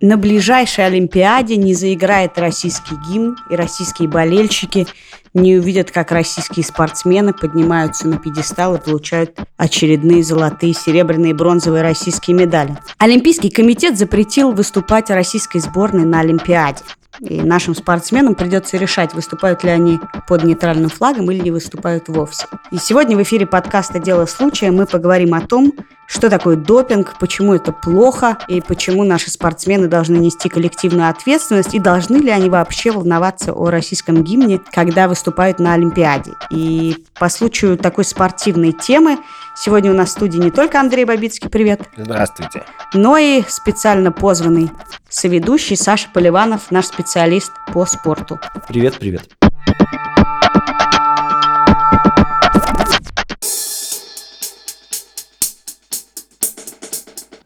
на 0.00 0.16
ближайшей 0.16 0.86
Олимпиаде 0.86 1.56
не 1.56 1.74
заиграет 1.74 2.38
российский 2.38 2.94
гимн, 3.08 3.36
и 3.50 3.56
российские 3.56 4.08
болельщики 4.08 4.86
не 5.34 5.56
увидят, 5.56 5.90
как 5.90 6.12
российские 6.12 6.64
спортсмены 6.64 7.32
поднимаются 7.32 8.06
на 8.06 8.18
пьедестал 8.18 8.76
и 8.76 8.80
получают 8.80 9.36
очередные 9.56 10.22
золотые, 10.22 10.72
серебряные 10.72 11.30
и 11.30 11.34
бронзовые 11.34 11.82
российские 11.82 12.36
медали. 12.36 12.78
Олимпийский 12.98 13.50
комитет 13.50 13.98
запретил 13.98 14.52
выступать 14.52 15.10
российской 15.10 15.58
сборной 15.58 16.04
на 16.04 16.20
Олимпиаде. 16.20 16.82
И 17.20 17.40
нашим 17.42 17.74
спортсменам 17.74 18.34
придется 18.34 18.76
решать, 18.76 19.14
выступают 19.14 19.64
ли 19.64 19.70
они 19.70 20.00
под 20.26 20.44
нейтральным 20.44 20.88
флагом 20.88 21.30
или 21.30 21.40
не 21.40 21.50
выступают 21.50 22.08
вовсе. 22.08 22.46
И 22.70 22.78
сегодня 22.78 23.16
в 23.16 23.22
эфире 23.22 23.46
подкаста 23.46 23.98
«Дело 23.98 24.26
случая» 24.26 24.70
мы 24.70 24.86
поговорим 24.86 25.34
о 25.34 25.40
том, 25.40 25.72
что 26.06 26.30
такое 26.30 26.56
допинг, 26.56 27.16
почему 27.20 27.54
это 27.54 27.70
плохо 27.70 28.38
и 28.48 28.60
почему 28.60 29.04
наши 29.04 29.30
спортсмены 29.30 29.88
должны 29.88 30.16
нести 30.16 30.48
коллективную 30.48 31.10
ответственность 31.10 31.74
и 31.74 31.78
должны 31.78 32.16
ли 32.16 32.30
они 32.30 32.48
вообще 32.48 32.90
волноваться 32.90 33.52
о 33.52 33.68
российском 33.68 34.24
гимне, 34.24 34.60
когда 34.72 35.06
выступают 35.06 35.58
на 35.58 35.74
Олимпиаде. 35.74 36.32
И 36.50 37.04
по 37.18 37.28
случаю 37.28 37.76
такой 37.76 38.04
спортивной 38.04 38.72
темы 38.72 39.18
сегодня 39.58 39.90
у 39.90 39.94
нас 39.94 40.10
в 40.10 40.12
студии 40.12 40.38
не 40.38 40.50
только 40.50 40.80
Андрей 40.80 41.04
Бабицкий, 41.04 41.50
привет. 41.50 41.82
Здравствуйте. 41.96 42.64
Но 42.94 43.18
и 43.18 43.42
специально 43.48 44.12
позванный 44.12 44.70
соведущий 45.08 45.76
Саша 45.76 46.08
Поливанов, 46.12 46.70
наш 46.70 46.86
специалист 46.86 47.52
по 47.72 47.84
спорту. 47.86 48.38
Привет, 48.68 48.96
привет. 48.98 49.28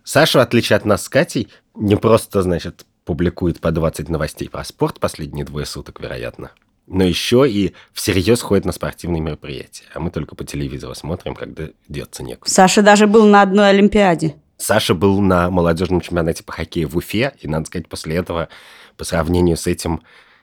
Саша, 0.04 0.38
в 0.38 0.42
отличие 0.42 0.76
от 0.76 0.84
нас 0.84 1.04
с 1.04 1.08
Катей, 1.08 1.48
не 1.74 1.96
просто, 1.96 2.42
значит, 2.42 2.84
публикует 3.06 3.60
по 3.60 3.70
20 3.70 4.10
новостей 4.10 4.50
про 4.50 4.62
спорт 4.62 5.00
последние 5.00 5.46
двое 5.46 5.64
суток, 5.64 6.00
вероятно, 6.00 6.50
но 6.86 7.04
еще 7.04 7.48
и 7.48 7.74
всерьез 7.92 8.42
ходит 8.42 8.64
на 8.64 8.72
спортивные 8.72 9.20
мероприятия. 9.20 9.84
А 9.94 10.00
мы 10.00 10.10
только 10.10 10.34
по 10.34 10.44
телевизору 10.44 10.94
смотрим, 10.94 11.34
когда 11.34 11.64
деться 11.88 12.22
некуда. 12.22 12.50
Саша 12.50 12.82
даже 12.82 13.06
был 13.06 13.26
на 13.26 13.42
одной 13.42 13.70
Олимпиаде. 13.70 14.36
Саша 14.56 14.94
был 14.94 15.20
на 15.20 15.50
молодежном 15.50 16.00
чемпионате 16.00 16.44
по 16.44 16.52
хоккею 16.52 16.88
в 16.88 16.96
Уфе, 16.96 17.32
и, 17.40 17.48
надо 17.48 17.66
сказать, 17.66 17.88
после 17.88 18.16
этого, 18.16 18.48
по 18.96 19.04
сравнению 19.04 19.56
с 19.56 19.66
этим, 19.66 20.02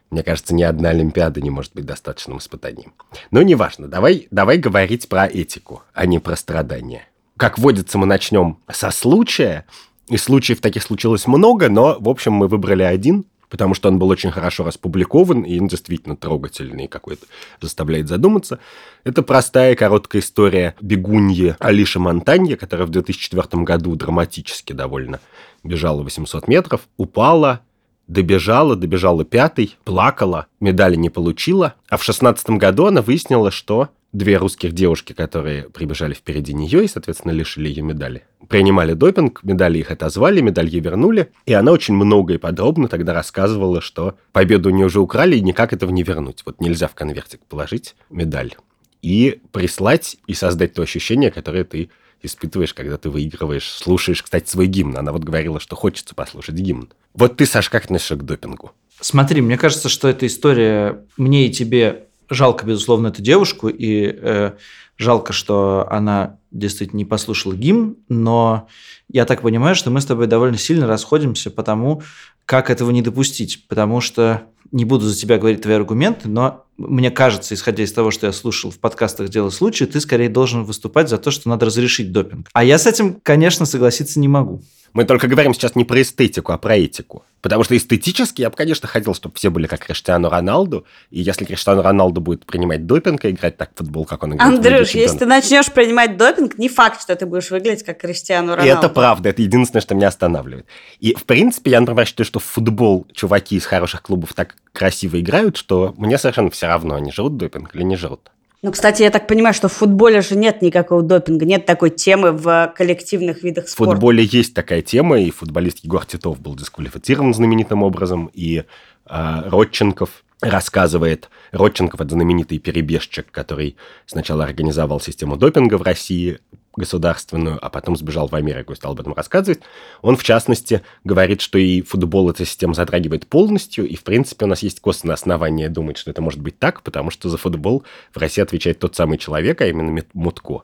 мне 0.09 0.23
кажется, 0.23 0.53
ни 0.53 0.63
одна 0.63 0.89
Олимпиада 0.89 1.39
не 1.41 1.49
может 1.49 1.73
быть 1.73 1.85
достаточным 1.85 2.39
испытанием. 2.39 2.93
Но 3.31 3.41
неважно, 3.41 3.87
давай, 3.87 4.27
давай 4.31 4.57
говорить 4.57 5.07
про 5.07 5.25
этику, 5.25 5.83
а 5.93 6.05
не 6.05 6.19
про 6.19 6.35
страдания 6.35 7.09
как 7.39 7.57
водится, 7.57 7.97
мы 7.97 8.05
начнем 8.05 8.59
со 8.69 8.91
случая. 8.91 9.65
И 10.07 10.17
случаев 10.17 10.59
таких 10.59 10.83
случилось 10.83 11.25
много, 11.25 11.69
но, 11.69 11.95
в 11.97 12.09
общем, 12.09 12.33
мы 12.33 12.47
выбрали 12.47 12.83
один, 12.83 13.25
потому 13.49 13.73
что 13.73 13.89
он 13.89 13.99
был 13.99 14.09
очень 14.09 14.31
хорошо 14.31 14.63
распубликован, 14.63 15.41
и 15.41 15.59
он 15.59 15.67
действительно 15.67 16.15
трогательный 16.15 16.87
какой-то, 16.87 17.25
заставляет 17.61 18.07
задуматься. 18.07 18.59
Это 19.03 19.23
простая 19.23 19.75
короткая 19.75 20.21
история 20.21 20.75
бегуньи 20.81 21.55
Алиши 21.59 21.99
Монтанье, 21.99 22.55
которая 22.55 22.87
в 22.87 22.91
2004 22.91 23.63
году 23.63 23.95
драматически 23.95 24.73
довольно 24.73 25.19
бежала 25.63 26.03
800 26.03 26.47
метров, 26.47 26.81
упала, 26.97 27.61
добежала, 28.07 28.75
добежала 28.75 29.25
пятый, 29.25 29.77
плакала, 29.83 30.47
медали 30.59 30.95
не 30.95 31.09
получила, 31.09 31.75
а 31.89 31.97
в 31.97 32.03
16 32.03 32.51
году 32.51 32.85
она 32.85 33.01
выяснила, 33.01 33.51
что 33.51 33.89
две 34.11 34.37
русских 34.37 34.73
девушки, 34.73 35.13
которые 35.13 35.63
прибежали 35.69 36.13
впереди 36.13 36.53
нее 36.53 36.85
и, 36.85 36.87
соответственно, 36.87 37.31
лишили 37.31 37.69
ее 37.69 37.83
медали. 37.83 38.23
Принимали 38.47 38.93
допинг, 38.93 39.43
медали 39.43 39.79
их 39.79 39.91
отозвали, 39.91 40.41
медаль 40.41 40.67
ей 40.67 40.81
вернули, 40.81 41.31
и 41.45 41.53
она 41.53 41.71
очень 41.71 41.93
много 41.93 42.33
и 42.33 42.37
подробно 42.37 42.87
тогда 42.87 43.13
рассказывала, 43.13 43.81
что 43.81 44.17
победу 44.31 44.69
у 44.69 44.71
нее 44.71 44.87
уже 44.87 44.99
украли, 44.99 45.35
и 45.35 45.41
никак 45.41 45.73
этого 45.73 45.91
не 45.91 46.03
вернуть. 46.03 46.41
Вот 46.45 46.59
нельзя 46.59 46.87
в 46.87 46.95
конвертик 46.95 47.41
положить 47.45 47.95
медаль 48.09 48.55
и 49.01 49.41
прислать, 49.51 50.17
и 50.27 50.33
создать 50.33 50.73
то 50.73 50.81
ощущение, 50.81 51.31
которое 51.31 51.63
ты 51.63 51.89
испытываешь, 52.21 52.73
когда 52.73 52.97
ты 52.97 53.09
выигрываешь, 53.09 53.69
слушаешь, 53.69 54.23
кстати, 54.23 54.49
свой 54.49 54.67
гимн. 54.67 54.97
Она 54.97 55.11
вот 55.11 55.23
говорила, 55.23 55.59
что 55.59 55.75
хочется 55.75 56.15
послушать 56.15 56.55
гимн. 56.55 56.91
Вот 57.13 57.37
ты, 57.37 57.45
Саш, 57.45 57.69
как 57.69 57.85
относишься 57.85 58.15
к 58.15 58.25
допингу? 58.25 58.71
Смотри, 58.99 59.41
мне 59.41 59.57
кажется, 59.57 59.87
что 59.87 60.09
эта 60.09 60.27
история 60.27 61.05
мне 61.15 61.47
и 61.47 61.51
тебе 61.51 62.08
жалко, 62.29 62.65
безусловно, 62.65 63.07
эту 63.07 63.21
девушку, 63.21 63.69
и 63.69 64.15
э, 64.21 64.53
жалко, 64.97 65.33
что 65.33 65.87
она 65.89 66.37
действительно 66.51 66.97
не 66.97 67.05
послушала 67.05 67.53
гимн, 67.53 67.97
но 68.07 68.67
я 69.11 69.25
так 69.25 69.41
понимаю, 69.41 69.75
что 69.75 69.91
мы 69.91 70.01
с 70.01 70.05
тобой 70.05 70.27
довольно 70.27 70.57
сильно 70.57 70.87
расходимся 70.87 71.51
по 71.51 71.63
тому, 71.63 72.01
как 72.45 72.69
этого 72.69 72.91
не 72.91 73.01
допустить, 73.01 73.67
потому 73.67 74.01
что 74.01 74.43
не 74.71 74.85
буду 74.85 75.05
за 75.05 75.15
тебя 75.15 75.37
говорить 75.37 75.61
твои 75.61 75.75
аргументы, 75.75 76.27
но 76.29 76.65
мне 76.77 77.11
кажется, 77.11 77.53
исходя 77.53 77.83
из 77.83 77.91
того, 77.91 78.11
что 78.11 78.27
я 78.27 78.33
слушал 78.33 78.71
в 78.71 78.79
подкастах 78.79 79.29
«Дело 79.29 79.49
случая», 79.49 79.85
ты 79.85 79.99
скорее 79.99 80.29
должен 80.29 80.63
выступать 80.63 81.09
за 81.09 81.17
то, 81.17 81.31
что 81.31 81.49
надо 81.49 81.65
разрешить 81.65 82.11
допинг. 82.11 82.47
А 82.53 82.63
я 82.63 82.77
с 82.77 82.85
этим, 82.85 83.19
конечно, 83.21 83.65
согласиться 83.65 84.19
не 84.19 84.27
могу. 84.27 84.61
Мы 84.93 85.05
только 85.05 85.27
говорим 85.27 85.53
сейчас 85.53 85.75
не 85.75 85.85
про 85.85 86.01
эстетику, 86.01 86.51
а 86.51 86.57
про 86.57 86.75
этику. 86.75 87.23
Потому 87.41 87.63
что 87.63 87.77
эстетически 87.77 88.41
я 88.41 88.49
бы, 88.49 88.55
конечно, 88.55 88.87
хотел, 88.87 89.13
чтобы 89.13 89.35
все 89.35 89.49
были 89.49 89.67
как 89.67 89.85
Криштиану 89.85 90.29
Роналду. 90.29 90.85
И 91.09 91.21
если 91.21 91.45
Криштиану 91.45 91.81
Роналду 91.81 92.19
будет 92.19 92.45
принимать 92.45 92.85
допинг 92.85 93.23
и 93.25 93.29
играть 93.29 93.57
так 93.57 93.71
в 93.73 93.77
футбол, 93.77 94.05
как 94.05 94.23
он 94.23 94.35
играет 94.35 94.55
Андрюш, 94.55 94.89
если 94.91 95.19
ты 95.19 95.25
начнешь 95.25 95.71
принимать 95.71 96.17
допинг, 96.17 96.57
не 96.57 96.67
факт, 96.67 97.01
что 97.01 97.15
ты 97.15 97.25
будешь 97.25 97.49
выглядеть 97.49 97.83
как 97.83 97.99
Криштиану 97.99 98.55
Роналду. 98.55 98.67
И 98.67 98.77
это 98.77 98.89
правда, 98.89 99.29
это 99.29 99.41
единственное, 99.41 99.81
что 99.81 99.95
меня 99.95 100.09
останавливает. 100.09 100.65
И, 100.99 101.13
в 101.13 101.23
принципе, 101.23 101.71
я, 101.71 101.79
например, 101.79 102.05
считаю, 102.05 102.25
что 102.25 102.39
в 102.39 102.43
футбол 102.43 103.07
чуваки 103.13 103.55
из 103.55 103.65
хороших 103.65 104.01
клубов 104.01 104.33
так 104.33 104.55
красиво 104.73 105.19
играют, 105.19 105.55
что 105.55 105.93
мне 105.97 106.17
совершенно 106.17 106.49
все 106.49 106.67
равно, 106.67 106.95
они 106.95 107.11
жрут 107.11 107.37
допинг 107.37 107.73
или 107.73 107.83
не 107.83 107.95
жрут. 107.95 108.31
Ну, 108.61 108.71
кстати, 108.71 109.03
я 109.03 109.09
так 109.09 109.25
понимаю, 109.27 109.53
что 109.53 109.69
в 109.69 109.73
футболе 109.73 110.21
же 110.21 110.35
нет 110.35 110.61
никакого 110.61 111.01
допинга, 111.01 111.45
нет 111.45 111.65
такой 111.65 111.91
темы 111.91 112.33
в 112.33 112.73
коллективных 112.75 113.41
видах 113.41 113.69
спорта. 113.69 113.91
В 113.91 113.95
футболе 113.95 114.23
есть 114.23 114.53
такая 114.53 114.81
тема, 114.81 115.19
и 115.19 115.31
футболист 115.31 115.79
Егор 115.83 116.05
Титов 116.05 116.41
был 116.41 116.55
дисквалифицирован 116.55 117.33
знаменитым 117.33 117.83
образом, 117.83 118.29
и 118.33 118.63
э, 119.05 119.41
Родченков 119.45 120.23
рассказывает, 120.41 121.29
Родченков– 121.51 122.01
это 122.01 122.11
знаменитый 122.11 122.59
перебежчик, 122.59 123.31
который 123.31 123.77
сначала 124.05 124.43
организовал 124.43 124.99
систему 124.99 125.37
допинга 125.37 125.77
в 125.77 125.81
России, 125.81 126.39
государственную, 126.75 127.59
а 127.61 127.69
потом 127.69 127.95
сбежал 127.95 128.27
в 128.27 128.35
Америку 128.35 128.73
и 128.73 128.75
стал 128.75 128.93
об 128.93 128.99
этом 128.99 129.13
рассказывать. 129.13 129.59
Он, 130.01 130.15
в 130.15 130.23
частности, 130.23 130.81
говорит, 131.03 131.41
что 131.41 131.57
и 131.57 131.81
футбол 131.81 132.29
эта 132.29 132.45
система 132.45 132.73
затрагивает 132.73 133.27
полностью, 133.27 133.87
и, 133.87 133.95
в 133.95 134.03
принципе, 134.03 134.45
у 134.45 134.47
нас 134.47 134.63
есть 134.63 134.79
косвенное 134.79 135.15
основание 135.15 135.69
думать, 135.69 135.97
что 135.97 136.11
это 136.11 136.21
может 136.21 136.39
быть 136.39 136.57
так, 136.59 136.81
потому 136.83 137.11
что 137.11 137.29
за 137.29 137.37
футбол 137.37 137.83
в 138.13 138.17
России 138.17 138.41
отвечает 138.41 138.79
тот 138.79 138.95
самый 138.95 139.17
человек, 139.17 139.61
а 139.61 139.67
именно 139.67 140.03
Мутко, 140.13 140.63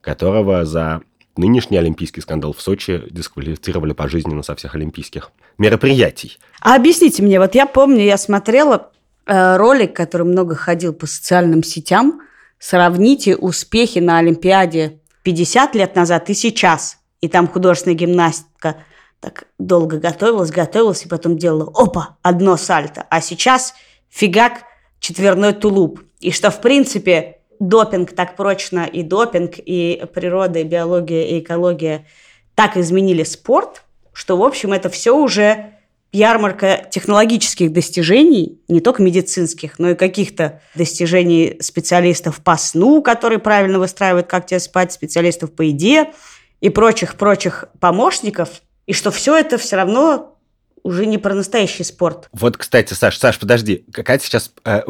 которого 0.00 0.64
за 0.64 1.02
нынешний 1.36 1.76
олимпийский 1.76 2.20
скандал 2.20 2.52
в 2.52 2.60
Сочи 2.60 3.02
дисквалифицировали 3.10 3.92
пожизненно 3.92 4.42
со 4.42 4.54
всех 4.54 4.74
олимпийских 4.74 5.30
мероприятий. 5.58 6.38
А 6.60 6.76
объясните 6.76 7.22
мне, 7.22 7.38
вот 7.38 7.54
я 7.54 7.66
помню, 7.66 8.02
я 8.04 8.16
смотрела 8.16 8.90
э, 9.26 9.56
ролик, 9.56 9.94
который 9.94 10.26
много 10.26 10.54
ходил 10.54 10.92
по 10.92 11.06
социальным 11.06 11.62
сетям, 11.62 12.22
сравните 12.58 13.36
успехи 13.36 13.98
на 13.98 14.18
Олимпиаде 14.18 15.00
50 15.26 15.74
лет 15.74 15.96
назад 15.96 16.30
и 16.30 16.34
сейчас. 16.34 16.98
И 17.20 17.26
там 17.26 17.48
художественная 17.48 17.96
гимнастика 17.96 18.76
так 19.18 19.48
долго 19.58 19.98
готовилась, 19.98 20.52
готовилась, 20.52 21.04
и 21.04 21.08
потом 21.08 21.36
делала, 21.36 21.68
опа, 21.74 22.16
одно 22.22 22.56
сальто. 22.56 23.04
А 23.10 23.20
сейчас 23.20 23.74
фигак, 24.08 24.62
четверной 25.00 25.52
тулуп. 25.52 26.00
И 26.20 26.30
что, 26.30 26.52
в 26.52 26.60
принципе, 26.60 27.38
допинг 27.58 28.12
так 28.14 28.36
прочно, 28.36 28.84
и 28.84 29.02
допинг, 29.02 29.54
и 29.56 30.04
природа, 30.14 30.60
и 30.60 30.64
биология, 30.64 31.24
и 31.26 31.40
экология 31.40 32.06
так 32.54 32.76
изменили 32.76 33.24
спорт, 33.24 33.82
что, 34.12 34.36
в 34.36 34.44
общем, 34.44 34.72
это 34.72 34.90
все 34.90 35.16
уже 35.16 35.72
ярмарка 36.16 36.86
технологических 36.90 37.72
достижений, 37.72 38.60
не 38.68 38.80
только 38.80 39.02
медицинских, 39.02 39.78
но 39.78 39.90
и 39.90 39.94
каких-то 39.94 40.62
достижений 40.74 41.58
специалистов 41.60 42.42
по 42.42 42.56
сну, 42.56 43.02
которые 43.02 43.38
правильно 43.38 43.78
выстраивают, 43.78 44.26
как 44.26 44.46
тебе 44.46 44.60
спать, 44.60 44.92
специалистов 44.92 45.52
по 45.52 45.62
еде 45.62 46.12
и 46.60 46.70
прочих-прочих 46.70 47.66
помощников, 47.80 48.62
и 48.86 48.92
что 48.92 49.10
все 49.10 49.36
это 49.36 49.58
все 49.58 49.76
равно 49.76 50.38
уже 50.82 51.04
не 51.04 51.18
про 51.18 51.34
настоящий 51.34 51.84
спорт. 51.84 52.28
Вот, 52.32 52.56
кстати, 52.56 52.94
Саш, 52.94 53.18
Саш, 53.18 53.38
подожди, 53.38 53.84
какая 53.92 54.18
сейчас 54.18 54.52
э, 54.64 54.82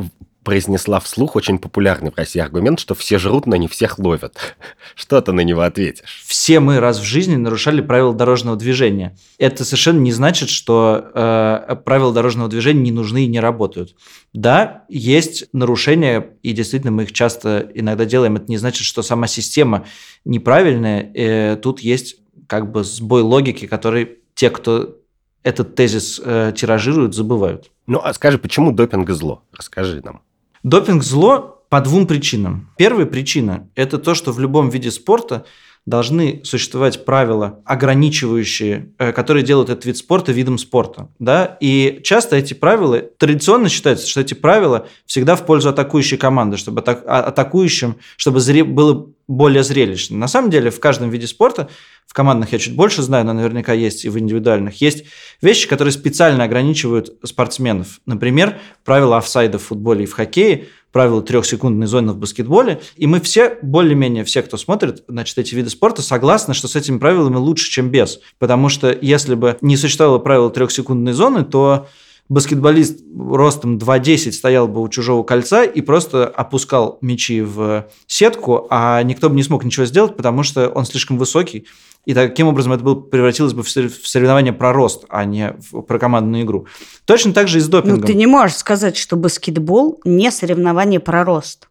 произнесла 0.47 1.01
вслух 1.01 1.35
очень 1.35 1.59
популярный 1.59 2.13
в 2.13 2.17
России 2.17 2.39
аргумент, 2.39 2.79
что 2.79 2.95
все 2.95 3.19
жрут, 3.19 3.47
но 3.47 3.57
не 3.57 3.67
всех 3.67 3.99
ловят. 3.99 4.39
Что 4.95 5.21
ты 5.21 5.33
на 5.33 5.41
него 5.41 5.63
ответишь? 5.63 6.23
Все 6.25 6.61
мы 6.61 6.79
раз 6.79 7.01
в 7.01 7.03
жизни 7.03 7.35
нарушали 7.35 7.81
правила 7.81 8.15
дорожного 8.15 8.57
движения. 8.57 9.17
Это 9.39 9.65
совершенно 9.65 9.99
не 9.99 10.13
значит, 10.13 10.49
что 10.49 11.11
э, 11.13 11.77
правила 11.85 12.13
дорожного 12.13 12.49
движения 12.49 12.81
не 12.81 12.93
нужны 12.93 13.25
и 13.25 13.27
не 13.27 13.41
работают. 13.41 13.97
Да, 14.33 14.85
есть 14.89 15.49
нарушения, 15.53 16.31
и 16.45 16.53
действительно 16.53 16.93
мы 16.93 17.03
их 17.03 17.13
часто 17.13 17.69
иногда 17.75 18.05
делаем. 18.05 18.37
Это 18.37 18.45
не 18.47 18.57
значит, 18.57 18.85
что 18.85 19.03
сама 19.03 19.27
система 19.27 19.85
неправильная. 20.25 21.11
Э, 21.13 21.57
тут 21.57 21.81
есть 21.81 22.19
как 22.47 22.71
бы 22.71 22.85
сбой 22.85 23.23
логики, 23.23 23.67
который 23.67 24.19
те, 24.37 24.51
кто 24.51 24.97
этот 25.43 25.75
тезис 25.75 26.21
э, 26.25 26.53
тиражируют, 26.55 27.17
забывают. 27.17 27.73
Ну, 27.89 28.01
а 28.01 28.15
скажи, 28.15 28.39
почему 28.39 28.71
допинг 28.71 29.11
зло? 29.11 29.43
Расскажи 29.53 30.01
нам. 30.05 30.21
Допинг 30.67 31.05
зло 31.05 31.63
по 31.69 31.81
двум 31.81 32.09
причинам. 32.09 32.73
Первая 32.77 33.07
причина– 33.07 33.71
это 33.77 33.99
то, 33.99 34.17
что 34.17 34.33
в 34.33 34.41
любом 34.41 34.69
виде 34.69 34.91
спорта 34.91 35.47
должны 35.87 36.41
существовать 36.43 37.05
правила, 37.05 37.61
ограничивающие, 37.65 38.93
э, 38.99 39.13
которые 39.13 39.45
делают 39.45 39.71
этот 39.71 39.85
вид 39.85 39.97
спорта 39.97 40.33
видом 40.33 40.59
спорта. 40.59 41.09
Да? 41.21 41.57
И 41.61 42.01
часто 42.03 42.35
эти 42.35 42.53
правила, 42.53 42.99
традиционно 42.99 43.69
считается, 43.69 44.09
что 44.09 44.21
эти 44.21 44.35
правила 44.35 44.89
всегда 45.05 45.37
в 45.37 45.47
пользу 45.47 45.69
атакующей 45.69 46.17
команды, 46.17 46.57
чтобы 46.57 46.81
а, 46.81 47.21
атакующим, 47.21 47.99
чтобы 48.17 48.41
было 48.65 49.07
более 49.28 49.62
зрелищно. 49.62 50.17
На 50.17 50.28
самом 50.28 50.50
деле 50.50 50.70
в 50.70 50.81
каждом 50.81 51.11
виде 51.11 51.26
спорта, 51.26 51.69
в 52.06 52.14
командных 52.14 52.52
я 52.52 52.58
чуть 52.58 52.76
больше 52.76 53.02
знаю, 53.02 53.25
но 53.26 53.32
наверняка 53.32 53.73
есть 53.73 54.05
и 54.05 54.08
в 54.08 54.19
индивидуальных, 54.19 54.81
есть 54.81 55.05
вещи, 55.43 55.69
которые 55.69 55.93
специально 55.93 56.44
ограничивают 56.44 57.19
спортсменов. 57.25 58.00
Например, 58.06 58.58
правила 58.84 59.19
офсайда 59.19 59.58
в 59.58 59.62
футболе 59.62 60.05
и 60.05 60.06
в 60.06 60.12
хоккее– 60.12 60.67
правила 60.96 61.20
трехсекундной 61.20 61.87
зоны 61.87 62.12
в 62.12 62.17
баскетболе, 62.17 62.81
и 62.96 63.06
мы 63.06 63.20
все, 63.20 63.58
более-менее 63.61 64.25
все, 64.25 64.40
кто 64.40 64.56
смотрит, 64.56 65.05
значит, 65.08 65.37
эти 65.37 65.55
виды 65.55 65.69
спорта, 65.69 66.00
согласны, 66.00 66.55
что 66.55 66.69
с 66.69 66.75
этими 66.75 66.96
правилами 66.96 67.37
лучше, 67.37 67.70
чем 67.70 67.90
без. 67.90 68.19
Потому 68.38 68.70
что 68.70 68.96
если 68.99 69.34
бы 69.34 69.58
не 69.61 69.76
существовало 69.76 70.19
правила 70.20 70.49
трехсекундной 70.49 71.12
зоны, 71.12 71.44
то 71.44 71.87
баскетболист 72.28 73.00
ростом 73.17 73.78
2.10 73.78 74.32
стоял 74.32 74.69
бы 74.69 74.82
у 74.82 74.88
чужого 74.88 75.23
кольца 75.23 75.64
и 75.64 75.81
просто 75.81 76.26
опускал 76.26 76.99
мячи 77.00 77.40
в 77.43 77.87
сетку, 78.06 78.67
а 78.70 79.02
никто 79.02 79.28
бы 79.28 79.37
не 79.37 79.43
смог 79.43 79.64
ничего 79.64 79.87
сделать, 79.87 80.17
потому 80.17 80.43
что 80.43 80.69
он 80.69 80.84
слишком 80.84 81.19
высокий, 81.19 81.67
и 82.06 82.14
таким 82.14 82.46
образом 82.46 82.73
это 82.73 82.84
было, 82.84 82.94
превратилось 82.94 83.52
бы 83.52 83.64
в 83.64 83.69
соревнование 83.69 84.52
про 84.52 84.73
рост, 84.73 85.05
а 85.08 85.25
не 85.25 85.56
в, 85.58 85.82
про 85.82 85.99
командную 85.99 86.44
игру. 86.44 86.69
Точно 87.05 87.32
так 87.32 87.49
же 87.49 87.58
и 87.58 87.61
с 87.61 87.67
допингом. 87.67 88.00
Ну, 88.00 88.06
ты 88.06 88.14
не 88.14 88.28
можешь 88.28 88.56
сказать, 88.56 88.96
что 88.96 89.17
баскетбол 89.17 90.00
не 90.05 90.31
соревнование 90.31 91.00
про 91.00 91.25
рост. 91.25 91.69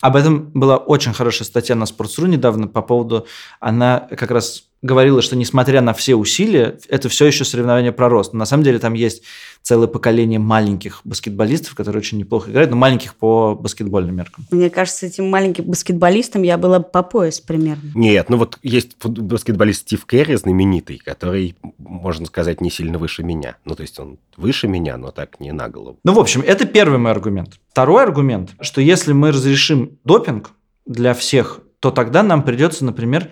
Об 0.00 0.16
этом 0.16 0.50
была 0.54 0.78
очень 0.78 1.12
хорошая 1.12 1.46
статья 1.46 1.74
на 1.74 1.84
Sports.ru 1.84 2.26
недавно 2.28 2.66
по 2.66 2.80
поводу... 2.80 3.26
Она 3.60 4.08
как 4.16 4.30
раз 4.30 4.67
говорила, 4.82 5.22
что 5.22 5.36
несмотря 5.36 5.80
на 5.80 5.92
все 5.92 6.14
усилия, 6.14 6.78
это 6.88 7.08
все 7.08 7.26
еще 7.26 7.44
соревнование 7.44 7.92
про 7.92 8.08
рост. 8.08 8.32
Но 8.32 8.40
на 8.40 8.46
самом 8.46 8.62
деле 8.62 8.78
там 8.78 8.94
есть 8.94 9.22
целое 9.62 9.88
поколение 9.88 10.38
маленьких 10.38 11.00
баскетболистов, 11.04 11.74
которые 11.74 12.00
очень 12.00 12.18
неплохо 12.18 12.50
играют, 12.50 12.70
но 12.70 12.76
маленьких 12.76 13.16
по 13.16 13.54
баскетбольным 13.54 14.14
меркам. 14.14 14.46
Мне 14.50 14.70
кажется, 14.70 15.06
этим 15.06 15.28
маленьким 15.28 15.64
баскетболистом 15.64 16.42
я 16.42 16.58
была 16.58 16.80
по 16.80 17.02
пояс 17.02 17.40
примерно. 17.40 17.90
Нет, 17.94 18.28
ну 18.28 18.36
вот 18.36 18.58
есть 18.62 18.96
баскетболист 19.04 19.82
Стив 19.82 20.04
Керри 20.06 20.36
знаменитый, 20.36 20.98
который, 20.98 21.56
можно 21.78 22.26
сказать, 22.26 22.60
не 22.60 22.70
сильно 22.70 22.98
выше 22.98 23.22
меня. 23.22 23.56
Ну, 23.64 23.74
то 23.74 23.82
есть 23.82 23.98
он 23.98 24.18
выше 24.36 24.68
меня, 24.68 24.96
но 24.96 25.10
так 25.10 25.40
не 25.40 25.52
на 25.52 25.68
голову. 25.68 25.98
Ну, 26.04 26.12
в 26.12 26.18
общем, 26.18 26.42
это 26.42 26.66
первый 26.66 26.98
мой 26.98 27.10
аргумент. 27.10 27.58
Второй 27.70 28.02
аргумент, 28.02 28.50
что 28.60 28.80
если 28.80 29.12
мы 29.12 29.32
разрешим 29.32 29.98
допинг 30.04 30.50
для 30.86 31.14
всех, 31.14 31.60
то 31.80 31.90
тогда 31.90 32.22
нам 32.22 32.42
придется, 32.42 32.84
например, 32.84 33.30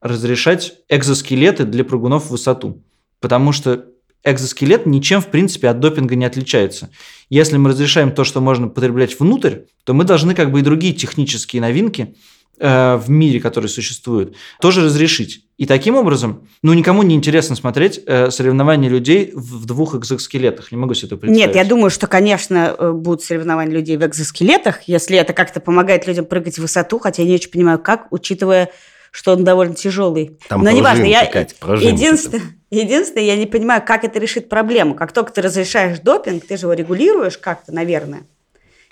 разрешать 0.00 0.74
экзоскелеты 0.88 1.64
для 1.64 1.84
прыгунов 1.84 2.26
в 2.26 2.30
высоту. 2.30 2.82
Потому 3.20 3.52
что 3.52 3.86
экзоскелет 4.24 4.86
ничем, 4.86 5.20
в 5.20 5.28
принципе, 5.28 5.68
от 5.68 5.80
допинга 5.80 6.14
не 6.14 6.24
отличается. 6.24 6.90
Если 7.30 7.56
мы 7.56 7.70
разрешаем 7.70 8.12
то, 8.12 8.24
что 8.24 8.40
можно 8.40 8.68
потреблять 8.68 9.18
внутрь, 9.18 9.60
то 9.84 9.94
мы 9.94 10.04
должны 10.04 10.34
как 10.34 10.50
бы 10.50 10.60
и 10.60 10.62
другие 10.62 10.92
технические 10.92 11.62
новинки 11.62 12.16
э, 12.58 12.96
в 12.96 13.08
мире, 13.10 13.40
которые 13.40 13.68
существуют, 13.68 14.34
тоже 14.60 14.84
разрешить. 14.84 15.44
И 15.56 15.66
таким 15.66 15.96
образом, 15.96 16.48
ну, 16.62 16.72
никому 16.72 17.02
не 17.02 17.14
интересно 17.14 17.56
смотреть 17.56 18.00
э, 18.06 18.30
соревнования 18.30 18.88
людей 18.88 19.32
в, 19.34 19.62
в 19.62 19.66
двух 19.66 19.94
экзоскелетах. 19.94 20.70
Не 20.70 20.78
могу 20.78 20.94
себе 20.94 21.08
это 21.08 21.16
представить. 21.16 21.46
Нет, 21.46 21.56
я 21.56 21.64
думаю, 21.64 21.90
что, 21.90 22.06
конечно, 22.06 22.74
э, 22.78 22.92
будут 22.92 23.22
соревнования 23.22 23.74
людей 23.74 23.96
в 23.96 24.06
экзоскелетах, 24.06 24.82
если 24.86 25.16
это 25.16 25.32
как-то 25.32 25.60
помогает 25.60 26.06
людям 26.06 26.26
прыгать 26.26 26.56
в 26.56 26.62
высоту, 26.62 26.98
хотя 26.98 27.22
я 27.22 27.28
не 27.28 27.34
очень 27.34 27.50
понимаю, 27.50 27.78
как, 27.78 28.06
учитывая 28.10 28.70
что 29.10 29.32
он 29.32 29.44
довольно 29.44 29.74
тяжелый. 29.74 30.38
Там 30.48 30.62
Но 30.62 30.70
неважно, 30.70 31.04
я 31.04 31.26
Кать, 31.26 31.54
единственное, 31.60 32.42
единственное, 32.70 33.24
я 33.24 33.36
не 33.36 33.46
понимаю, 33.46 33.82
как 33.84 34.04
это 34.04 34.18
решит 34.18 34.48
проблему. 34.48 34.94
Как 34.94 35.12
только 35.12 35.32
ты 35.32 35.42
разрешаешь 35.42 36.00
допинг, 36.00 36.46
ты 36.46 36.56
же 36.56 36.66
его 36.66 36.72
регулируешь 36.74 37.38
как-то, 37.38 37.72
наверное, 37.72 38.22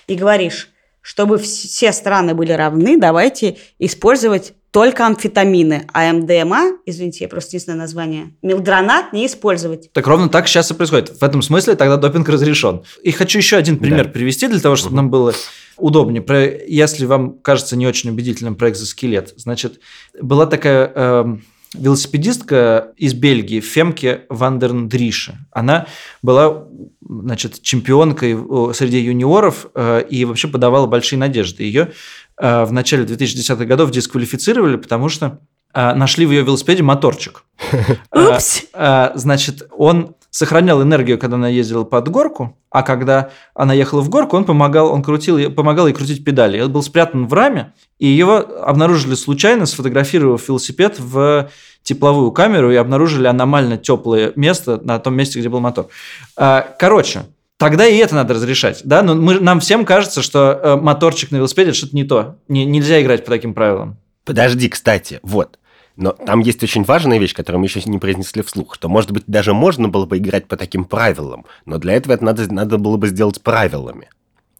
и 0.06 0.14
говоришь, 0.14 0.70
чтобы 1.00 1.38
все 1.38 1.92
страны 1.92 2.34
были 2.34 2.52
равны, 2.52 2.98
давайте 2.98 3.58
использовать 3.78 4.54
только 4.76 5.06
амфетамины, 5.06 5.86
а 5.94 6.12
МДМА, 6.12 6.80
извините, 6.84 7.24
я 7.24 7.28
просто 7.28 7.56
не 7.56 7.60
знаю 7.60 7.78
название, 7.78 8.34
милдронат 8.42 9.10
не 9.14 9.24
использовать. 9.24 9.90
Так 9.94 10.06
ровно 10.06 10.28
так 10.28 10.46
сейчас 10.46 10.70
и 10.70 10.74
происходит. 10.74 11.18
В 11.18 11.22
этом 11.22 11.40
смысле 11.40 11.76
тогда 11.76 11.96
допинг 11.96 12.28
разрешен. 12.28 12.82
И 13.02 13.10
хочу 13.10 13.38
еще 13.38 13.56
один 13.56 13.78
пример 13.78 14.04
да. 14.04 14.10
привести 14.10 14.48
для 14.48 14.60
того, 14.60 14.76
чтобы 14.76 14.90
угу. 14.92 14.96
нам 14.96 15.10
было 15.10 15.32
удобнее. 15.78 16.20
Про, 16.20 16.44
если 16.44 17.06
вам 17.06 17.38
кажется 17.38 17.74
не 17.74 17.86
очень 17.86 18.10
убедительным 18.10 18.54
про 18.54 18.68
экзоскелет, 18.68 19.32
значит, 19.38 19.80
была 20.20 20.44
такая 20.44 20.92
э, 20.94 21.36
велосипедистка 21.72 22.92
из 22.98 23.14
Бельгии, 23.14 23.60
Фемке 23.60 24.24
Вандерндрише. 24.28 25.38
Она 25.52 25.86
была 26.20 26.66
значит, 27.00 27.62
чемпионкой 27.62 28.36
среди 28.74 29.00
юниоров 29.00 29.68
э, 29.74 30.04
и 30.10 30.26
вообще 30.26 30.48
подавала 30.48 30.86
большие 30.86 31.18
надежды. 31.18 31.62
Ее 31.62 31.92
Э, 31.92 32.25
в 32.38 32.70
начале 32.70 33.04
2010-х 33.04 33.64
годов 33.64 33.90
дисквалифицировали, 33.90 34.76
потому 34.76 35.08
что 35.08 35.40
э, 35.72 35.94
нашли 35.94 36.26
в 36.26 36.30
ее 36.30 36.42
велосипеде 36.42 36.82
моторчик. 36.82 37.44
Э, 38.12 38.34
Упс! 38.34 38.62
Значит, 39.14 39.68
он 39.76 40.14
сохранял 40.30 40.82
энергию, 40.82 41.18
когда 41.18 41.36
она 41.36 41.48
ездила 41.48 41.84
под 41.84 42.08
горку, 42.08 42.58
а 42.70 42.82
когда 42.82 43.30
она 43.54 43.72
ехала 43.72 44.02
в 44.02 44.10
горку, 44.10 44.36
он 44.36 44.44
помогал, 44.44 44.92
он 44.92 45.02
крутил, 45.02 45.50
помогал 45.50 45.86
ей 45.86 45.94
крутить 45.94 46.24
педали. 46.24 46.60
Он 46.60 46.70
был 46.70 46.82
спрятан 46.82 47.26
в 47.26 47.32
раме, 47.32 47.72
и 47.98 48.06
его 48.06 48.36
обнаружили 48.36 49.14
случайно, 49.14 49.64
сфотографировав 49.64 50.46
велосипед 50.46 50.96
в 50.98 51.48
тепловую 51.82 52.32
камеру 52.32 52.70
и 52.70 52.76
обнаружили 52.76 53.26
аномально 53.28 53.78
теплое 53.78 54.32
место 54.36 54.78
на 54.82 54.98
том 54.98 55.14
месте, 55.14 55.38
где 55.38 55.48
был 55.48 55.60
мотор. 55.60 55.88
Короче, 56.34 57.22
Тогда 57.58 57.86
и 57.86 57.96
это 57.96 58.14
надо 58.14 58.34
разрешать, 58.34 58.82
да? 58.84 59.02
Но 59.02 59.14
мы, 59.14 59.40
нам 59.40 59.60
всем 59.60 59.86
кажется, 59.86 60.20
что 60.20 60.60
э, 60.62 60.76
моторчик 60.76 61.30
на 61.30 61.36
велосипеде 61.36 61.72
что-то 61.72 61.96
не 61.96 62.04
то. 62.04 62.36
Не, 62.48 62.66
нельзя 62.66 63.00
играть 63.00 63.24
по 63.24 63.30
таким 63.30 63.54
правилам. 63.54 63.96
Подожди, 64.24 64.68
кстати, 64.68 65.20
вот. 65.22 65.58
Но 65.96 66.12
там 66.12 66.40
есть 66.40 66.62
очень 66.62 66.84
важная 66.84 67.18
вещь, 67.18 67.32
которую 67.32 67.60
мы 67.60 67.66
еще 67.66 67.80
не 67.86 67.98
произнесли 67.98 68.42
вслух, 68.42 68.74
что, 68.74 68.88
может 68.90 69.10
быть, 69.10 69.24
даже 69.26 69.54
можно 69.54 69.88
было 69.88 70.04
бы 70.04 70.18
играть 70.18 70.46
по 70.46 70.58
таким 70.58 70.84
правилам, 70.84 71.46
но 71.64 71.78
для 71.78 71.94
этого 71.94 72.12
это 72.12 72.24
надо, 72.24 72.52
надо 72.52 72.76
было 72.76 72.98
бы 72.98 73.08
сделать 73.08 73.40
правилами. 73.40 74.10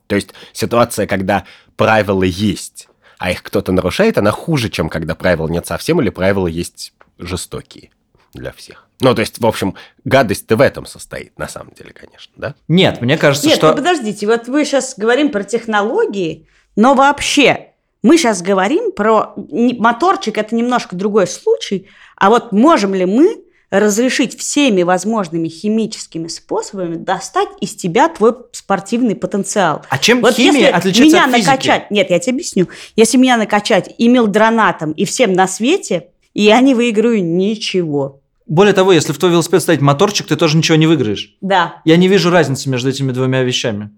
То 0.07 0.15
есть 0.15 0.31
ситуация, 0.55 1.07
когда 1.07 1.45
правила 1.77 2.23
есть, 2.23 2.89
а 3.19 3.31
их 3.31 3.43
кто-то 3.43 3.73
нарушает, 3.73 4.17
она 4.17 4.31
хуже, 4.31 4.71
чем 4.71 4.89
когда 4.89 5.15
правил 5.15 5.49
нет 5.49 5.67
совсем 5.67 6.01
или 6.01 6.09
правила 6.09 6.47
есть 6.47 6.95
жестокие 7.19 7.91
для 8.37 8.53
всех. 8.53 8.89
Ну, 9.01 9.15
то 9.15 9.21
есть, 9.21 9.39
в 9.41 9.47
общем, 9.47 9.75
гадость-то 10.05 10.57
в 10.57 10.61
этом 10.61 10.87
состоит, 10.87 11.39
на 11.39 11.49
самом 11.49 11.75
деле, 11.75 11.93
конечно, 11.93 12.33
да? 12.37 12.55
Нет, 12.69 13.01
мне 13.01 13.19
кажется, 13.19 13.47
Нет, 13.47 13.59
что... 13.59 13.69
Нет, 13.69 13.77
подождите, 13.77 14.27
вот 14.27 14.49
вы 14.49 14.65
сейчас 14.65 14.95
говорим 14.97 15.31
про 15.31 15.45
технологии, 15.45 16.47
но 16.77 16.95
вообще 16.95 17.73
мы 18.03 18.17
сейчас 18.17 18.41
говорим 18.41 18.93
про... 18.93 19.35
Моторчик– 19.37 20.39
это 20.39 20.55
немножко 20.55 20.97
другой 20.97 21.27
случай, 21.27 21.89
а 22.17 22.31
вот 22.31 22.53
можем 22.53 22.95
ли 22.95 23.05
мы 23.05 23.43
разрешить 23.71 24.39
всеми 24.39 24.83
возможными 24.83 25.49
химическими 25.49 26.29
способами 26.29 26.95
достать 26.95 27.49
из 27.61 27.75
тебя 27.75 28.09
твой 28.09 28.35
спортивный 28.53 29.17
потенциал. 29.17 29.85
А 29.89 29.99
чем 29.99 30.21
вот 30.21 30.35
химия 30.35 30.53
если 30.53 30.65
отличается 30.67 31.05
меня 31.05 31.25
от 31.25 31.31
физики? 31.31 31.47
накачать, 31.49 31.91
нет, 31.91 32.11
я 32.11 32.19
тебе 32.19 32.35
объясню. 32.35 32.69
Если 32.95 33.19
меня 33.19 33.37
накачать 33.37 33.95
и 33.99 34.09
мелдронатом, 34.09 34.93
и 34.93 35.05
всем 35.05 35.33
на 35.33 35.49
свете, 35.49 36.09
я 36.33 36.61
не 36.61 36.75
выиграю 36.75 37.25
ничего. 37.25 38.21
Более 38.47 38.75
того, 38.75 38.93
если 38.93 39.13
в 39.13 39.19
твой 39.19 39.33
велосипед 39.33 39.63
ставить 39.63 39.81
моторчик, 39.81 40.27
ты 40.27 40.37
тоже 40.37 40.57
ничего 40.57 40.77
не 40.77 40.87
выиграешь. 40.87 41.37
Да. 41.41 41.81
Я 41.85 41.97
не 41.97 42.07
вижу 42.07 42.31
разницы 42.31 42.69
между 42.69 42.89
этими 42.91 43.11
двумя 43.13 43.43
вещами. 43.43 43.91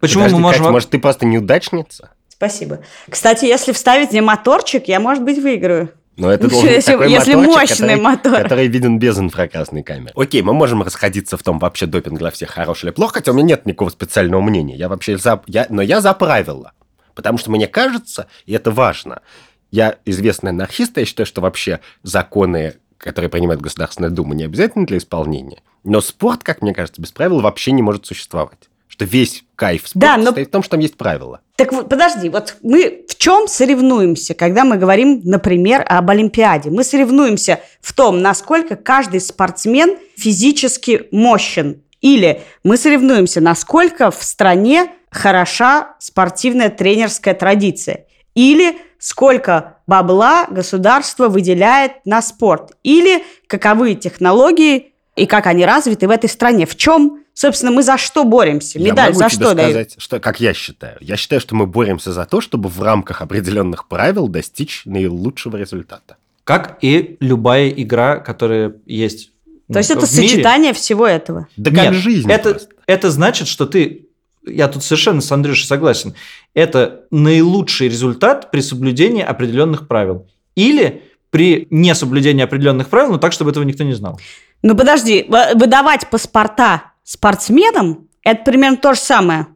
Почему 0.00 0.24
Подожди, 0.24 0.36
мы 0.36 0.42
можем... 0.42 0.60
Катя, 0.60 0.72
может, 0.72 0.90
ты 0.90 0.98
просто 0.98 1.26
неудачница? 1.26 2.10
Спасибо. 2.28 2.80
Кстати, 3.08 3.46
если 3.46 3.72
вставить 3.72 4.10
мне 4.10 4.20
моторчик, 4.20 4.88
я, 4.88 5.00
может 5.00 5.24
быть, 5.24 5.38
выиграю. 5.38 5.90
Но 6.16 6.30
это 6.30 6.48
должен 6.48 6.68
если, 6.68 6.92
такой 6.92 7.10
если 7.10 7.34
моторчик, 7.34 7.60
мощный 7.60 7.76
который, 7.76 8.00
мотор. 8.00 8.42
который 8.42 8.66
виден 8.68 8.98
без 8.98 9.18
инфракрасной 9.18 9.82
камеры. 9.82 10.12
Окей, 10.14 10.42
мы 10.42 10.52
можем 10.52 10.82
расходиться 10.82 11.36
в 11.38 11.42
том, 11.42 11.58
вообще 11.58 11.86
допинг 11.86 12.18
для 12.18 12.30
всех 12.30 12.50
хорош 12.50 12.84
или 12.84 12.90
плохо, 12.90 13.14
хотя 13.14 13.32
у 13.32 13.34
меня 13.34 13.46
нет 13.46 13.66
никакого 13.66 13.88
специального 13.88 14.42
мнения. 14.42 14.76
Я 14.76 14.88
вообще 14.88 15.16
за... 15.16 15.42
Я, 15.46 15.66
но 15.70 15.80
я 15.80 16.00
за 16.02 16.12
правила. 16.12 16.72
Потому 17.14 17.38
что 17.38 17.50
мне 17.50 17.66
кажется, 17.66 18.26
и 18.44 18.52
это 18.52 18.70
важно, 18.70 19.22
я 19.70 19.96
известный 20.04 20.50
анархист, 20.50 20.96
я 20.98 21.04
считаю, 21.06 21.26
что 21.26 21.40
вообще 21.40 21.80
законы 22.02 22.74
которые 22.98 23.30
принимает 23.30 23.60
Государственная 23.60 24.10
Дума, 24.10 24.34
не 24.34 24.44
обязательно 24.44 24.86
для 24.86 24.98
исполнения. 24.98 25.62
Но 25.84 26.00
спорт, 26.00 26.42
как 26.42 26.62
мне 26.62 26.74
кажется, 26.74 27.00
без 27.00 27.12
правил 27.12 27.40
вообще 27.40 27.72
не 27.72 27.82
может 27.82 28.06
существовать. 28.06 28.58
Что 28.88 29.04
весь 29.04 29.44
кайф 29.56 29.86
спорта 29.86 30.06
да, 30.06 30.16
но... 30.16 30.24
состоит 30.26 30.48
в 30.48 30.50
том, 30.50 30.62
что 30.62 30.72
там 30.72 30.80
есть 30.80 30.96
правила. 30.96 31.40
Так 31.56 31.72
вот, 31.72 31.88
подожди, 31.88 32.28
вот 32.28 32.56
мы 32.62 33.04
в 33.08 33.16
чем 33.16 33.48
соревнуемся, 33.48 34.34
когда 34.34 34.64
мы 34.64 34.78
говорим, 34.78 35.20
например, 35.24 35.84
об 35.88 36.10
Олимпиаде? 36.10 36.70
Мы 36.70 36.84
соревнуемся 36.84 37.60
в 37.80 37.92
том, 37.92 38.20
насколько 38.20 38.76
каждый 38.76 39.20
спортсмен 39.20 39.96
физически 40.16 41.08
мощен. 41.10 41.82
Или 42.00 42.42
мы 42.62 42.76
соревнуемся, 42.76 43.40
насколько 43.40 44.10
в 44.10 44.22
стране 44.22 44.90
хороша 45.10 45.96
спортивная 45.98 46.68
тренерская 46.68 47.34
традиция. 47.34 48.06
Или 48.34 48.76
сколько 49.06 49.76
бабла 49.86 50.46
государство 50.50 51.28
выделяет 51.28 51.92
на 52.04 52.20
спорт. 52.20 52.72
Или 52.82 53.22
каковы 53.46 53.94
технологии 53.94 54.94
и 55.14 55.26
как 55.26 55.46
они 55.46 55.64
развиты 55.64 56.08
в 56.08 56.10
этой 56.10 56.28
стране. 56.28 56.66
В 56.66 56.74
чем 56.76 57.20
Собственно, 57.32 57.70
мы 57.70 57.82
за 57.82 57.98
что 57.98 58.24
боремся? 58.24 58.78
Медаль 58.78 59.12
я 59.12 59.18
могу 59.18 59.18
за 59.18 59.28
тебе 59.28 59.44
что 59.44 59.50
сказать, 59.52 59.74
дают? 59.74 59.94
что, 59.98 60.20
как 60.20 60.40
я 60.40 60.54
считаю. 60.54 60.96
Я 61.02 61.18
считаю, 61.18 61.38
что 61.38 61.54
мы 61.54 61.66
боремся 61.66 62.10
за 62.10 62.24
то, 62.24 62.40
чтобы 62.40 62.70
в 62.70 62.82
рамках 62.82 63.20
определенных 63.20 63.88
правил 63.88 64.26
достичь 64.28 64.82
наилучшего 64.86 65.58
результата. 65.58 66.16
Как 66.44 66.78
и 66.80 67.18
любая 67.20 67.68
игра, 67.68 68.16
которая 68.16 68.76
есть 68.86 69.32
То 69.70 69.78
есть 69.78 69.90
ну, 69.90 69.98
это 69.98 70.06
в 70.06 70.12
мире. 70.14 70.28
сочетание 70.28 70.72
всего 70.72 71.06
этого. 71.06 71.46
Да 71.58 71.70
Нет, 71.70 71.84
как 71.84 71.94
жизнь 71.94 72.30
это, 72.30 72.50
просто. 72.52 72.68
это 72.86 73.10
значит, 73.10 73.48
что 73.48 73.66
ты... 73.66 74.05
Я 74.46 74.68
тут 74.68 74.82
совершенно 74.82 75.20
с 75.20 75.30
Андрюшей 75.32 75.66
согласен. 75.66 76.14
Это 76.54 77.02
наилучший 77.10 77.88
результат 77.88 78.50
при 78.50 78.60
соблюдении 78.60 79.22
определенных 79.22 79.88
правил. 79.88 80.26
Или 80.54 81.02
при 81.30 81.66
несоблюдении 81.70 82.42
определенных 82.42 82.88
правил, 82.88 83.12
но 83.12 83.18
так, 83.18 83.32
чтобы 83.32 83.50
этого 83.50 83.64
никто 83.64 83.84
не 83.84 83.92
знал. 83.92 84.18
Ну 84.62 84.74
подожди, 84.76 85.26
выдавать 85.28 86.08
паспорта 86.08 86.92
спортсменам– 87.04 88.08
это 88.22 88.42
примерно 88.44 88.76
то 88.78 88.94
же 88.94 89.00
самое 89.00 89.48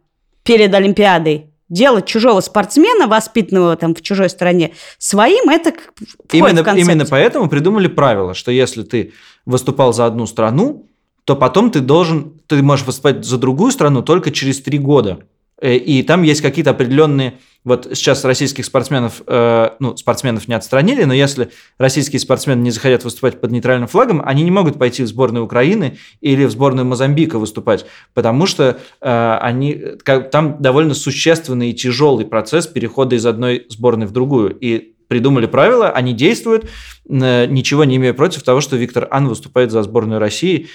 перед 0.42 0.74
Олимпиадой. 0.74 1.46
Делать 1.68 2.06
чужого 2.06 2.40
спортсмена, 2.40 3.06
воспитанного 3.06 3.76
там 3.76 3.94
в 3.94 4.02
чужой 4.02 4.28
стране, 4.28 4.72
своим, 4.98 5.48
это 5.48 5.70
входит 5.70 6.16
в 6.28 6.34
Именно, 6.34 6.64
концепцию. 6.64 6.94
именно 6.94 7.06
поэтому 7.08 7.48
придумали 7.48 7.86
правило, 7.86 8.34
что 8.34 8.50
если 8.50 8.82
ты 8.82 9.12
выступал 9.46 9.92
за 9.92 10.06
одну 10.06 10.26
страну, 10.26 10.89
то 11.30 11.36
потом 11.36 11.70
ты 11.70 11.78
должен, 11.78 12.40
ты 12.48 12.60
можешь 12.60 12.84
выступать 12.84 13.24
за 13.24 13.38
другую 13.38 13.70
страну 13.70 14.02
только 14.02 14.32
через 14.32 14.60
три 14.60 14.78
года. 14.78 15.20
Э, 15.62 15.76
И 15.76 16.02
там 16.02 16.24
есть 16.24 16.40
какие-то 16.40 16.70
определенные, 16.70 17.34
вот 17.62 17.86
сейчас 17.94 18.24
российских 18.24 18.64
спортсменов, 18.64 19.22
э, 19.28 19.68
ну, 19.78 19.96
спортсменов 19.96 20.48
не 20.48 20.54
отстранили, 20.54 21.04
но 21.04 21.14
если 21.14 21.50
российские 21.78 22.18
спортсмены 22.18 22.62
не 22.62 22.72
захотят 22.72 23.04
выступать 23.04 23.40
под 23.40 23.52
нейтральным 23.52 23.86
флагом, 23.86 24.20
они 24.24 24.42
не 24.42 24.50
могут 24.50 24.76
пойти 24.76 25.04
в 25.04 25.06
сборную 25.06 25.44
Украины 25.44 25.98
или 26.20 26.44
в 26.46 26.50
сборную 26.50 26.84
Мозамбика 26.84 27.38
выступать, 27.38 27.86
потому 28.12 28.46
что 28.46 28.80
э, 29.00 29.38
они, 29.40 29.80
как- 30.02 30.32
там 30.32 30.56
довольно 30.58 30.94
существенный 30.94 31.70
и 31.70 31.74
тяжелый 31.74 32.26
процесс 32.26 32.66
перехода 32.66 33.14
из 33.14 33.24
одной 33.24 33.66
сборной 33.68 34.08
в 34.08 34.10
другую. 34.10 34.58
И 34.58 34.94
придумали 35.06 35.46
правила, 35.46 35.90
они 35.90 36.12
действуют, 36.12 36.68
э, 37.08 37.46
ничего 37.46 37.84
не 37.84 37.96
имея 37.96 38.14
против 38.14 38.42
того, 38.42 38.60
что 38.60 38.76
Виктор 38.76 39.06
Ан 39.10 39.28
выступает 39.28 39.70
за 39.70 39.82
сборную 39.82 40.18
России 40.20 40.68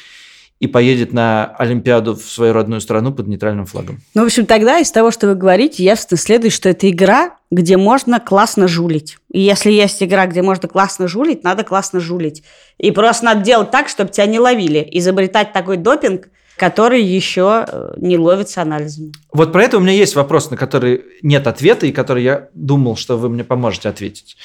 и 0.59 0.67
поедет 0.67 1.11
на 1.11 1.53
Олимпиаду 1.57 2.15
в 2.15 2.21
свою 2.21 2.53
родную 2.53 2.79
страну 2.79 3.11
под 3.13 3.27
нейтральным 3.27 3.65
флагом. 3.65 3.99
Ну, 4.13 4.23
в 4.23 4.25
общем, 4.25 4.45
тогда 4.45 4.79
из 4.79 4.89
того, 4.89 5.11
что 5.11 5.27
вы 5.27 5.35
говорите, 5.35 5.83
явственно 5.83 6.17
следует, 6.17 6.53
что 6.53 6.69
это 6.69 6.89
игра, 6.89 7.35
где 7.51 7.75
можно 7.75 8.19
классно 8.19 8.67
жулить. 8.67 9.17
И 9.31 9.41
если 9.41 9.71
есть 9.71 10.01
игра, 10.01 10.27
где 10.27 10.41
можно 10.41 10.69
классно 10.69 11.07
жулить, 11.07 11.43
надо 11.43 11.63
классно 11.63 11.99
жулить. 11.99 12.43
И 12.77 12.91
просто 12.91 13.25
надо 13.25 13.41
делать 13.41 13.71
так, 13.71 13.89
чтобы 13.89 14.11
тебя 14.11 14.27
не 14.27 14.39
ловили. 14.39 14.87
Изобретать 14.93 15.51
такой 15.51 15.75
допинг, 15.75 16.29
который 16.55 17.03
еще 17.03 17.65
э, 17.67 17.93
не 17.97 18.17
ловится 18.17 18.61
анализами. 18.61 19.11
Вот 19.33 19.51
про 19.51 19.63
это 19.63 19.77
у 19.77 19.81
меня 19.81 19.91
есть 19.91 20.15
вопрос, 20.15 20.49
на 20.51 20.57
который 20.57 21.03
нет 21.21 21.47
ответа, 21.47 21.85
и 21.85 21.91
который 21.91 22.23
я 22.23 22.47
думал, 22.53 22.95
что 22.95 23.17
вы 23.17 23.27
мне 23.27 23.43
поможете 23.43 23.89
ответить. 23.89 24.37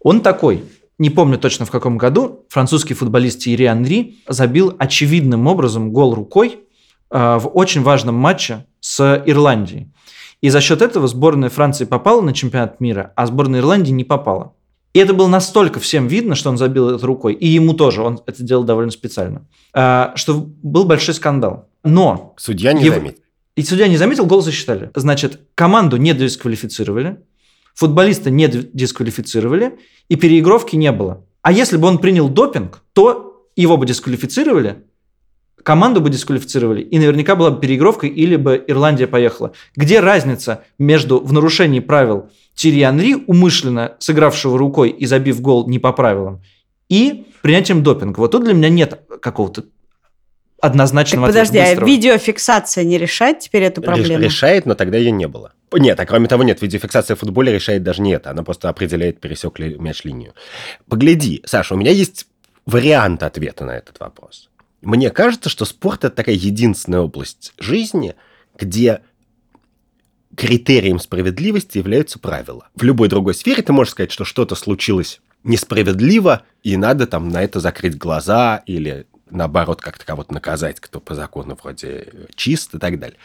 Он 0.00 0.22
такой. 0.22 0.64
Не 0.98 1.10
помню 1.10 1.38
точно 1.38 1.64
в 1.64 1.70
каком 1.70 1.96
году 1.96 2.44
французский 2.48 2.94
футболист 2.94 3.40
Тири 3.40 3.64
Анри 3.64 4.16
забил 4.26 4.74
очевидным 4.78 5.46
образом 5.46 5.92
гол 5.92 6.14
рукой 6.14 6.60
э, 7.10 7.38
в 7.38 7.48
очень 7.54 7.82
важном 7.82 8.16
матче 8.16 8.66
с 8.80 9.22
Ирландией. 9.26 9.92
И 10.40 10.50
за 10.50 10.60
счет 10.60 10.82
этого 10.82 11.06
сборная 11.08 11.50
Франции 11.50 11.84
попала 11.84 12.20
на 12.20 12.32
чемпионат 12.32 12.80
мира, 12.80 13.12
а 13.16 13.26
сборная 13.26 13.60
Ирландии 13.60 13.90
не 13.92 14.04
попала. 14.04 14.54
И 14.94 14.98
это 15.00 15.12
было 15.14 15.28
настолько 15.28 15.78
всем 15.80 16.08
видно, 16.08 16.34
что 16.34 16.48
он 16.50 16.56
забил 16.58 16.88
это 16.90 17.06
рукой, 17.06 17.34
и 17.34 17.46
ему 17.46 17.74
тоже, 17.74 18.02
он 18.02 18.20
это 18.26 18.42
делал 18.42 18.64
довольно 18.64 18.90
специально, 18.90 19.46
э, 19.74 20.06
что 20.16 20.34
был 20.62 20.84
большой 20.84 21.14
скандал. 21.14 21.68
Но 21.84 22.34
Судья 22.38 22.72
не 22.72 22.84
Ев- 22.84 22.94
заметил. 22.94 23.18
и 23.54 23.62
судья 23.62 23.86
не 23.86 23.96
заметил, 23.96 24.26
гол 24.26 24.40
засчитали. 24.40 24.90
Значит, 24.96 25.40
команду 25.54 25.96
не 25.96 26.12
дисквалифицировали, 26.14 27.20
футболиста 27.78 28.28
не 28.30 28.48
дисквалифицировали, 28.48 29.78
и 30.08 30.16
переигровки 30.16 30.74
не 30.74 30.90
было. 30.90 31.24
А 31.42 31.52
если 31.52 31.76
бы 31.76 31.86
он 31.86 31.98
принял 31.98 32.28
допинг, 32.28 32.82
то 32.92 33.46
его 33.54 33.76
бы 33.76 33.86
дисквалифицировали, 33.86 34.82
команду 35.62 36.00
бы 36.00 36.10
дисквалифицировали, 36.10 36.82
и 36.82 36.98
наверняка 36.98 37.36
была 37.36 37.50
бы 37.52 37.60
переигровка, 37.60 38.08
или 38.08 38.34
бы 38.34 38.64
Ирландия 38.66 39.06
поехала. 39.06 39.52
Где 39.76 40.00
разница 40.00 40.64
между 40.78 41.20
в 41.20 41.32
нарушении 41.32 41.78
правил 41.78 42.30
Тири 42.56 42.82
Анри, 42.82 43.14
умышленно 43.28 43.94
сыгравшего 44.00 44.58
рукой 44.58 44.90
и 44.90 45.06
забив 45.06 45.40
гол 45.40 45.68
не 45.68 45.78
по 45.78 45.92
правилам, 45.92 46.42
и 46.88 47.26
принятием 47.42 47.84
допинга? 47.84 48.18
Вот 48.18 48.32
тут 48.32 48.42
для 48.42 48.54
меня 48.54 48.70
нет 48.70 49.00
какого-то 49.22 49.62
Так 49.62 49.70
однозначного 50.72 51.26
подожди, 51.26 51.58
ответа. 51.58 51.64
а 51.64 51.74
быстрого. 51.74 51.88
видеофиксация 51.88 52.82
не 52.82 52.98
решает 52.98 53.38
теперь 53.38 53.62
эту 53.62 53.80
Реш- 53.82 53.84
проблему? 53.84 54.20
решает, 54.24 54.66
но 54.66 54.74
тогда 54.74 54.98
ее 54.98 55.12
не 55.12 55.28
было. 55.28 55.52
Нет, 55.72 56.00
а 56.00 56.06
кроме 56.06 56.28
того, 56.28 56.42
нет, 56.42 56.62
видеофиксация 56.62 57.14
в 57.14 57.20
футболе 57.20 57.52
решает 57.52 57.82
даже 57.82 58.02
не 58.02 58.12
это. 58.12 58.30
Она 58.30 58.42
просто 58.42 58.68
определяет, 58.68 59.20
пересек 59.20 59.58
ли 59.58 59.76
мяч 59.78 60.04
линию. 60.04 60.34
Погляди, 60.88 61.42
Саша, 61.44 61.74
у 61.74 61.78
меня 61.78 61.90
есть 61.90 62.26
вариант 62.66 63.22
ответа 63.22 63.64
на 63.64 63.72
этот 63.72 64.00
вопрос. 64.00 64.50
Мне 64.80 65.10
кажется, 65.10 65.48
что 65.48 65.64
спорт 65.64 66.04
это 66.04 66.14
такая 66.14 66.36
единственная 66.36 67.00
область 67.00 67.52
жизни, 67.58 68.14
где 68.56 69.02
критерием 70.36 71.00
справедливости 71.00 71.78
являются 71.78 72.18
правила. 72.18 72.68
В 72.74 72.82
любой 72.84 73.08
другой 73.08 73.34
сфере 73.34 73.62
ты 73.62 73.72
можешь 73.72 73.92
сказать, 73.92 74.12
что 74.12 74.24
что-то 74.24 74.54
случилось 74.54 75.20
несправедливо, 75.44 76.42
и 76.62 76.76
надо 76.76 77.06
там 77.06 77.28
на 77.28 77.42
это 77.42 77.60
закрыть 77.60 77.96
глаза 77.96 78.62
или 78.66 79.06
наоборот 79.30 79.80
как-то 79.80 80.04
кого-то 80.04 80.32
наказать, 80.32 80.80
кто 80.80 81.00
по 81.00 81.14
закону 81.14 81.58
вроде 81.60 82.12
чист 82.34 82.74
и 82.74 82.78
так 82.78 82.98
далее. 82.98 83.18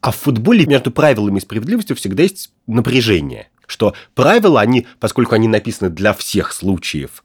А 0.00 0.12
в 0.12 0.16
футболе 0.16 0.66
между 0.66 0.90
правилами 0.90 1.38
и 1.38 1.42
справедливостью 1.42 1.96
всегда 1.96 2.22
есть 2.22 2.52
напряжение, 2.66 3.48
что 3.66 3.94
правила, 4.14 4.60
они, 4.60 4.86
поскольку 4.98 5.34
они 5.34 5.46
написаны 5.46 5.90
для 5.90 6.14
всех 6.14 6.52
случаев, 6.52 7.22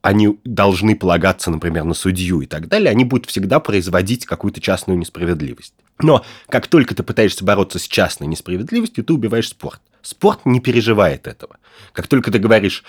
они 0.00 0.38
должны 0.44 0.96
полагаться, 0.96 1.50
например, 1.50 1.84
на 1.84 1.94
судью 1.94 2.40
и 2.40 2.46
так 2.46 2.68
далее, 2.68 2.90
они 2.90 3.04
будут 3.04 3.26
всегда 3.26 3.60
производить 3.60 4.26
какую-то 4.26 4.60
частную 4.60 4.98
несправедливость. 4.98 5.74
Но 6.00 6.24
как 6.48 6.66
только 6.68 6.94
ты 6.94 7.02
пытаешься 7.02 7.44
бороться 7.44 7.78
с 7.78 7.86
частной 7.86 8.28
несправедливостью, 8.28 9.04
ты 9.04 9.12
убиваешь 9.12 9.48
спорт. 9.48 9.80
Спорт 10.00 10.46
не 10.46 10.60
переживает 10.60 11.26
этого. 11.26 11.58
Как 11.92 12.06
только 12.06 12.30
ты 12.30 12.38
говоришь, 12.38 12.84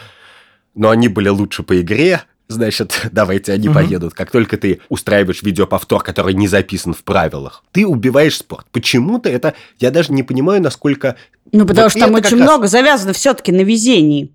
но 0.76 0.92
они 0.92 1.08
были 1.08 1.28
лучше 1.30 1.64
по 1.64 1.82
игре, 1.82 2.24
значит, 2.50 3.08
давайте 3.12 3.54
они 3.54 3.70
Мгм. 3.70 3.76
поедут. 3.76 4.14
Как 4.14 4.32
только 4.32 4.58
ты 4.58 4.82
устраиваешь 4.90 5.42
видеоповтор, 5.44 6.04
который 6.04 6.34
не 6.34 6.48
записан 6.48 6.94
в 6.94 7.04
правилах, 7.04 7.64
ты 7.72 7.86
убиваешь 7.88 8.38
спорт. 8.38 8.66
Почему-то 8.72 9.30
это, 9.30 9.54
я 9.80 9.92
даже 9.92 10.12
не 10.12 10.24
понимаю, 10.24 10.62
насколько... 10.62 11.16
Ну, 11.52 11.66
потому 11.66 11.84
Вот 11.86 11.92
что 11.92 12.00
там 12.02 12.14
очень 12.16 12.38
раз- 12.38 12.42
много 12.50 12.68
завязано 12.68 13.14
все-таки 13.14 13.52
на 13.52 13.62
везении. 13.62 14.34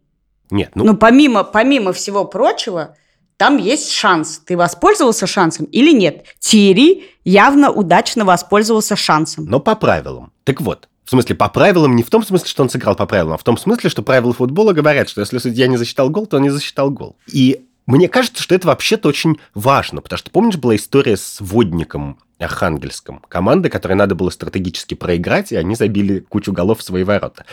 Нет, 0.50 0.70
ну, 0.74 0.84
Ну, 0.84 0.96
помимо, 0.96 1.44
помимо 1.44 1.92
всего 1.92 2.24
прочего, 2.24 2.96
там 3.36 3.56
есть 3.56 3.90
шанс. 3.90 4.40
Ты 4.44 4.56
воспользовался 4.56 5.26
шансом 5.26 5.66
или 5.66 5.92
нет? 5.92 6.24
Тири 6.38 7.04
явно 7.24 7.70
удачно 7.70 8.24
воспользовался 8.24 8.94
шансом. 8.96 9.46
но 9.46 9.58
по 9.60 9.74
правилам. 9.74 10.32
Так 10.44 10.60
вот, 10.60 10.88
в 11.04 11.10
смысле, 11.10 11.34
по 11.34 11.48
правилам 11.48 11.96
не 11.96 12.02
в 12.02 12.10
том 12.10 12.22
смысле, 12.24 12.46
что 12.48 12.62
он 12.62 12.70
сыграл 12.70 12.94
по 12.94 13.06
правилам, 13.06 13.32
а 13.34 13.38
в 13.38 13.42
том 13.42 13.56
смысле, 13.58 13.90
что 13.90 14.02
правила 14.02 14.32
футбола 14.32 14.72
говорят, 14.72 15.08
что 15.08 15.20
если 15.20 15.38
судья 15.38 15.66
не 15.66 15.76
засчитал 15.76 16.10
гол, 16.10 16.26
то 16.26 16.36
он 16.36 16.42
не 16.44 16.50
засчитал 16.50 16.90
гол. 16.90 17.16
И 17.32 17.64
мне 17.86 18.08
кажется, 18.08 18.42
что 18.42 18.54
это 18.54 18.66
вообще-то 18.68 19.08
очень 19.08 19.38
важно, 19.54 20.00
потому 20.00 20.18
что, 20.18 20.30
помнишь, 20.30 20.56
была 20.56 20.76
история 20.76 21.16
с 21.16 21.38
водником 21.40 22.18
Архангельском, 22.38 23.20
команда, 23.28 23.68
которой 23.70 23.94
надо 23.94 24.14
было 24.14 24.30
стратегически 24.30 24.94
проиграть, 24.94 25.52
и 25.52 25.56
они 25.56 25.74
забили 25.74 26.20
кучу 26.20 26.52
голов 26.52 26.80
в 26.80 26.82
свои 26.82 27.04
ворота. 27.04 27.44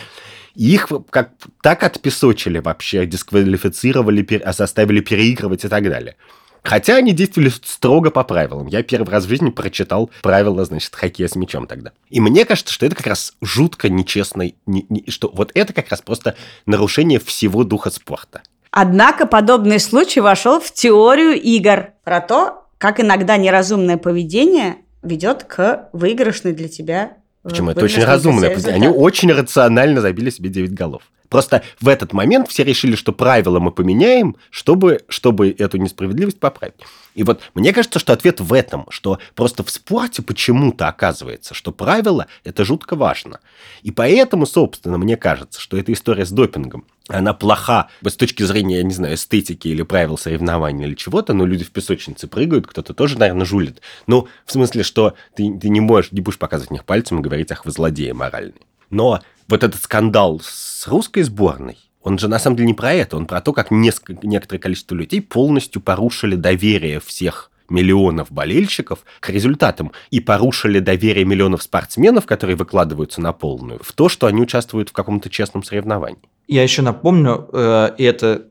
И 0.54 0.72
их 0.74 0.90
как 1.10 1.30
так 1.62 1.82
отпесочили 1.82 2.58
вообще, 2.58 3.06
дисквалифицировали, 3.06 4.26
а 4.44 4.52
заставили 4.52 5.00
переигрывать 5.00 5.64
и 5.64 5.68
так 5.68 5.84
далее. 5.84 6.16
Хотя 6.62 6.96
они 6.96 7.12
действовали 7.12 7.48
строго 7.48 8.10
по 8.10 8.22
правилам. 8.22 8.68
Я 8.68 8.82
первый 8.84 9.08
раз 9.10 9.24
в 9.24 9.28
жизни 9.28 9.50
прочитал 9.50 10.10
правила, 10.22 10.64
значит, 10.64 10.94
хоккея 10.94 11.26
с 11.26 11.34
мячом 11.34 11.66
тогда. 11.66 11.92
И 12.08 12.20
мне 12.20 12.44
кажется, 12.44 12.72
что 12.72 12.86
это 12.86 12.94
как 12.94 13.08
раз 13.08 13.32
жутко 13.40 13.88
нечестно, 13.88 14.42
не- 14.66 14.86
не- 14.88 15.10
что 15.10 15.28
вот 15.34 15.50
это 15.54 15.72
как 15.72 15.88
раз 15.88 16.02
просто 16.02 16.36
нарушение 16.66 17.18
всего 17.18 17.64
духа 17.64 17.90
спорта. 17.90 18.42
Однако 18.72 19.26
подобный 19.26 19.78
случай 19.78 20.20
вошел 20.20 20.58
в 20.58 20.72
теорию 20.72 21.40
игр 21.40 21.90
про 22.04 22.20
то, 22.20 22.64
как 22.78 23.00
иногда 23.00 23.36
неразумное 23.36 23.98
поведение 23.98 24.76
ведет 25.02 25.44
к 25.44 25.90
выигрышной 25.92 26.52
для 26.52 26.68
тебя 26.68 27.12
Почему? 27.42 27.68
Э, 27.68 27.72
Это 27.72 27.84
очень 27.84 27.96
вынесли 27.96 28.10
разумно. 28.10 28.44
результат. 28.46 28.74
Они 28.74 28.88
очень 28.88 29.30
рационально 29.30 30.00
забили 30.00 30.30
себе 30.30 30.48
9 30.48 30.72
голов. 30.72 31.02
Просто 31.32 31.62
в 31.80 31.88
этот 31.88 32.12
момент 32.12 32.50
все 32.50 32.62
решили, 32.62 32.94
что 32.94 33.10
правила 33.10 33.58
мы 33.58 33.72
поменяем, 33.72 34.36
чтобы, 34.50 35.00
чтобы 35.08 35.48
эту 35.58 35.78
несправедливость 35.78 36.38
поправить. 36.38 36.74
И 37.14 37.22
вот 37.22 37.40
мне 37.54 37.72
кажется, 37.72 37.98
что 37.98 38.12
ответ 38.12 38.38
в 38.38 38.52
этом, 38.52 38.84
что 38.90 39.18
просто 39.34 39.64
в 39.64 39.70
спорте 39.70 40.20
почему-то 40.20 40.88
оказывается, 40.88 41.54
что 41.54 41.72
правила– 41.72 42.26
это 42.44 42.66
жутко 42.66 42.96
важно. 42.96 43.40
И 43.80 43.90
поэтому, 43.90 44.44
собственно, 44.44 44.98
мне 44.98 45.16
кажется, 45.16 45.58
что 45.58 45.78
эта 45.78 45.94
история 45.94 46.26
с 46.26 46.30
допингом, 46.30 46.84
она 47.08 47.32
плоха 47.32 47.88
с 48.06 48.14
точки 48.14 48.42
зрения, 48.42 48.76
я 48.76 48.82
не 48.82 48.92
знаю, 48.92 49.14
эстетики 49.14 49.68
или 49.68 49.80
правил 49.80 50.18
соревнований 50.18 50.84
или 50.84 50.94
чего-то, 50.94 51.32
но 51.32 51.46
люди 51.46 51.64
в 51.64 51.70
песочнице 51.70 52.28
прыгают, 52.28 52.66
кто-то 52.66 52.92
тоже, 52.92 53.18
наверное, 53.18 53.46
жулит. 53.46 53.80
Ну, 54.06 54.28
в 54.44 54.52
смысле, 54.52 54.82
что 54.82 55.14
ты, 55.34 55.50
ты 55.58 55.70
не 55.70 55.80
можешь, 55.80 56.12
не 56.12 56.20
будешь 56.20 56.38
показывать 56.38 56.72
них 56.72 56.84
пальцем 56.84 57.20
и 57.20 57.22
говорить, 57.22 57.50
ах, 57.52 57.64
вы 57.64 57.70
злодеи 57.70 58.12
моральные. 58.12 58.60
Но 58.90 59.22
вот 59.48 59.64
этот 59.64 59.82
скандал 59.82 60.40
с 60.42 60.86
русской 60.86 61.22
сборной, 61.22 61.78
он 62.02 62.18
же 62.18 62.28
на 62.28 62.38
самом 62.38 62.56
деле 62.56 62.68
не 62.68 62.74
про 62.74 62.92
это, 62.92 63.16
он 63.16 63.26
про 63.26 63.40
то, 63.40 63.52
как 63.52 63.70
несколько, 63.70 64.26
некоторое 64.26 64.58
количество 64.58 64.94
людей 64.94 65.20
полностью 65.20 65.80
порушили 65.80 66.34
доверие 66.34 67.00
всех 67.00 67.50
миллионов 67.68 68.30
болельщиков 68.30 69.00
к 69.20 69.30
результатам 69.30 69.92
и 70.10 70.20
порушили 70.20 70.78
доверие 70.78 71.24
миллионов 71.24 71.62
спортсменов, 71.62 72.26
которые 72.26 72.56
выкладываются 72.56 73.20
на 73.20 73.32
полную, 73.32 73.80
в 73.82 73.92
то, 73.92 74.08
что 74.08 74.26
они 74.26 74.42
участвуют 74.42 74.90
в 74.90 74.92
каком-то 74.92 75.30
честном 75.30 75.62
соревновании. 75.62 76.18
Я 76.48 76.62
еще 76.62 76.82
напомню, 76.82 77.48
э, 77.52 77.94
и 77.98 78.04
это 78.04 78.46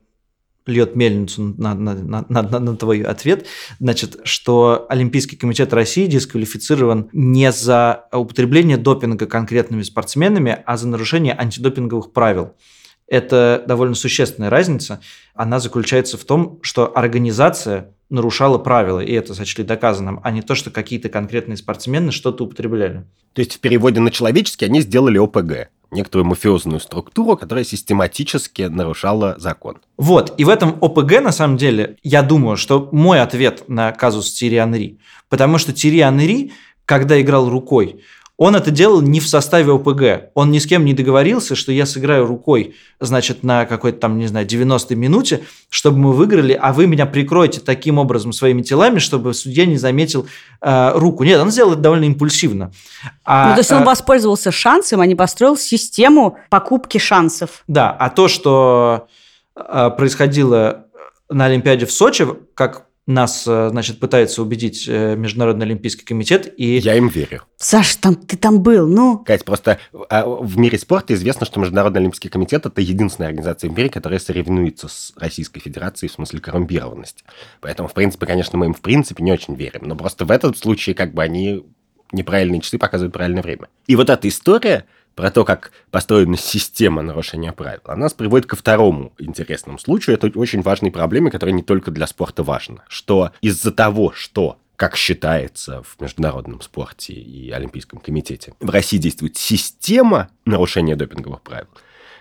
льет 0.65 0.95
мельницу 0.95 1.55
на, 1.57 1.73
на, 1.73 1.93
на, 1.95 2.25
на, 2.29 2.59
на 2.59 2.75
твой 2.75 3.01
ответ, 3.01 3.45
значит, 3.79 4.19
что 4.23 4.85
Олимпийский 4.89 5.35
комитет 5.35 5.73
России 5.73 6.05
дисквалифицирован 6.05 7.09
не 7.13 7.51
за 7.51 8.05
употребление 8.11 8.77
допинга 8.77 9.25
конкретными 9.25 9.81
спортсменами, 9.81 10.61
а 10.65 10.77
за 10.77 10.87
нарушение 10.87 11.35
антидопинговых 11.37 12.13
правил. 12.13 12.53
Это 13.11 13.61
довольно 13.67 13.93
существенная 13.93 14.49
разница. 14.49 15.01
Она 15.35 15.59
заключается 15.59 16.17
в 16.17 16.23
том, 16.23 16.59
что 16.61 16.97
организация 16.97 17.93
нарушала 18.09 18.57
правила, 18.57 19.01
и 19.01 19.11
это 19.11 19.35
сочли 19.35 19.65
доказанным, 19.65 20.21
а 20.23 20.31
не 20.31 20.41
то, 20.41 20.55
что 20.55 20.71
какие-то 20.71 21.09
конкретные 21.09 21.57
спортсмены 21.57 22.13
что-то 22.13 22.45
употребляли. 22.45 23.03
То 23.33 23.41
есть 23.41 23.55
в 23.55 23.59
переводе 23.59 23.99
на 23.99 24.11
человеческий 24.11 24.63
они 24.63 24.79
сделали 24.79 25.17
ОПГ, 25.17 25.71
некоторую 25.91 26.25
мафиозную 26.25 26.79
структуру, 26.79 27.35
которая 27.35 27.65
систематически 27.65 28.61
нарушала 28.61 29.35
закон. 29.37 29.79
Вот, 29.97 30.33
и 30.37 30.45
в 30.45 30.49
этом 30.49 30.77
ОПГ, 30.79 31.19
на 31.21 31.33
самом 31.33 31.57
деле, 31.57 31.97
я 32.03 32.23
думаю, 32.23 32.55
что 32.55 32.87
мой 32.93 33.19
ответ 33.19 33.67
на 33.67 33.91
казус 33.91 34.31
Тири 34.31 34.55
Анри, 34.55 34.99
потому 35.27 35.57
что 35.57 35.73
Тири 35.73 35.99
Анри, 35.99 36.53
когда 36.85 37.19
играл 37.19 37.49
рукой, 37.49 38.01
он 38.41 38.55
это 38.55 38.71
делал 38.71 39.01
не 39.01 39.19
в 39.19 39.27
составе 39.27 39.71
ОПГ. 39.71 40.31
Он 40.33 40.49
ни 40.49 40.57
с 40.57 40.65
кем 40.65 40.83
не 40.83 40.95
договорился, 40.95 41.53
что 41.53 41.71
я 41.71 41.85
сыграю 41.85 42.25
рукой, 42.25 42.73
значит, 42.99 43.43
на 43.43 43.65
какой-то 43.67 43.99
там, 43.99 44.17
не 44.17 44.25
знаю, 44.25 44.47
90-й 44.47 44.95
минуте, 44.95 45.43
чтобы 45.69 45.99
мы 45.99 46.11
выиграли, 46.11 46.57
а 46.59 46.73
вы 46.73 46.87
меня 46.87 47.05
прикроете 47.05 47.59
таким 47.59 47.99
образом 47.99 48.33
своими 48.33 48.63
телами, 48.63 48.97
чтобы 48.97 49.35
судья 49.35 49.67
не 49.67 49.77
заметил 49.77 50.25
э, 50.59 50.91
руку. 50.95 51.23
Нет, 51.23 51.39
он 51.39 51.51
сделал 51.51 51.73
это 51.73 51.81
довольно 51.81 52.05
импульсивно. 52.05 52.71
А, 53.23 53.49
ну, 53.49 53.53
то 53.53 53.59
есть 53.59 53.71
он 53.71 53.83
э, 53.83 53.85
воспользовался 53.85 54.51
шансом, 54.51 55.01
а 55.01 55.05
не 55.05 55.13
построил 55.13 55.55
систему 55.55 56.39
покупки 56.49 56.97
шансов. 56.97 57.63
Да, 57.67 57.91
а 57.91 58.09
то, 58.09 58.27
что 58.27 59.07
э, 59.55 59.91
происходило 59.95 60.87
на 61.29 61.45
Олимпиаде 61.45 61.85
в 61.85 61.91
Сочи, 61.91 62.25
как 62.55 62.87
нас, 63.11 63.45
э, 63.47 63.69
значит, 63.69 63.99
пытается 63.99 64.41
убедить 64.41 64.85
э, 64.87 65.15
Международный 65.15 65.65
Олимпийский 65.65 66.05
комитет, 66.05 66.53
и 66.57 66.77
Я 66.77 66.95
им 66.95 67.07
верю. 67.07 67.43
Саш, 67.57 67.95
там, 67.97 68.15
ты 68.15 68.37
там 68.37 68.61
был, 68.61 68.87
ну. 68.87 69.19
Кать, 69.19 69.45
просто 69.45 69.79
а, 70.09 70.25
в 70.25 70.57
мире 70.57 70.77
спорта 70.77 71.13
известно, 71.13 71.45
что 71.45 71.59
Международный 71.59 72.01
Олимпийский 72.01 72.29
комитет– 72.29 72.65
это 72.65 72.81
единственная 72.81 73.29
организация 73.29 73.69
в 73.69 73.77
мире, 73.77 73.89
которая 73.89 74.19
соревнуется 74.19 74.87
с 74.87 75.13
Российской 75.15 75.59
Федерацией 75.59 76.09
в 76.09 76.13
смысле 76.13 76.39
коррумпированности. 76.39 77.23
Поэтому, 77.59 77.87
в 77.87 77.93
принципе, 77.93 78.25
конечно, 78.25 78.57
мы 78.57 78.65
им 78.65 78.73
в 78.73 78.81
принципе 78.81 79.23
не 79.23 79.31
очень 79.31 79.55
верим. 79.55 79.81
Но 79.83 79.95
просто 79.95 80.25
в 80.25 80.31
этом 80.31 80.55
случае 80.55 80.95
как 80.95 81.13
бы 81.13 81.21
они 81.21 81.63
неправильные 82.11 82.61
часы 82.61 82.77
показывают 82.77 83.13
правильное 83.13 83.43
время. 83.43 83.67
И 83.87 83.95
вот 83.95 84.09
эта 84.09 84.27
история 84.27 84.85
про 85.15 85.31
то, 85.31 85.43
как 85.45 85.71
построена 85.91 86.37
система 86.37 87.01
нарушения 87.01 87.51
правил, 87.51 87.81
она 87.85 88.01
нас 88.01 88.13
приводит 88.13 88.47
ко 88.47 88.55
второму 88.55 89.13
интересному 89.19 89.77
случаю. 89.77 90.15
Это 90.15 90.27
очень 90.39 90.61
важной 90.61 90.91
проблеме, 90.91 91.29
которая 91.31 91.53
не 91.53 91.63
только 91.63 91.91
для 91.91 92.07
спорта 92.07 92.43
важна. 92.43 92.83
Что 92.87 93.31
из-за 93.41 93.71
того, 93.71 94.11
что 94.13 94.57
как 94.75 94.95
считается 94.95 95.83
в 95.83 96.01
международном 96.01 96.61
спорте 96.61 97.13
и 97.13 97.51
Олимпийском 97.51 97.99
комитете, 97.99 98.53
в 98.59 98.69
России 98.71 98.97
действует 98.97 99.37
система 99.37 100.29
нарушения 100.45 100.95
допинговых 100.95 101.41
правил, 101.41 101.67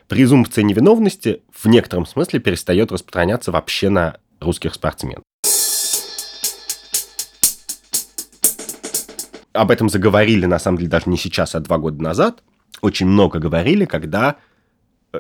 презумпция 0.09 0.63
невиновности 0.65 1.43
в 1.51 1.67
некотором 1.69 2.05
смысле 2.05 2.41
перестает 2.41 2.93
распространяться 2.93 3.51
вообще 3.51 3.89
на 3.89 4.19
русских 4.41 4.75
спортсменов. 4.75 5.23
Об 9.53 9.71
этом 9.71 9.89
заговорили, 9.89 10.47
на 10.47 10.59
самом 10.59 10.79
деле, 10.79 10.91
даже 10.91 11.09
не 11.09 11.17
сейчас, 11.17 11.55
а 11.55 11.61
два 11.61 11.79
года 11.79 12.03
назад. 12.03 12.43
Очень 12.81 13.07
много 13.07 13.39
говорили, 13.39 13.85
когда 13.85 14.37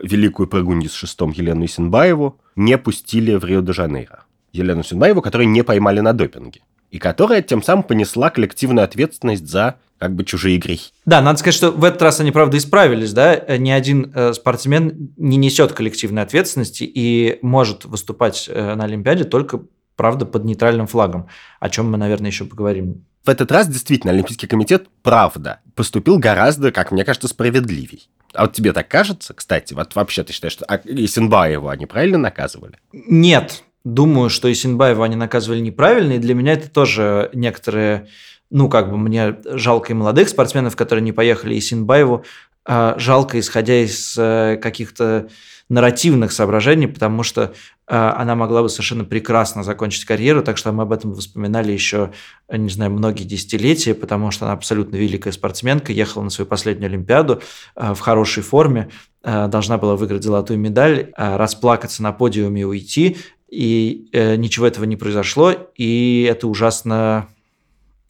великую 0.03 0.49
прыгунью 0.49 0.89
с 0.89 0.95
шестом 0.95 1.31
Елену 1.31 1.65
Исенбаеву 1.65 2.39
не 2.57 2.79
пустили 2.79 3.35
в 3.35 3.45
Рио-де-Жанейро. 3.45 4.25
Елену 4.53 4.83
Исенбаеву, 4.83 5.23
которую 5.23 5.49
не 5.49 5.63
поймали 5.63 6.01
на 6.01 6.13
допинге. 6.13 6.63
И 6.91 6.99
которая 6.99 7.43
тем 7.43 7.63
самым 7.63 7.85
понесла 7.85 8.31
коллективную 8.31 8.85
ответственность 8.85 9.47
за 9.47 9.77
как 9.99 10.15
бы 10.15 10.25
чужие 10.25 10.59
грехи. 10.59 10.93
Да, 11.05 11.21
надо 11.21 11.39
сказать, 11.39 11.55
что 11.55 11.71
в 11.71 11.85
этот 11.85 12.01
раз 12.01 12.21
они, 12.21 12.33
правда, 12.33 12.57
исправились, 12.57 13.13
да, 13.13 13.37
ни 13.59 13.71
один 13.71 14.11
э, 14.15 14.33
спортсмен 14.33 15.13
не 15.19 15.37
несет 15.37 15.73
коллективной 15.73 16.23
ответственности 16.23 16.85
и 16.85 17.39
может 17.43 17.85
выступать 17.85 18.49
э, 18.51 18.75
на 18.75 18.85
Олимпиаде 18.85 19.25
только, 19.25 19.61
правда, 19.97 20.25
под 20.25 20.45
нейтральным 20.45 20.87
флагом, 20.87 21.29
о 21.61 21.69
чем 21.69 21.91
мы, 21.91 21.99
наверное, 21.99 22.31
еще 22.31 22.47
поговорим. 22.47 23.05
В 23.25 23.29
этот 23.29 23.53
раз 23.53 23.69
действительно 23.69 24.13
Олимпийский 24.13 24.47
комитет, 24.47 24.87
правда, 25.03 25.61
поступил 25.75 26.19
гораздо, 26.19 26.73
как 26.73 26.91
мне 26.91 27.05
кажется, 27.05 27.29
справедливей. 27.29 28.09
А 28.33 28.43
вот 28.43 28.55
тебе 28.55 28.73
так 28.73 28.89
кажется, 28.89 29.35
кстати, 29.35 29.75
вот 29.75 29.95
вообще 29.95 30.23
ты 30.23 30.33
считаешь, 30.33 30.53
что 30.53 30.65
а 30.67 30.81
Исенбаева 30.85 31.71
они 31.73 31.87
правильно 31.87 32.17
наказывали? 32.17 32.79
Нет, 32.93 33.65
думаю, 33.85 34.31
что 34.31 34.51
Исенбаева 34.51 35.05
они 35.05 35.17
наказывали 35.17 35.61
неправильно, 35.61 36.13
и 36.13 36.19
для 36.19 36.35
меня 36.35 36.55
это 36.55 36.71
тоже 36.71 37.31
некоторые, 37.35 38.09
ну, 38.51 38.69
как 38.69 38.91
бы 38.91 38.97
мне 38.97 39.37
жалко 39.45 39.93
и 39.93 39.97
молодых 39.97 40.29
спортсменов, 40.29 40.77
которые 40.77 41.03
не 41.03 41.13
поехали, 41.13 41.55
и 41.55 41.59
Исенбаеву 41.59 42.25
э, 42.67 42.95
жалко, 42.97 43.39
исходя 43.39 43.75
из 43.85 44.17
э, 44.17 44.59
каких-то 44.63 45.29
нарративных 45.71 46.33
соображений, 46.33 46.89
потому 46.89 47.23
что 47.23 47.43
э, 47.87 47.97
она 47.97 48.35
могла 48.35 48.63
бы 48.63 48.69
совершенно 48.69 49.05
прекрасно 49.05 49.63
закончить 49.63 50.05
карьеру, 50.05 50.43
так 50.43 50.57
что 50.57 50.73
мы 50.73 50.83
об 50.83 50.93
этом 50.93 51.15
вспоминали 51.15 51.73
еще, 51.73 52.11
не 52.53 52.69
знаю, 52.69 52.91
многие 52.91 53.23
десятилетия, 53.23 53.95
потому 53.95 54.33
что 54.33 54.47
она 54.47 54.53
абсолютно 54.53 54.97
великая 54.97 55.31
спортсменка, 55.31 55.93
ехала 55.93 56.25
на 56.25 56.31
свою 56.31 56.49
последнюю 56.49 56.89
Олимпиаду 56.89 57.41
э, 57.77 57.95
в 57.95 58.01
хорошей 58.01 58.43
форме, 58.43 58.91
э, 59.23 59.47
должна 59.47 59.79
была 59.79 59.95
выиграть 59.95 60.25
золотую 60.25 60.59
медаль, 60.59 61.13
э, 61.17 61.37
расплакаться 61.37 62.03
на 62.03 62.11
подиуме 62.11 62.63
и 62.63 62.65
уйти, 62.65 63.17
и 63.49 64.09
э, 64.13 64.35
ничего 64.35 64.67
этого 64.67 64.85
не 64.85 64.97
произошло, 64.97 65.53
и 65.77 66.27
это 66.29 66.49
ужасно 66.49 67.29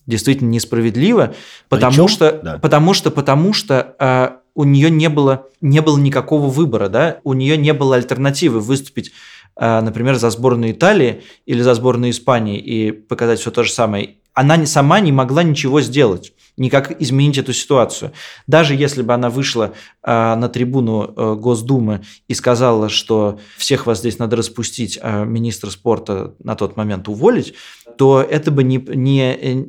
действительно 0.06 0.48
несправедливо, 0.48 1.34
потому 1.68 1.92
Причем, 1.92 2.08
что, 2.08 2.40
да. 2.42 2.58
потому 2.58 2.94
что, 2.94 3.10
потому 3.10 3.52
что 3.52 3.94
э, 3.98 4.39
у 4.54 4.64
нее 4.64 4.90
не 4.90 5.08
было, 5.08 5.46
не 5.60 5.80
было 5.80 5.98
никакого 5.98 6.48
выбора, 6.48 6.88
да, 6.88 7.20
у 7.24 7.32
нее 7.32 7.56
не 7.56 7.72
было 7.72 7.96
альтернативы 7.96 8.60
выступить, 8.60 9.12
э, 9.56 9.80
например, 9.80 10.16
за 10.16 10.30
сборную 10.30 10.72
Италии 10.72 11.22
или 11.46 11.62
за 11.62 11.74
сборную 11.74 12.10
Испании 12.10 12.58
и 12.58 12.92
показать 12.92 13.40
все 13.40 13.50
то 13.50 13.62
же 13.62 13.72
самое. 13.72 14.16
Она 14.34 14.64
сама 14.66 15.00
не 15.00 15.12
могла 15.12 15.42
ничего 15.42 15.80
сделать, 15.80 16.32
никак 16.56 17.00
изменить 17.00 17.38
эту 17.38 17.52
ситуацию. 17.52 18.12
Даже 18.46 18.74
если 18.74 19.02
бы 19.02 19.12
она 19.14 19.30
вышла 19.30 19.72
э, 20.02 20.34
на 20.34 20.48
трибуну 20.48 21.04
э, 21.04 21.34
Госдумы 21.34 22.02
и 22.28 22.34
сказала, 22.34 22.88
что 22.88 23.40
всех 23.56 23.86
вас 23.86 23.98
здесь 23.98 24.18
надо 24.18 24.36
распустить, 24.36 24.98
а 25.02 25.24
министра 25.24 25.70
спорта 25.70 26.34
на 26.38 26.54
тот 26.54 26.76
момент 26.76 27.08
уволить, 27.08 27.54
то 28.00 28.22
это 28.22 28.50
бы 28.50 28.64
не, 28.64 28.78
не, 28.78 29.66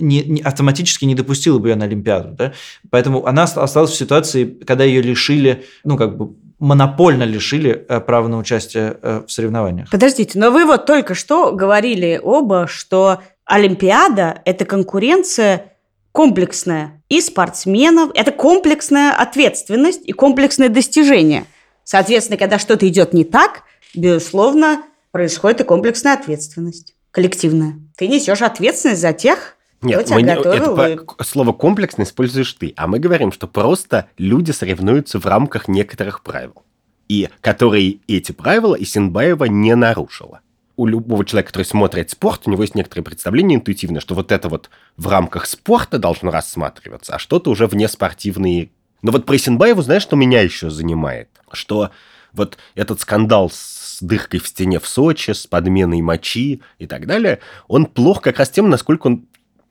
не, 0.00 0.22
не 0.22 0.40
автоматически 0.40 1.04
не 1.04 1.14
допустило 1.14 1.58
бы 1.58 1.68
ее 1.68 1.74
на 1.74 1.84
Олимпиаду. 1.84 2.30
Да? 2.30 2.54
Поэтому 2.88 3.26
она 3.26 3.42
осталась 3.42 3.90
в 3.90 3.94
ситуации, 3.94 4.46
когда 4.46 4.84
ее 4.84 5.02
лишили, 5.02 5.62
ну, 5.84 5.98
как 5.98 6.16
бы 6.16 6.30
монопольно 6.58 7.24
лишили 7.24 7.84
э, 7.86 8.00
права 8.00 8.28
на 8.28 8.38
участие 8.38 8.96
э, 9.02 9.24
в 9.26 9.30
соревнованиях. 9.30 9.90
Подождите, 9.90 10.38
но 10.38 10.50
вы 10.50 10.64
вот 10.64 10.86
только 10.86 11.14
что 11.14 11.52
говорили 11.52 12.18
оба, 12.22 12.66
что 12.66 13.20
Олимпиада– 13.44 14.40
это 14.46 14.64
конкуренция 14.64 15.74
комплексная 16.12 17.02
и 17.10 17.20
спортсменов, 17.20 18.12
это 18.14 18.32
комплексная 18.32 19.12
ответственность 19.12 20.00
и 20.06 20.12
комплексное 20.12 20.70
достижение. 20.70 21.44
Соответственно, 21.84 22.38
когда 22.38 22.58
что-то 22.58 22.88
идет 22.88 23.12
не 23.12 23.24
так, 23.24 23.64
безусловно, 23.94 24.84
происходит 25.10 25.60
и 25.60 25.64
комплексная 25.64 26.14
ответственность, 26.14 26.94
коллективная. 27.12 27.78
Ты 27.96 28.08
несешь 28.08 28.42
ответственность 28.42 29.00
за 29.00 29.12
тех, 29.12 29.56
Нет, 29.82 30.04
Кто 30.04 30.14
мы 30.14 30.22
готовил? 30.22 30.76
это 30.78 31.02
И- 31.20 31.24
слово 31.24 31.52
комплексно 31.52 32.02
используешь 32.04 32.52
ты, 32.52 32.72
а 32.76 32.86
мы 32.86 32.98
говорим, 33.00 33.32
что 33.32 33.48
просто 33.48 34.06
люди 34.16 34.52
соревнуются 34.52 35.18
в 35.18 35.26
рамках 35.26 35.66
некоторых 35.66 36.22
правил, 36.22 36.62
и 37.08 37.28
которые 37.40 37.98
эти 38.06 38.30
правила 38.32 38.76
Исенбаева 38.76 39.44
не 39.46 39.74
нарушила. 39.74 40.40
У 40.76 40.86
любого 40.86 41.24
человека, 41.24 41.48
который 41.48 41.64
смотрит 41.66 42.10
спорт, 42.10 42.42
у 42.46 42.50
него 42.50 42.62
есть 42.62 42.76
некоторые 42.76 43.04
представления 43.04 43.56
интуитивно, 43.56 44.00
что 44.00 44.14
вот 44.14 44.30
это 44.32 44.48
вот 44.48 44.70
в 44.96 45.08
рамках 45.08 45.46
спорта 45.46 45.98
должно 45.98 46.30
рассматриваться, 46.30 47.16
а 47.16 47.18
что-то 47.18 47.50
уже 47.50 47.66
вне 47.66 47.88
спортивные. 47.88 48.70
Но 49.02 49.10
вот 49.10 49.26
про 49.26 49.34
Исенбаеву, 49.36 49.82
знаешь, 49.82 50.02
что 50.02 50.14
меня 50.14 50.40
еще 50.42 50.70
занимает? 50.70 51.28
Что 51.52 51.90
вот 52.32 52.56
этот 52.76 53.00
скандал 53.00 53.50
с 53.50 53.71
дыркой 54.02 54.40
в 54.40 54.48
стене 54.48 54.78
в 54.78 54.86
Сочи, 54.86 55.30
с 55.30 55.46
подменой 55.46 56.02
мочи 56.02 56.60
и 56.78 56.86
так 56.86 57.06
далее, 57.06 57.40
он 57.68 57.86
плох 57.86 58.20
как 58.20 58.38
раз 58.38 58.50
тем, 58.50 58.68
насколько 58.68 59.06
он 59.06 59.26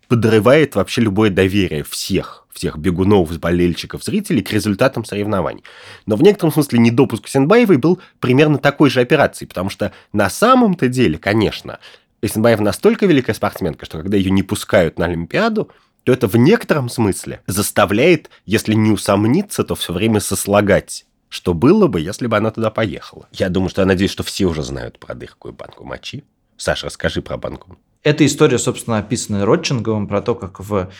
подрывает 0.07 0.75
вообще 0.75 1.01
любое 1.01 1.29
доверие 1.29 1.83
всех, 1.83 2.45
всех 2.51 2.77
бегунов, 2.77 3.37
болельщиков, 3.39 4.03
зрителей 4.03 4.41
к 4.41 4.51
результатам 4.51 5.05
соревнований. 5.05 5.63
Но 6.05 6.17
в 6.17 6.21
некотором 6.21 6.51
смысле 6.51 6.79
недопуск 6.79 7.29
Сенбаевой 7.29 7.77
был 7.77 8.01
примерно 8.19 8.57
такой 8.57 8.89
же 8.89 8.99
операцией, 8.99 9.47
потому 9.47 9.69
что 9.69 9.93
на 10.11 10.29
самом-то 10.29 10.89
деле, 10.89 11.17
конечно, 11.17 11.79
Эсенбаева 12.21 12.61
настолько 12.61 13.05
великая 13.05 13.33
спортсменка, 13.33 13.85
что 13.85 13.99
когда 13.99 14.17
ее 14.17 14.31
не 14.31 14.43
пускают 14.43 14.99
на 14.99 15.05
Олимпиаду, 15.05 15.71
то 16.03 16.11
это 16.11 16.27
в 16.27 16.35
некотором 16.35 16.89
смысле 16.89 17.41
заставляет, 17.47 18.29
если 18.45 18.73
не 18.73 18.91
усомниться, 18.91 19.63
то 19.63 19.75
все 19.75 19.93
время 19.93 20.19
сослагать 20.19 21.05
что 21.31 21.53
было 21.53 21.87
бы, 21.87 22.01
если 22.01 22.27
бы 22.27 22.35
она 22.35 22.51
туда 22.51 22.69
поехала. 22.69 23.27
Я 23.31 23.49
думаю, 23.49 23.69
что 23.69 23.81
я 23.81 23.85
надеюсь, 23.87 24.11
что 24.11 24.21
все 24.21 24.45
уже 24.45 24.63
знают 24.63 24.99
про 24.99 25.15
дыркую 25.15 25.53
банку 25.53 25.85
мочи. 25.85 26.25
Саша, 26.57 26.87
расскажи 26.87 27.21
про 27.21 27.37
банку. 27.37 27.77
Эта 28.03 28.25
история, 28.25 28.57
собственно, 28.57 28.97
описана 28.97 29.45
Родченковым 29.45 30.07
про 30.07 30.21
то, 30.21 30.35
как 30.35 30.59
в 30.59 30.91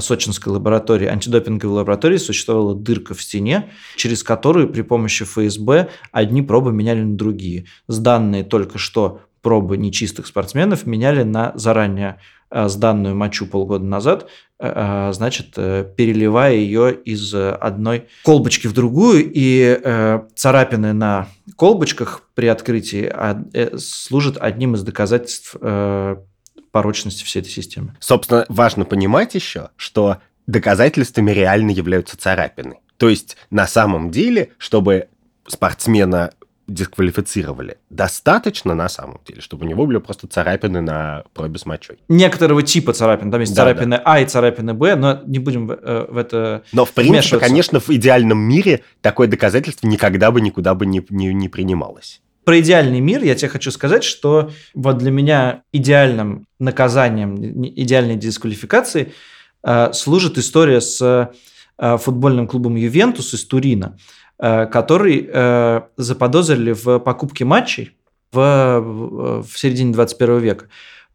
сочинской 0.00 0.52
лаборатории, 0.52 1.06
антидопинговой 1.06 1.76
лаборатории 1.76 2.16
существовала 2.16 2.74
дырка 2.74 3.14
в 3.14 3.22
стене, 3.22 3.70
через 3.96 4.22
которую 4.22 4.70
при 4.70 4.82
помощи 4.82 5.24
ФСБ 5.24 5.90
одни 6.12 6.42
пробы 6.42 6.72
меняли 6.72 7.02
на 7.02 7.16
другие. 7.16 7.66
Сданные 7.86 8.42
только 8.42 8.78
что 8.78 9.20
пробы 9.46 9.76
нечистых 9.76 10.26
спортсменов 10.26 10.86
меняли 10.86 11.22
на 11.22 11.52
заранее 11.54 12.18
э, 12.50 12.66
сданную 12.66 13.14
мочу 13.14 13.46
полгода 13.46 13.84
назад, 13.84 14.26
э, 14.58 14.72
э, 14.74 15.12
значит, 15.12 15.54
переливая 15.54 16.54
ее 16.54 16.92
из 16.92 17.32
одной 17.32 18.08
колбочки 18.24 18.66
в 18.66 18.72
другую, 18.72 19.30
и 19.32 20.20
царапины 20.34 20.92
на 20.92 21.28
колбочках 21.54 22.22
при 22.34 22.48
открытии 22.48 23.04
а, 23.04 23.40
служат 23.78 24.36
одним 24.40 24.74
из 24.74 24.82
доказательств 24.82 25.54
порочности 26.72 27.22
всей 27.22 27.38
этой 27.38 27.50
системы. 27.50 27.94
Собственно, 28.00 28.46
важно 28.48 28.84
понимать 28.84 29.36
еще, 29.36 29.68
что 29.76 30.16
доказательствами 30.48 31.30
реально 31.30 31.70
являются 31.70 32.18
царапины. 32.18 32.80
То 32.96 33.08
есть, 33.08 33.36
на 33.50 33.68
самом 33.68 34.10
деле, 34.10 34.50
чтобы 34.58 35.06
спортсмена 35.46 36.32
дисквалифицировали, 36.68 37.78
достаточно 37.90 38.74
на 38.74 38.88
самом 38.88 39.20
деле, 39.26 39.40
чтобы 39.40 39.64
у 39.64 39.68
него 39.68 39.86
были 39.86 39.98
просто 39.98 40.26
царапины 40.26 40.80
на 40.80 41.24
пробе 41.32 41.58
с 41.58 41.66
мочой. 41.66 41.98
Некоторого 42.08 42.62
типа 42.62 42.92
царапин. 42.92 43.30
Там 43.30 43.40
есть 43.40 43.54
Да, 43.54 43.62
царапины 43.62 43.94
А 44.04 44.20
и 44.20 44.26
царапины 44.26 44.74
Б, 44.74 44.96
но 44.96 45.22
не 45.26 45.38
будем 45.38 45.68
в, 45.68 45.72
э, 45.72 46.06
в 46.08 46.16
это... 46.16 46.64
Но, 46.72 46.84
в 46.84 46.92
принципе, 46.92 47.38
конечно, 47.38 47.80
в 47.80 47.88
идеальном 47.90 48.38
мире 48.38 48.82
такое 49.00 49.28
доказательство 49.28 49.86
никогда 49.86 50.30
бы 50.30 50.40
никуда 50.40 50.74
бы 50.74 50.86
не, 50.86 51.04
не, 51.10 51.32
не 51.32 51.48
принималось. 51.48 52.20
Про 52.44 52.60
идеальный 52.60 53.00
мир 53.00 53.22
я 53.22 53.34
тебе 53.34 53.48
хочу 53.48 53.70
сказать, 53.70 54.04
что 54.04 54.50
вот 54.74 54.98
для 54.98 55.10
меня 55.10 55.62
идеальным 55.72 56.46
наказанием, 56.58 57.36
идеальной 57.64 58.16
дисквалификацией 58.16 59.12
э, 59.62 59.92
служит 59.92 60.38
история 60.38 60.80
с 60.80 61.00
э, 61.78 61.98
футбольным 61.98 62.48
клубом 62.48 62.76
Ювентус 62.76 63.34
из 63.34 63.44
Турина, 63.44 63.98
который 64.38 65.28
э, 65.32 65.80
заподозрили 65.96 66.72
в 66.72 66.98
покупке 66.98 67.44
матчей 67.44 67.96
в, 68.32 68.80
в, 68.80 69.42
в 69.42 69.58
середине 69.58 69.92
21 69.92 70.38
века. 70.38 70.68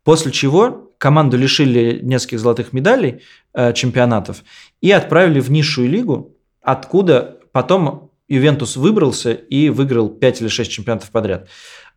После 0.04 0.32
чего 0.32 0.92
команду 0.98 1.38
лишили 1.38 2.00
нескольких 2.02 2.40
золотых 2.40 2.74
медалей 2.74 3.22
э, 3.54 3.74
чемпионатов 3.74 4.44
и 4.82 4.92
отправили 4.92 5.40
в 5.40 5.52
низшую 5.52 5.90
лигу, 5.90 6.36
откуда 6.62 7.40
потом 7.52 8.12
Ювентус 8.28 8.78
выбрался 8.78 9.34
и 9.34 9.70
выиграл 9.70 10.10
5 10.10 10.42
или 10.42 10.48
6 10.48 10.72
чемпионатов 10.72 11.12
подряд. 11.12 11.48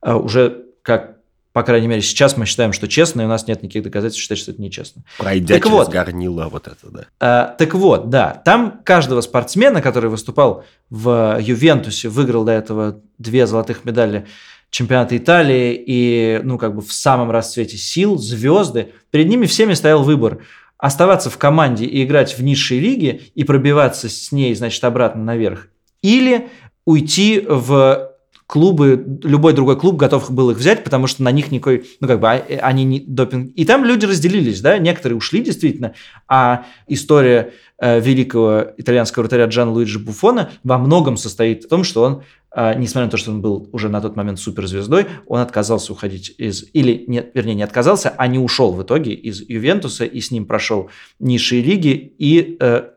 Э, 0.02 0.14
Уже 0.14 0.64
как, 0.82 1.13
по 1.54 1.62
крайней 1.62 1.86
мере, 1.86 2.02
сейчас 2.02 2.36
мы 2.36 2.46
считаем, 2.46 2.72
что 2.72 2.88
честно, 2.88 3.22
и 3.22 3.26
у 3.26 3.28
нас 3.28 3.46
нет 3.46 3.62
никаких 3.62 3.84
доказательств 3.84 4.20
считать, 4.20 4.38
что 4.38 4.50
это 4.50 4.60
нечестно. 4.60 5.04
Пройдя 5.18 5.54
Так 5.54 5.62
через 5.62 5.76
вот. 5.76 5.88
горнило 5.88 6.48
вот 6.50 6.66
это, 6.66 6.90
да. 6.90 7.04
Э, 7.20 7.56
так 7.56 7.74
вот, 7.74 8.10
да, 8.10 8.42
там 8.44 8.80
каждого 8.82 9.20
спортсмена, 9.20 9.80
который 9.80 10.10
выступал 10.10 10.64
в 10.90 11.38
Ювентусе, 11.40 12.08
выиграл 12.08 12.44
до 12.44 12.50
этого 12.50 13.00
две 13.18 13.46
золотых 13.46 13.84
медали 13.84 14.26
чемпионата 14.70 15.16
Италии 15.16 15.80
и, 15.86 16.40
ну, 16.42 16.58
как 16.58 16.74
бы 16.74 16.82
в 16.82 16.92
самом 16.92 17.30
расцвете 17.30 17.76
сил, 17.76 18.18
звезды, 18.18 18.90
перед 19.12 19.28
ними 19.28 19.46
всеми 19.46 19.74
стоял 19.74 20.02
выбор 20.02 20.40
оставаться 20.76 21.30
в 21.30 21.38
команде 21.38 21.84
и 21.84 22.02
играть 22.02 22.36
в 22.36 22.42
низшей 22.42 22.80
лиге 22.80 23.20
и 23.36 23.44
пробиваться 23.44 24.08
с 24.08 24.32
ней, 24.32 24.56
значит, 24.56 24.82
обратно 24.82 25.22
наверх, 25.22 25.68
или 26.02 26.48
уйти 26.84 27.46
в 27.48 28.13
клубы, 28.46 29.18
любой 29.22 29.54
другой 29.54 29.78
клуб 29.78 29.96
готов 29.96 30.30
был 30.30 30.50
их 30.50 30.58
взять, 30.58 30.84
потому 30.84 31.06
что 31.06 31.22
на 31.22 31.30
них 31.30 31.50
никакой, 31.50 31.86
ну 32.00 32.08
как 32.08 32.20
бы 32.20 32.28
а- 32.28 32.44
э, 32.46 32.58
они 32.58 32.84
не 32.84 33.00
допинг. 33.00 33.52
И 33.54 33.64
там 33.64 33.84
люди 33.84 34.04
разделились, 34.04 34.60
да, 34.60 34.78
некоторые 34.78 35.16
ушли 35.16 35.40
действительно, 35.40 35.94
а 36.28 36.66
история 36.86 37.52
э, 37.78 38.00
великого 38.00 38.66
итальянского 38.76 39.22
вратаря 39.22 39.46
Джан 39.46 39.70
Луиджи 39.70 39.98
Буфона 39.98 40.50
во 40.62 40.78
многом 40.78 41.16
состоит 41.16 41.64
в 41.64 41.68
том, 41.68 41.84
что 41.84 42.02
он, 42.02 42.22
э, 42.54 42.74
несмотря 42.78 43.06
на 43.06 43.10
то, 43.10 43.16
что 43.16 43.30
он 43.30 43.40
был 43.40 43.68
уже 43.72 43.88
на 43.88 44.00
тот 44.02 44.14
момент 44.14 44.38
суперзвездой, 44.38 45.06
он 45.26 45.40
отказался 45.40 45.92
уходить 45.92 46.34
из, 46.36 46.66
или, 46.74 47.04
нет, 47.06 47.30
вернее, 47.34 47.54
не 47.54 47.62
отказался, 47.62 48.12
а 48.16 48.26
не 48.26 48.38
ушел 48.38 48.72
в 48.72 48.82
итоге 48.82 49.14
из 49.14 49.40
Ювентуса, 49.40 50.04
и 50.04 50.20
с 50.20 50.30
ним 50.30 50.44
прошел 50.44 50.90
низшие 51.18 51.62
лиги, 51.62 52.14
и 52.18 52.58
э, 52.60 52.90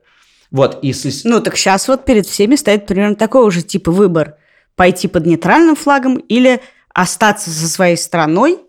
вот, 0.52 0.80
и 0.82 0.94
Ну, 1.24 1.42
так 1.42 1.58
сейчас 1.58 1.88
вот 1.88 2.06
перед 2.06 2.26
всеми 2.26 2.56
стоит 2.56 2.86
примерно 2.86 3.16
такой 3.16 3.50
же 3.52 3.62
типа 3.62 3.92
выбор. 3.92 4.36
Пойти 4.78 5.10
под 5.10 5.26
нейтральным 5.26 5.76
флагом 5.76 6.16
или 6.16 6.62
остаться 6.94 7.50
со 7.50 7.68
своей 7.68 7.98
страной 7.98 8.60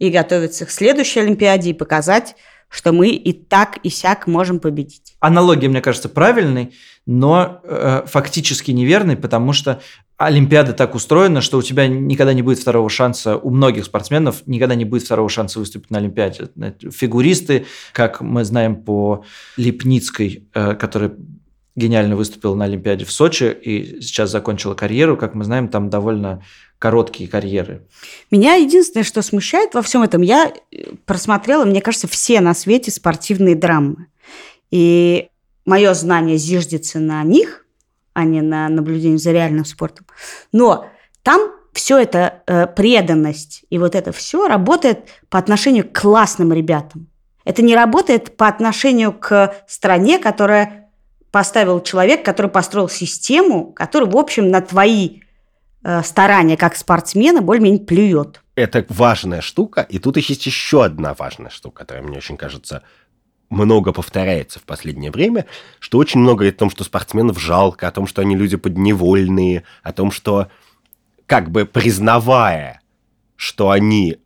и 0.00 0.10
готовиться 0.10 0.66
к 0.66 0.70
следующей 0.70 1.20
Олимпиаде 1.20 1.70
и 1.70 1.74
показать, 1.74 2.34
что 2.68 2.92
мы 2.92 3.10
и 3.10 3.32
так, 3.32 3.78
и 3.82 3.90
сяк 3.90 4.26
можем 4.26 4.58
победить. 4.58 5.14
Аналогия, 5.20 5.68
мне 5.68 5.80
кажется, 5.80 6.08
правильной, 6.08 6.74
но 7.06 7.60
э, 7.64 8.02
фактически 8.06 8.70
неверной, 8.70 9.16
потому 9.16 9.52
что 9.52 9.80
Олимпиада 10.18 10.72
так 10.72 10.94
устроена, 10.94 11.40
что 11.40 11.58
у 11.58 11.62
тебя 11.62 11.86
никогда 11.86 12.34
не 12.34 12.42
будет 12.42 12.58
второго 12.58 12.90
шанса, 12.90 13.36
у 13.36 13.50
многих 13.50 13.84
спортсменов 13.84 14.42
никогда 14.46 14.74
не 14.74 14.84
будет 14.84 15.04
второго 15.04 15.28
шанса 15.28 15.60
выступить 15.60 15.90
на 15.90 15.98
Олимпиаде. 15.98 16.48
Фигуристы, 16.90 17.66
как 17.92 18.20
мы 18.20 18.44
знаем 18.44 18.82
по 18.82 19.24
Липницкой, 19.56 20.48
э, 20.52 20.74
которая 20.74 21.12
гениально 21.78 22.16
выступила 22.16 22.54
на 22.54 22.64
Олимпиаде 22.64 23.04
в 23.04 23.12
Сочи 23.12 23.44
и 23.44 24.00
сейчас 24.02 24.30
закончила 24.30 24.74
карьеру, 24.74 25.16
как 25.16 25.34
мы 25.34 25.44
знаем, 25.44 25.68
там 25.68 25.88
довольно 25.88 26.42
короткие 26.78 27.30
карьеры. 27.30 27.86
Меня 28.30 28.54
единственное, 28.54 29.04
что 29.04 29.22
смущает 29.22 29.74
во 29.74 29.82
всем 29.82 30.02
этом, 30.02 30.22
я 30.22 30.52
э, 30.52 30.94
просмотрела, 31.06 31.64
мне 31.64 31.80
кажется, 31.80 32.08
все 32.08 32.40
на 32.40 32.54
свете 32.54 32.90
спортивные 32.90 33.54
драмы. 33.54 34.06
И 34.70 35.28
мое 35.64 35.94
знание 35.94 36.36
зиждется 36.36 36.98
на 36.98 37.22
них, 37.22 37.64
а 38.12 38.24
не 38.24 38.42
на 38.42 38.68
наблюдении 38.68 39.16
за 39.16 39.32
реальным 39.32 39.64
спортом. 39.64 40.06
Но 40.52 40.86
там 41.22 41.52
все 41.72 41.98
это 41.98 42.42
э, 42.46 42.66
преданность 42.66 43.64
и 43.70 43.78
вот 43.78 43.94
это 43.94 44.12
все 44.12 44.48
работает 44.48 45.06
по 45.28 45.38
отношению 45.38 45.88
к 45.88 46.00
классным 46.00 46.52
ребятам. 46.52 47.08
Это 47.44 47.62
не 47.62 47.74
работает 47.74 48.36
по 48.36 48.46
отношению 48.46 49.12
к 49.12 49.54
стране, 49.66 50.18
которая 50.18 50.87
поставил 51.30 51.80
человек, 51.82 52.24
который 52.24 52.50
построил 52.50 52.88
систему, 52.88 53.72
который, 53.72 54.08
в 54.08 54.16
общем, 54.16 54.50
на 54.50 54.60
твои 54.60 55.20
э, 55.82 56.02
старания 56.02 56.56
как 56.56 56.76
спортсмена 56.76 57.42
более-менее 57.42 57.84
плюет. 57.84 58.42
это 58.56 58.84
важная 58.88 59.40
штука, 59.40 59.82
и 59.82 59.98
тут 59.98 60.16
есть 60.16 60.46
еще 60.46 60.84
одна 60.84 61.14
важная 61.14 61.50
штука, 61.50 61.80
которая 61.80 62.04
мне 62.04 62.18
очень 62.18 62.36
кажется 62.36 62.82
много 63.50 63.92
повторяется 63.92 64.58
в 64.58 64.64
последнее 64.64 65.10
время, 65.10 65.46
что 65.78 65.98
очень 65.98 66.20
много 66.20 66.46
о 66.46 66.52
том, 66.52 66.70
что 66.70 66.84
спортсменов 66.84 67.40
жалко, 67.40 67.88
о 67.88 67.90
том, 67.90 68.06
что 68.06 68.20
они 68.22 68.36
люди 68.36 68.56
подневольные, 68.56 69.64
о 69.82 69.92
том, 69.92 70.10
что 70.10 70.48
как 71.26 71.50
бы 71.50 71.64
признавая, 71.64 72.80
что 73.36 73.70
они 73.70 74.18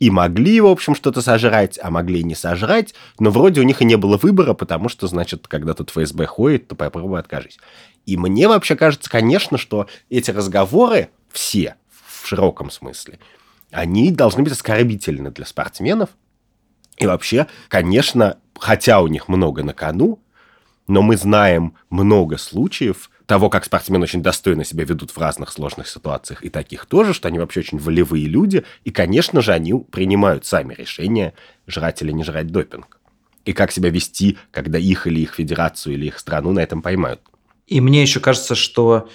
и 0.00 0.10
могли, 0.10 0.60
в 0.60 0.66
общем, 0.66 0.94
что-то 0.94 1.20
сожрать, 1.20 1.78
а 1.80 1.90
могли 1.90 2.20
и 2.20 2.24
не 2.24 2.34
сожрать, 2.34 2.94
но 3.18 3.30
вроде 3.30 3.60
у 3.60 3.64
них 3.64 3.82
и 3.82 3.84
не 3.84 3.96
было 3.96 4.16
выбора, 4.16 4.54
потому 4.54 4.88
что, 4.88 5.06
значит, 5.06 5.46
когда 5.46 5.74
тут 5.74 5.90
ФСБ 5.90 6.26
ходит, 6.26 6.68
то 6.68 6.74
попробуй 6.74 7.20
откажись. 7.20 7.58
И 8.06 8.16
мне 8.16 8.48
вообще 8.48 8.76
кажется, 8.76 9.10
конечно, 9.10 9.58
что 9.58 9.86
эти 10.08 10.30
разговоры 10.30 11.10
все, 11.30 11.76
в 11.90 12.26
широком 12.26 12.70
смысле, 12.70 13.20
они 13.70 14.10
должны 14.10 14.42
быть 14.42 14.54
оскорбительны 14.54 15.30
для 15.30 15.44
спортсменов. 15.44 16.08
И 16.96 17.06
вообще, 17.06 17.46
конечно, 17.68 18.38
хотя 18.58 19.00
у 19.00 19.06
них 19.06 19.28
много 19.28 19.62
на 19.62 19.74
кону, 19.74 20.18
но 20.88 21.02
мы 21.02 21.18
знаем 21.18 21.74
много 21.90 22.38
случаев 22.38 23.10
того, 23.30 23.48
как 23.48 23.64
спортсмены 23.64 24.02
очень 24.02 24.24
достойно 24.24 24.64
себя 24.64 24.82
ведут 24.82 25.12
в 25.12 25.18
разных 25.18 25.52
сложных 25.52 25.86
ситуациях, 25.86 26.44
и 26.44 26.48
таких 26.48 26.86
тоже, 26.86 27.14
что 27.14 27.28
они 27.28 27.38
вообще 27.38 27.60
очень 27.60 27.78
волевые 27.78 28.26
люди, 28.26 28.64
и, 28.82 28.90
конечно 28.90 29.40
же, 29.40 29.52
они 29.52 29.72
принимают 29.72 30.46
сами 30.46 30.74
решение, 30.74 31.34
жрать 31.68 32.02
или 32.02 32.10
не 32.10 32.24
жрать 32.24 32.48
допинг. 32.48 32.98
И 33.44 33.52
как 33.52 33.70
себя 33.70 33.90
вести, 33.90 34.36
когда 34.50 34.80
их 34.80 35.06
или 35.06 35.20
их 35.20 35.34
федерацию, 35.34 35.94
или 35.94 36.06
их 36.06 36.18
страну 36.18 36.50
на 36.50 36.58
этом 36.58 36.82
поймают. 36.82 37.20
И 37.68 37.80
мне 37.80 38.02
еще 38.02 38.18
кажется, 38.18 38.56
что 38.56 39.08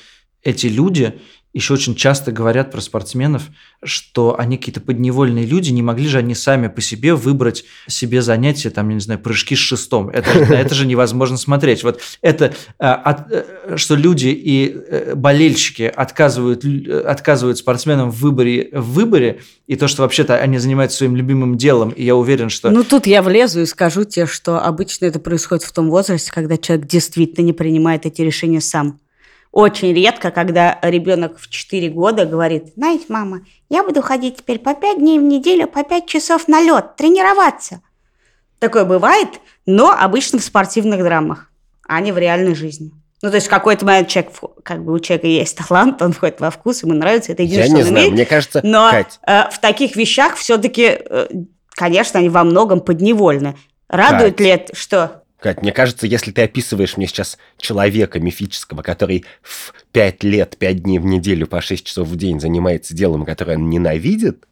эти 0.44 0.68
люди 0.68 1.20
еще 1.56 1.74
очень 1.74 1.96
часто 1.96 2.34
говорят 2.34 2.70
про 2.70 2.82
спортсменов, 2.82 3.44
что 3.82 4.38
они 4.38 4.58
какие-то 4.58 4.82
подневольные 4.82 5.46
люди, 5.46 5.72
не 5.72 5.82
могли 5.82 6.06
же 6.08 6.18
они 6.18 6.36
сами 6.36 6.68
по 6.68 6.82
себе 6.82 7.16
выбрать 7.16 7.64
себе 7.88 8.22
занятие, 8.22 8.72
там, 8.72 8.90
я 8.90 8.96
не 8.96 9.00
знаю, 9.00 9.22
прыжки 9.22 9.56
с 9.56 9.60
шестом. 9.60 10.10
Это, 10.10 10.30
это 10.32 10.76
же 10.76 10.86
невозможно 10.86 11.38
смотреть. 11.38 11.84
Вот 11.84 12.02
это, 12.22 12.54
а, 12.78 13.26
э, 13.32 13.78
что 13.78 13.96
люди 13.96 14.28
и 14.28 14.70
э, 14.70 15.16
болельщики 15.16 15.84
отказывают, 15.84 16.66
отказывают 17.06 17.58
спортсменам 17.58 18.12
в 18.12 18.20
выборе, 18.20 18.68
в 18.74 18.92
выборе, 18.92 19.40
и 19.66 19.78
то, 19.78 19.88
что 19.88 20.02
вообще-то 20.02 20.36
они 20.36 20.58
занимаются 20.58 20.98
своим 20.98 21.16
любимым 21.16 21.56
делом, 21.56 21.92
и 21.92 22.04
я 22.04 22.18
уверен, 22.18 22.50
что... 22.50 22.70
Ну, 22.70 22.84
тут 22.84 23.08
я 23.08 23.24
влезу 23.24 23.62
и 23.62 23.66
скажу 23.66 24.04
тебе, 24.04 24.26
что 24.26 24.60
обычно 24.60 25.06
это 25.06 25.22
происходит 25.22 25.64
в 25.64 25.72
том 25.72 25.90
возрасте, 25.90 26.34
когда 26.34 26.58
человек 26.58 26.86
действительно 26.86 27.46
не 27.46 27.54
принимает 27.54 28.06
эти 28.06 28.22
решения 28.22 28.60
сам. 28.60 29.00
Очень 29.56 29.94
редко, 29.94 30.32
когда 30.32 30.78
ребенок 30.82 31.40
в 31.40 31.50
4 31.50 31.88
года 31.88 32.26
говорит, 32.26 32.74
знаете, 32.76 33.06
мама, 33.08 33.40
я 33.70 33.86
буду 33.86 34.02
ходить 34.02 34.36
теперь 34.36 34.60
по 34.60 34.74
5 34.76 35.00
дней 35.00 35.18
в 35.18 35.24
неделю, 35.24 35.70
по 35.70 35.82
5 35.82 36.06
часов 36.06 36.50
на 36.50 36.62
лед, 36.62 36.98
тренироваться. 36.98 37.80
Такое 38.60 38.84
бывает, 38.84 39.30
но 39.66 39.92
обычно 39.98 40.40
в 40.40 40.44
спортивных 40.44 41.02
драмах, 41.02 41.50
а 41.88 42.02
не 42.02 42.12
в 42.12 42.18
реальной 42.18 42.54
жизни. 42.54 42.92
Ну, 43.22 43.30
то 43.30 43.36
есть 43.36 43.48
в 43.48 43.50
какой-то 43.50 43.86
момент 43.86 44.10
человек, 44.10 44.34
как 44.62 44.84
бы 44.84 44.92
у 44.92 45.00
человека 45.00 45.28
есть 45.28 45.58
талант, 45.58 46.02
он 46.02 46.12
входит 46.12 46.42
во 46.42 46.52
вкус, 46.52 46.84
ему 46.84 46.94
нравится, 46.94 47.32
это 47.32 47.44
единственное, 47.44 47.70
Я 47.70 47.76
не 47.78 47.84
знаю, 47.84 48.08
умеет. 48.08 48.14
мне 48.14 48.26
кажется, 48.26 48.60
Но 48.62 48.92
Кать... 48.92 49.20
э, 49.26 49.50
в 49.52 49.60
таких 49.60 49.96
вещах 49.96 50.36
все-таки, 50.36 50.98
э, 51.00 51.28
конечно, 51.70 52.20
они 52.20 52.28
во 52.28 52.44
многом 52.44 52.82
подневольны. 52.82 53.56
Радует 53.88 54.34
Кать. 54.36 54.40
ли 54.42 54.48
это, 54.48 54.76
что? 54.76 55.24
Кать, 55.46 55.62
мне 55.62 55.72
кажется, 55.72 56.08
если 56.08 56.32
ты 56.32 56.42
описываешь 56.42 56.98
мне 56.98 57.06
сейчас 57.06 57.38
человека 57.60 58.20
мифического, 58.20 58.82
который 58.82 59.26
в 59.44 59.76
5 59.92 60.24
лет, 60.24 60.58
5 60.58 60.82
дней 60.82 60.98
в 60.98 61.06
неделю 61.06 61.46
по 61.46 61.62
6 61.62 61.86
часов 61.86 62.08
в 62.08 62.16
день 62.16 62.40
занимается 62.40 62.96
делом, 62.96 63.26
которое 63.26 63.56
он 63.56 63.70
ненавидит, 63.70 64.48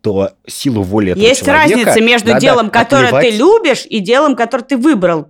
то 0.00 0.30
силу 0.46 0.82
воли 0.82 1.12
этого 1.12 1.22
Есть 1.22 1.44
человека... 1.44 1.68
Есть 1.68 1.84
разница 1.84 2.00
между 2.02 2.40
делом, 2.40 2.70
которое 2.70 3.08
отливать... 3.08 3.28
ты 3.28 3.36
любишь, 3.36 3.86
и 3.90 4.00
делом, 4.00 4.36
которое 4.36 4.64
ты 4.64 4.78
выбрал. 4.78 5.28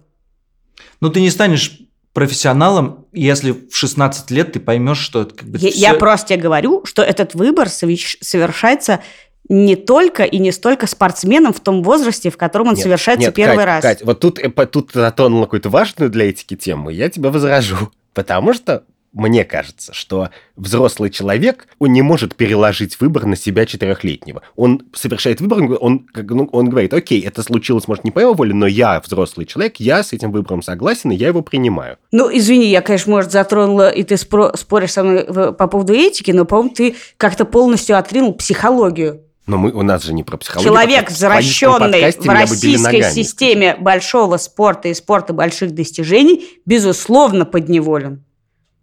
Ну, 1.01 1.11
ты 1.11 1.21
не 1.21 1.31
станешь 1.31 1.81
профессионалом, 2.13 3.07
если 3.13 3.51
в 3.51 3.75
16 3.75 4.31
лет 4.31 4.53
ты 4.53 4.61
поймешь, 4.61 4.99
что 4.99 5.23
это 5.23 5.35
как 5.35 5.49
бы... 5.49 5.59
Я, 5.59 5.71
все... 5.71 5.81
я 5.81 5.95
просто 5.95 6.29
тебе 6.29 6.43
говорю, 6.43 6.85
что 6.85 7.03
этот 7.03 7.35
выбор 7.35 7.69
совершается 7.69 9.01
не 9.49 9.77
только 9.77 10.25
и 10.25 10.39
не 10.39 10.53
столько 10.53 10.87
спортсменом 10.87 11.53
в 11.53 11.61
том 11.61 11.83
возрасте, 11.83 12.31
в 12.31 12.37
котором 12.37 12.69
он 12.69 12.75
нет, 12.75 12.83
совершается 12.83 13.29
нет, 13.29 13.35
первый 13.35 13.57
Кать, 13.57 13.67
раз. 13.67 13.83
Кать, 13.83 14.03
вот 14.03 14.21
тут, 14.21 14.39
э, 14.39 14.49
тут 14.67 14.91
затонула 14.93 15.45
какую-то 15.45 15.71
важную 15.71 16.11
для 16.11 16.29
этики 16.29 16.57
тему, 16.57 16.91
я 16.91 17.09
тебя 17.09 17.31
возражу. 17.31 17.91
Потому 18.15 18.53
что 18.53 18.85
мне 19.13 19.45
кажется, 19.45 19.95
что 19.95 20.29
взрослый 20.55 21.11
человек, 21.11 21.67
он 21.79 21.93
не 21.93 22.03
может 22.03 22.37
переложить 22.37 23.01
выбор 23.01 23.25
на 23.25 23.37
себя 23.37 23.65
четырехлетнего. 23.65 24.43
Он 24.55 24.83
совершает 24.93 25.41
выбор, 25.41 25.79
он, 25.81 26.07
ну, 26.15 26.49
он 26.53 26.69
говорит, 26.69 26.93
окей, 26.93 27.23
это 27.23 27.43
случилось, 27.43 27.89
может, 27.89 28.05
не 28.05 28.11
по 28.11 28.21
его 28.21 28.35
воле, 28.35 28.53
но 28.55 28.67
я 28.67 29.01
взрослый 29.01 29.47
человек, 29.47 29.77
я 29.79 30.03
с 30.03 30.13
этим 30.13 30.31
выбором 30.31 30.63
согласен, 30.63 31.11
и 31.11 31.17
я 31.17 31.29
его 31.29 31.43
принимаю. 31.43 31.97
Ну, 32.13 32.29
извини, 32.31 32.67
я, 32.67 32.83
конечно, 32.83 33.13
может, 33.13 33.33
затронула, 33.33 33.89
и 33.89 34.03
ты 34.03 34.15
спро- 34.15 34.57
споришь 34.57 34.93
со 34.93 35.03
мной 35.03 35.25
по 35.55 35.67
поводу 35.67 35.95
этики, 35.95 36.31
но, 36.31 36.45
по-моему, 36.45 36.75
ты 36.75 36.97
как-то 37.17 37.45
полностью 37.45 37.97
отринул 37.97 38.35
психологию 38.35 39.23
но 39.49 39.57
мы, 39.57 39.73
у 39.73 39.83
нас 39.83 40.05
же 40.05 40.13
не 40.13 40.23
про 40.23 40.37
психологию. 40.37 40.73
Человек, 40.73 41.11
возвращенный 41.11 42.13
в 42.13 42.29
российской 42.29 43.11
системе 43.11 43.77
большого 43.77 44.37
спорта 44.37 44.89
и 44.89 44.95
спорта 44.95 45.33
больших 45.33 45.75
достижений, 45.75 46.61
безусловно, 46.67 47.47
подневолен. 47.47 48.25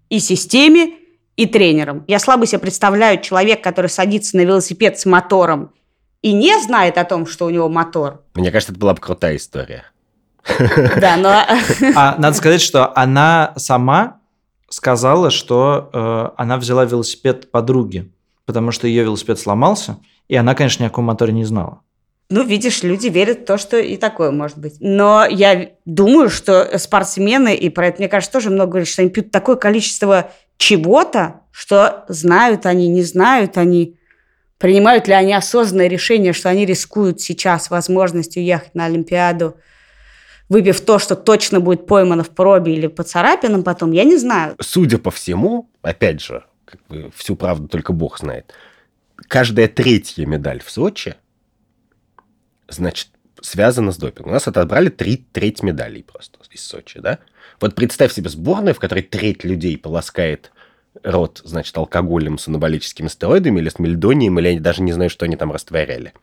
И 0.09 0.19
системе, 0.19 0.95
и 1.35 1.45
тренерам. 1.45 2.03
Я 2.07 2.17
слабо 2.19 2.47
себе 2.47 2.59
представляю 2.59 3.21
человек, 3.21 3.63
который 3.63 3.91
садится 3.91 4.37
на 4.37 4.41
велосипед 4.41 4.99
с 4.99 5.05
мотором 5.05 5.71
и 6.21 6.33
не 6.33 6.59
знает 6.61 6.97
о 6.97 7.03
том, 7.03 7.27
что 7.27 7.45
у 7.45 7.49
него 7.51 7.69
мотор. 7.69 8.23
Мне 8.33 8.51
кажется, 8.51 8.71
это 8.71 8.81
была 8.81 8.93
бы 8.95 8.99
крутая 8.99 9.35
история. 9.35 9.85
Да, 10.99 11.17
но... 11.17 11.43
А, 11.95 12.15
надо 12.17 12.35
сказать, 12.35 12.61
что 12.61 12.95
она 12.97 13.53
сама 13.57 14.19
сказала, 14.69 15.29
что 15.29 15.89
э, 15.93 16.29
она 16.37 16.57
взяла 16.57 16.85
велосипед 16.85 17.51
подруги, 17.51 18.11
потому 18.45 18.71
что 18.71 18.87
ее 18.87 19.03
велосипед 19.03 19.39
сломался– 19.39 19.99
и 20.27 20.35
она, 20.35 20.55
конечно, 20.55 20.83
ни 20.83 20.87
о 20.87 20.89
каком 20.89 21.05
моторе 21.05 21.33
не 21.33 21.45
знала. 21.45 21.81
Ну, 22.29 22.43
видишь, 22.43 22.81
люди 22.81 23.07
верят 23.07 23.41
в 23.41 23.45
то, 23.45 23.57
что 23.57 23.77
и 23.77 23.97
такое 23.97 24.31
может 24.31 24.57
быть. 24.57 24.77
Но 24.79 25.27
я 25.29 25.69
думаю, 25.85 26.29
что 26.29 26.77
спортсмены, 26.79 27.55
и 27.55 27.69
про 27.69 27.87
это, 27.87 27.99
мне 27.99 28.09
кажется, 28.09 28.33
тоже 28.33 28.49
много 28.49 28.71
говорят, 28.71 28.87
что 28.87 29.03
они 29.03 29.11
пьют 29.11 29.29
такое 29.29 29.57
количество 29.57 30.31
чего-то, 30.57 31.41
что 31.51 32.03
знают 32.07 32.65
они, 32.65 32.87
не 32.87 33.03
знают 33.03 33.57
они, 33.57 33.99
принимают 34.57 35.07
ли 35.07 35.13
они 35.13 35.33
осознанное 35.33 35.87
решение, 35.87 36.33
что 36.33 36.49
они 36.49 36.65
рискуют 36.65 37.21
сейчас 37.21 37.69
возможностью 37.69 38.43
ехать 38.43 38.73
на 38.73 38.85
Олимпиаду, 38.85 39.57
выпив 40.49 40.81
то, 40.81 40.97
что 40.97 41.15
точно 41.15 41.59
будет 41.59 41.85
поймано 41.85 42.23
в 42.23 42.31
пробе 42.31 42.73
или 42.73 42.87
по 42.87 43.03
царапинам 43.03 43.63
потом, 43.63 43.91
я 43.91 44.03
не 44.03 44.17
знаю. 44.17 44.55
Судя 44.59 44.97
по 44.97 45.11
всему, 45.11 45.69
опять 45.83 46.21
же, 46.21 46.43
как 46.65 46.79
бы 46.89 47.11
всю 47.15 47.35
правду 47.35 47.67
только 47.67 47.93
Бог 47.93 48.17
знает– 48.17 48.51
каждая 49.27 49.67
третья 49.67 50.25
медаль 50.25 50.61
в 50.61 50.69
Сочи, 50.69 51.15
значит, 52.67 53.09
связана 53.41 53.91
с 53.91 53.97
допингом. 53.97 54.31
У 54.31 54.33
нас 54.33 54.47
отобрали 54.47 54.89
три 54.89 55.17
треть 55.17 55.63
медалей 55.63 56.03
просто 56.03 56.39
из 56.51 56.65
Сочи, 56.65 56.99
да? 56.99 57.19
Вот 57.59 57.75
представь 57.75 58.13
себе 58.13 58.29
сборную, 58.29 58.73
в 58.73 58.79
которой 58.79 59.03
треть 59.03 59.43
людей 59.43 59.77
полоскает 59.77 60.51
рот, 61.03 61.41
значит, 61.43 61.77
алкоголем 61.77 62.37
с 62.37 62.47
анаболическими 62.47 63.07
стероидами 63.07 63.59
или 63.59 63.69
с 63.69 63.79
мельдонием, 63.79 64.39
или 64.39 64.49
я 64.49 64.59
даже 64.59 64.81
не 64.81 64.93
знаю, 64.93 65.09
что 65.09 65.25
они 65.25 65.35
там 65.35 65.51
растворяли. 65.51 66.13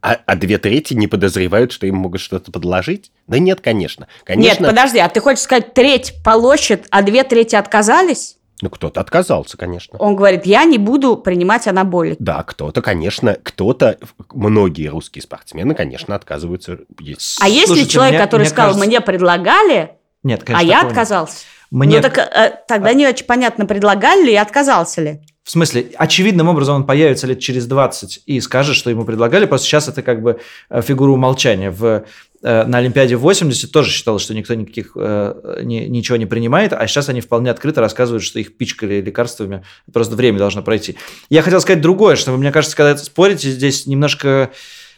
А, 0.00 0.18
а 0.26 0.34
две 0.34 0.58
трети 0.58 0.94
не 0.94 1.06
подозревают, 1.06 1.70
что 1.70 1.86
им 1.86 1.96
могут 1.96 2.20
что-то 2.20 2.50
подложить? 2.50 3.12
Да 3.28 3.38
нет, 3.38 3.60
конечно. 3.60 4.08
конечно. 4.24 4.64
Нет, 4.64 4.70
подожди, 4.70 4.98
а 4.98 5.08
ты 5.08 5.20
хочешь 5.20 5.44
сказать, 5.44 5.74
треть 5.74 6.14
полощет, 6.24 6.86
а 6.90 7.02
две 7.02 7.22
трети 7.22 7.54
отказались? 7.54 8.36
Ну, 8.62 8.70
кто-то 8.70 9.00
отказался, 9.00 9.58
конечно. 9.58 9.98
Он 9.98 10.14
говорит, 10.14 10.46
я 10.46 10.64
не 10.64 10.78
буду 10.78 11.16
принимать 11.16 11.66
анаболик. 11.66 12.16
Да, 12.20 12.44
кто-то, 12.44 12.80
конечно, 12.80 13.36
кто-то, 13.42 13.98
многие 14.32 14.86
русские 14.86 15.20
спортсмены, 15.20 15.74
конечно, 15.74 16.14
отказываются. 16.14 16.78
Есть. 17.00 17.38
А 17.42 17.48
есть 17.48 17.74
ли 17.74 17.86
человек, 17.88 18.14
мне, 18.14 18.22
который 18.22 18.42
мне 18.42 18.50
сказал, 18.50 18.70
кажется... 18.70 18.86
мне 18.86 19.00
предлагали, 19.00 19.98
нет, 20.22 20.44
конечно, 20.44 20.60
а 20.60 20.70
я 20.70 20.86
отказался? 20.86 21.38
Мне... 21.72 21.96
Ну, 21.96 22.02
так 22.02 22.18
э, 22.18 22.52
тогда 22.68 22.90
а... 22.90 22.94
не 22.94 23.08
очень 23.08 23.26
понятно, 23.26 23.66
предлагали 23.66 24.26
ли 24.26 24.32
и 24.32 24.36
отказался 24.36 25.02
ли. 25.02 25.20
В 25.42 25.50
смысле, 25.50 25.90
очевидным 25.96 26.48
образом 26.48 26.76
он 26.76 26.86
появится 26.86 27.26
лет 27.26 27.40
через 27.40 27.66
20 27.66 28.22
и 28.26 28.40
скажет, 28.40 28.76
что 28.76 28.90
ему 28.90 29.04
предлагали, 29.04 29.46
просто 29.46 29.66
сейчас 29.66 29.88
это 29.88 30.02
как 30.02 30.22
бы 30.22 30.38
э, 30.70 30.82
фигура 30.82 31.10
умолчания. 31.10 31.70
В 31.70 32.04
Э, 32.42 32.64
на 32.64 32.78
Олимпиаде 32.78 33.16
80 33.16 33.70
тоже 33.70 33.90
считалось, 33.90 34.22
что 34.22 34.34
никто 34.34 34.54
никаких, 34.54 34.92
э, 34.96 35.60
ни, 35.62 35.76
ничего 35.86 36.16
не 36.16 36.26
принимает, 36.26 36.72
а 36.72 36.86
сейчас 36.88 37.08
они 37.08 37.20
вполне 37.20 37.50
открыто 37.50 37.80
рассказывают, 37.80 38.24
что 38.24 38.40
их 38.40 38.56
пичкали 38.56 39.00
лекарствами, 39.00 39.62
просто 39.92 40.16
время 40.16 40.38
должно 40.38 40.62
пройти. 40.62 40.96
Я 41.30 41.42
хотел 41.42 41.60
сказать 41.60 41.80
другое, 41.80 42.16
что, 42.16 42.36
мне 42.36 42.50
кажется, 42.50 42.76
когда 42.76 42.96
спорите, 42.96 43.48
здесь 43.48 43.86
немножко 43.86 44.50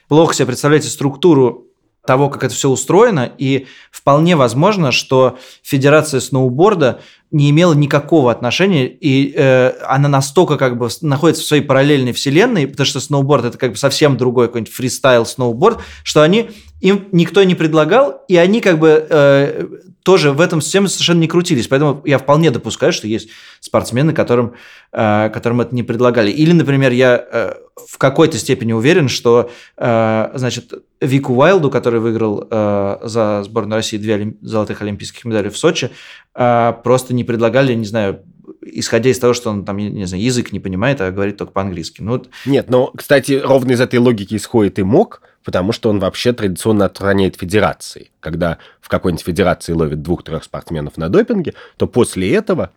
плохо 0.08 0.34
себе 0.34 0.46
представляете 0.46 0.88
структуру 0.88 1.66
того, 2.06 2.30
как 2.30 2.44
это 2.44 2.54
все 2.54 2.70
устроено, 2.70 3.30
и 3.36 3.66
вполне 3.90 4.36
возможно, 4.36 4.90
что 4.90 5.38
Федерация 5.62 6.20
сноуборда 6.20 7.00
не 7.34 7.50
имела 7.50 7.74
никакого 7.74 8.30
отношения, 8.30 8.86
и 8.86 9.34
э, 9.34 9.72
она 9.88 10.08
настолько 10.08 10.56
как 10.56 10.78
бы 10.78 10.88
находится 11.00 11.42
в 11.42 11.46
своей 11.46 11.64
параллельной 11.64 12.12
вселенной, 12.12 12.68
потому 12.68 12.86
что 12.86 13.00
сноуборд 13.00 13.44
это 13.44 13.58
как 13.58 13.72
бы 13.72 13.76
совсем 13.76 14.16
другой 14.16 14.46
какой-нибудь 14.46 14.72
фристайл 14.72 15.26
сноуборд, 15.26 15.80
что 16.04 16.22
они 16.22 16.50
им 16.80 17.08
никто 17.12 17.42
не 17.42 17.56
предлагал, 17.56 18.22
и 18.28 18.36
они 18.36 18.60
как 18.60 18.78
бы 18.78 19.04
э, 19.08 19.66
тоже 20.04 20.32
в 20.32 20.40
этом 20.40 20.60
системе 20.60 20.86
совершенно 20.86 21.20
не 21.20 21.26
крутились. 21.26 21.66
Поэтому 21.66 22.02
я 22.04 22.18
вполне 22.18 22.50
допускаю, 22.50 22.92
что 22.92 23.08
есть 23.08 23.30
спортсмены, 23.60 24.12
которым, 24.12 24.52
э, 24.92 25.30
которым 25.30 25.62
это 25.62 25.74
не 25.74 25.82
предлагали. 25.82 26.30
Или, 26.30 26.52
например, 26.52 26.92
я 26.92 27.16
э, 27.16 27.54
в 27.88 27.96
какой-то 27.96 28.36
степени 28.36 28.72
уверен, 28.72 29.08
что, 29.08 29.50
э, 29.78 30.30
значит, 30.34 30.74
Вику 31.00 31.32
Уайлду, 31.32 31.70
который 31.70 32.00
выиграл 32.00 32.46
э, 32.50 32.98
за 33.02 33.42
сборную 33.44 33.76
России 33.76 33.96
две 33.96 34.14
олимп... 34.14 34.36
золотых 34.42 34.82
олимпийских 34.82 35.24
медалей 35.24 35.48
в 35.48 35.56
Сочи, 35.56 35.90
э, 36.34 36.72
просто 36.84 37.14
не 37.14 37.23
предлагали, 37.24 37.74
не 37.74 37.86
знаю, 37.86 38.22
исходя 38.62 39.10
из 39.10 39.18
того, 39.18 39.34
что 39.34 39.50
он 39.50 39.64
там, 39.64 39.76
не 39.76 40.06
знаю, 40.06 40.22
язык 40.22 40.52
не 40.52 40.60
понимает, 40.60 41.00
а 41.00 41.10
говорит 41.10 41.36
только 41.36 41.52
по-английски. 41.52 42.02
Ну, 42.02 42.24
Нет, 42.46 42.70
но, 42.70 42.88
кстати, 42.88 43.40
ровно 43.42 43.72
из 43.72 43.80
этой 43.80 43.98
логики 43.98 44.34
исходит 44.34 44.78
и 44.78 44.82
МОК, 44.82 45.22
потому 45.44 45.72
что 45.72 45.90
он 45.90 45.98
вообще 45.98 46.32
традиционно 46.32 46.86
отстраняет 46.86 47.36
федерации. 47.36 48.10
Когда 48.20 48.58
в 48.80 48.88
какой-нибудь 48.88 49.24
федерации 49.24 49.72
ловят 49.72 50.02
двух-трех 50.02 50.44
спортсменов 50.44 50.96
на 50.96 51.08
допинге, 51.08 51.54
то 51.76 51.86
после 51.86 52.34
этого 52.34 52.70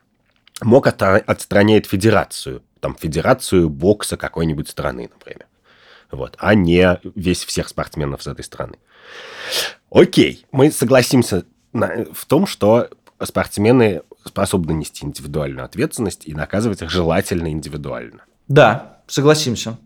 МОК 0.62 0.88
отстраняет 0.88 1.86
федерацию, 1.86 2.64
там, 2.80 2.96
федерацию 2.96 3.70
бокса 3.70 4.18
какой-нибудь 4.18 4.70
страны, 4.70 5.10
например. 5.12 5.48
Вот, 6.12 6.36
а 6.40 6.56
не 6.56 7.00
весь 7.16 7.44
всех 7.44 7.68
спортсменов 7.68 8.24
с 8.24 8.28
этой 8.28 8.44
страны. 8.44 8.78
Окей, 9.90 10.46
мы 10.52 10.72
согласимся 10.72 11.46
на, 11.74 12.06
в 12.14 12.26
том, 12.26 12.48
что 12.48 12.90
спортсмены 13.22 14.02
способны 14.28 14.74
нести 14.74 15.06
индивидуальную 15.06 15.66
ответственность 15.66 16.28
и 16.28 16.34
наказывать 16.34 16.82
их 16.82 16.90
желательно 16.90 17.50
индивидуально. 17.50 18.24
Да, 18.48 19.02
согласимся. 19.08 19.78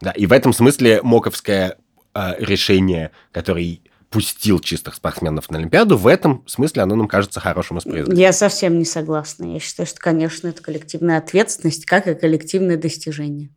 Да, 0.00 0.10
и 0.10 0.26
в 0.26 0.32
этом 0.32 0.52
смысле 0.52 1.00
моковское 1.02 1.76
э, 2.14 2.34
решение, 2.38 3.10
которое 3.32 3.80
пустил 4.10 4.58
чистых 4.58 4.94
спортсменов 4.96 5.50
на 5.50 5.58
Олимпиаду, 5.58 5.96
в 5.96 6.06
этом 6.06 6.42
смысле 6.46 6.82
оно 6.82 6.96
нам 6.96 7.06
кажется 7.06 7.38
хорошим 7.38 7.78
из 7.78 8.08
Я 8.18 8.32
совсем 8.32 8.78
не 8.78 8.84
согласна. 8.84 9.52
Я 9.52 9.60
считаю, 9.60 9.86
что, 9.86 10.00
конечно, 10.00 10.48
это 10.48 10.62
коллективная 10.62 11.18
ответственность, 11.18 11.86
как 11.86 12.08
и 12.08 12.14
коллективное 12.14 12.76
достижение. 12.76 13.50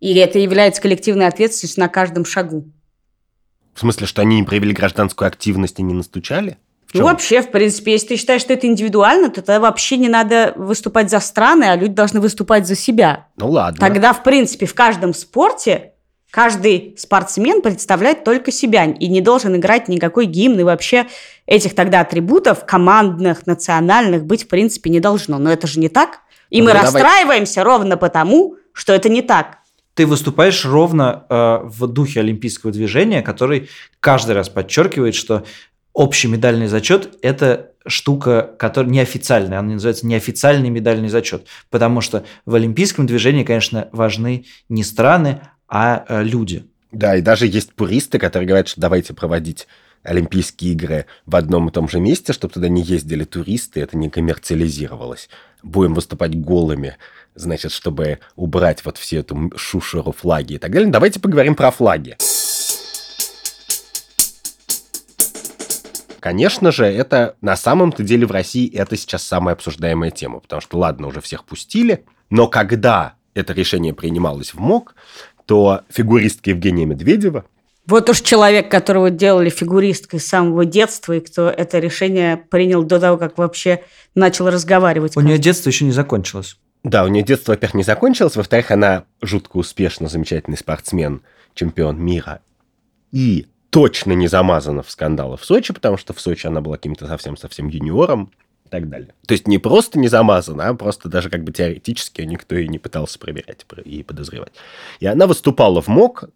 И 0.00 0.14
это 0.14 0.38
является 0.38 0.82
коллективной 0.82 1.28
ответственностью 1.28 1.82
на 1.82 1.88
каждом 1.88 2.24
шагу. 2.24 2.70
В 3.74 3.80
смысле, 3.80 4.06
что 4.06 4.22
они 4.22 4.36
не 4.36 4.42
проявили 4.42 4.72
гражданскую 4.72 5.28
активность 5.28 5.78
и 5.78 5.82
не 5.82 5.94
настучали? 5.94 6.58
Ну, 6.98 7.04
вообще, 7.04 7.42
в 7.42 7.50
принципе, 7.50 7.92
если 7.92 8.08
ты 8.08 8.16
считаешь, 8.16 8.40
что 8.40 8.52
это 8.52 8.66
индивидуально, 8.66 9.28
то 9.28 9.42
тогда 9.42 9.60
вообще 9.60 9.96
не 9.96 10.08
надо 10.08 10.52
выступать 10.56 11.10
за 11.10 11.20
страны, 11.20 11.64
а 11.64 11.76
люди 11.76 11.92
должны 11.92 12.20
выступать 12.20 12.66
за 12.66 12.76
себя. 12.76 13.26
Ну, 13.36 13.50
ладно. 13.50 13.78
Тогда, 13.78 14.12
в 14.12 14.22
принципе, 14.22 14.66
в 14.66 14.74
каждом 14.74 15.14
спорте 15.14 15.92
каждый 16.30 16.94
спортсмен 16.98 17.62
представляет 17.62 18.24
только 18.24 18.52
себя 18.52 18.84
и 18.84 19.08
не 19.08 19.20
должен 19.20 19.56
играть 19.56 19.88
никакой 19.88 20.26
гимн, 20.26 20.60
и 20.60 20.64
вообще 20.64 21.06
этих 21.46 21.74
тогда 21.74 22.00
атрибутов 22.00 22.66
командных, 22.66 23.46
национальных 23.46 24.24
быть, 24.24 24.44
в 24.44 24.48
принципе, 24.48 24.90
не 24.90 25.00
должно. 25.00 25.38
Но 25.38 25.50
это 25.50 25.66
же 25.66 25.80
не 25.80 25.88
так. 25.88 26.20
И 26.50 26.60
ну, 26.60 26.66
мы 26.66 26.72
давай. 26.72 26.84
расстраиваемся 26.84 27.64
ровно 27.64 27.96
потому, 27.96 28.56
что 28.72 28.92
это 28.92 29.08
не 29.08 29.22
так 29.22 29.58
ты 29.96 30.04
выступаешь 30.04 30.66
ровно 30.66 31.24
э, 31.28 31.60
в 31.64 31.86
духе 31.86 32.20
олимпийского 32.20 32.70
движения, 32.70 33.22
который 33.22 33.70
каждый 33.98 34.32
раз 34.32 34.50
подчеркивает, 34.50 35.14
что 35.14 35.44
общий 35.96 36.28
медальный 36.28 36.68
зачет– 36.68 37.16
это 37.22 37.72
штука, 37.86 38.54
которая 38.58 38.92
неофициальная, 38.92 39.58
она 39.58 39.74
называется 39.74 40.06
неофициальный 40.06 40.68
медальный 40.68 41.08
зачет, 41.08 41.46
потому 41.70 42.00
что 42.00 42.24
в 42.44 42.54
олимпийском 42.54 43.06
движении, 43.06 43.44
конечно, 43.44 43.88
важны 43.92 44.44
не 44.68 44.84
страны, 44.84 45.40
а 45.68 46.04
э, 46.08 46.22
люди. 46.22 46.66
Да, 46.92 47.16
и 47.16 47.22
даже 47.22 47.46
есть 47.46 47.72
пуристы, 47.72 48.18
которые 48.18 48.46
говорят, 48.46 48.68
что 48.68 48.80
давайте 48.80 49.14
проводить 49.14 49.66
Олимпийские 50.02 50.72
игры 50.72 51.06
в 51.24 51.34
одном 51.34 51.68
и 51.68 51.72
том 51.72 51.88
же 51.88 51.98
месте, 51.98 52.32
чтобы 52.32 52.54
туда 52.54 52.68
не 52.68 52.80
ездили 52.80 53.24
туристы, 53.24 53.80
это 53.80 53.96
не 53.96 54.08
коммерциализировалось. 54.08 55.28
Будем 55.64 55.94
выступать 55.94 56.38
голыми, 56.38 56.96
значит, 57.34 57.72
чтобы 57.72 58.20
убрать 58.36 58.84
вот 58.84 58.98
всю 58.98 59.18
эту 59.18 59.50
шушеру 59.56 60.12
флаги 60.12 60.54
и 60.54 60.58
так 60.58 60.70
далее. 60.70 60.90
Давайте 60.90 61.18
поговорим 61.18 61.56
про 61.56 61.72
флаги. 61.72 62.16
Конечно 66.20 66.72
же, 66.72 66.86
это 66.86 67.36
на 67.40 67.56
самом-то 67.56 68.02
деле 68.02 68.26
в 68.26 68.30
России 68.30 68.72
это 68.74 68.96
сейчас 68.96 69.24
самая 69.24 69.54
обсуждаемая 69.54 70.10
тема, 70.10 70.40
потому 70.40 70.60
что, 70.60 70.78
ладно, 70.78 71.08
уже 71.08 71.20
всех 71.20 71.44
пустили, 71.44 72.04
но 72.30 72.48
когда 72.48 73.14
это 73.34 73.52
решение 73.52 73.94
принималось 73.94 74.54
в 74.54 74.58
МОК, 74.58 74.94
то 75.44 75.82
фигуристка 75.88 76.50
Евгения 76.50 76.86
Медведева, 76.86 77.44
вот 77.86 78.10
уж 78.10 78.20
человек, 78.20 78.68
которого 78.68 79.10
делали 79.10 79.48
фигуристкой 79.48 80.18
с 80.18 80.26
самого 80.26 80.64
детства, 80.64 81.12
и 81.12 81.20
кто 81.20 81.48
это 81.48 81.78
решение 81.78 82.36
принял 82.36 82.82
до 82.82 82.98
того, 82.98 83.16
как 83.16 83.38
вообще 83.38 83.84
начал 84.16 84.50
разговаривать. 84.50 85.16
У 85.16 85.20
нее 85.20 85.38
детство 85.38 85.70
еще 85.70 85.84
не 85.84 85.92
закончилось. 85.92 86.56
Да, 86.82 87.04
у 87.04 87.08
нее 87.08 87.22
детство, 87.22 87.52
во-первых, 87.52 87.74
не 87.74 87.82
закончилось, 87.84 88.34
во-вторых, 88.34 88.72
она 88.72 89.04
жутко 89.22 89.56
успешно, 89.56 90.08
замечательный 90.08 90.56
спортсмен, 90.56 91.22
чемпион 91.54 92.00
мира. 92.00 92.40
И 93.12 93.46
точно 93.76 94.12
не 94.12 94.26
замазана 94.26 94.82
в 94.82 94.90
скандалах 94.90 95.38
в 95.38 95.44
Сочи, 95.44 95.74
потому 95.74 95.98
что 95.98 96.14
в 96.14 96.20
Сочи 96.20 96.46
она 96.46 96.62
была 96.62 96.76
каким-то 96.76 97.06
совсем-совсем 97.06 97.68
юниором 97.68 98.32
и 98.64 98.70
так 98.70 98.88
далее. 98.88 99.12
То 99.26 99.32
есть 99.32 99.46
не 99.46 99.58
просто 99.58 99.98
не 99.98 100.08
замазана, 100.08 100.68
а 100.68 100.74
просто 100.74 101.10
даже 101.10 101.28
как 101.28 101.44
бы 101.44 101.52
теоретически 101.52 102.22
никто 102.22 102.54
и 102.54 102.68
не 102.68 102.78
пытался 102.78 103.18
проверять 103.18 103.66
и 103.84 104.02
подозревать. 104.02 104.52
И 105.00 105.04
она 105.04 105.26
выступала 105.26 105.82
в 105.82 105.88
МОК, 105.88 106.30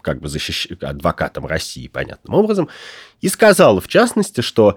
как 0.00 0.20
бы 0.20 0.28
защищ... 0.28 0.68
адвокатом 0.80 1.44
России, 1.44 1.88
понятным 1.88 2.36
образом, 2.36 2.68
и 3.20 3.28
сказала, 3.28 3.80
в 3.80 3.88
частности, 3.88 4.40
что 4.40 4.76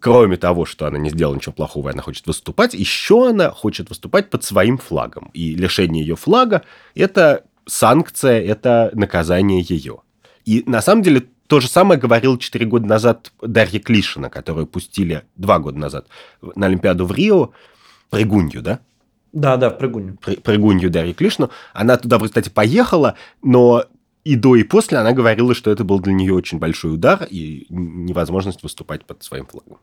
кроме 0.00 0.36
того, 0.36 0.64
что 0.64 0.86
она 0.86 0.98
не 0.98 1.10
сделала 1.10 1.36
ничего 1.36 1.52
плохого, 1.52 1.92
она 1.92 2.02
хочет 2.02 2.26
выступать, 2.26 2.74
еще 2.74 3.28
она 3.28 3.52
хочет 3.52 3.88
выступать 3.88 4.30
под 4.30 4.42
своим 4.42 4.78
флагом. 4.78 5.30
И 5.32 5.54
лишение 5.54 6.04
ее 6.04 6.16
флага– 6.16 6.62
это 6.96 7.44
санкция, 7.66 8.42
это 8.42 8.90
наказание 8.94 9.64
ее. 9.64 10.00
И 10.50 10.64
на 10.66 10.82
самом 10.82 11.02
деле 11.02 11.28
то 11.46 11.60
же 11.60 11.68
самое 11.68 12.00
говорил 12.00 12.36
4 12.36 12.66
года 12.66 12.84
назад 12.84 13.32
Дарья 13.40 13.78
Клишина, 13.78 14.30
которую 14.30 14.66
пустили 14.66 15.22
2 15.36 15.58
года 15.60 15.78
назад 15.78 16.08
на 16.56 16.66
Олимпиаду 16.66 17.06
в 17.06 17.12
Рио, 17.12 17.52
прыгунью, 18.10 18.60
да? 18.60 18.80
Да, 19.32 19.56
да, 19.56 19.70
в 19.70 19.78
прыгунью. 19.78 20.18
прыгунью 20.42 20.90
Дарья 20.90 21.14
Клишину. 21.14 21.50
Она 21.72 21.96
туда, 21.96 22.18
кстати, 22.18 22.48
поехала, 22.48 23.14
но 23.42 23.84
и 24.24 24.34
до, 24.34 24.56
и 24.56 24.64
после 24.64 24.98
она 24.98 25.12
говорила, 25.12 25.54
что 25.54 25.70
это 25.70 25.84
был 25.84 26.00
для 26.00 26.14
нее 26.14 26.34
очень 26.34 26.58
большой 26.58 26.94
удар 26.94 27.28
и 27.30 27.66
невозможность 27.68 28.64
выступать 28.64 29.04
под 29.04 29.22
своим 29.22 29.46
флагом. 29.46 29.78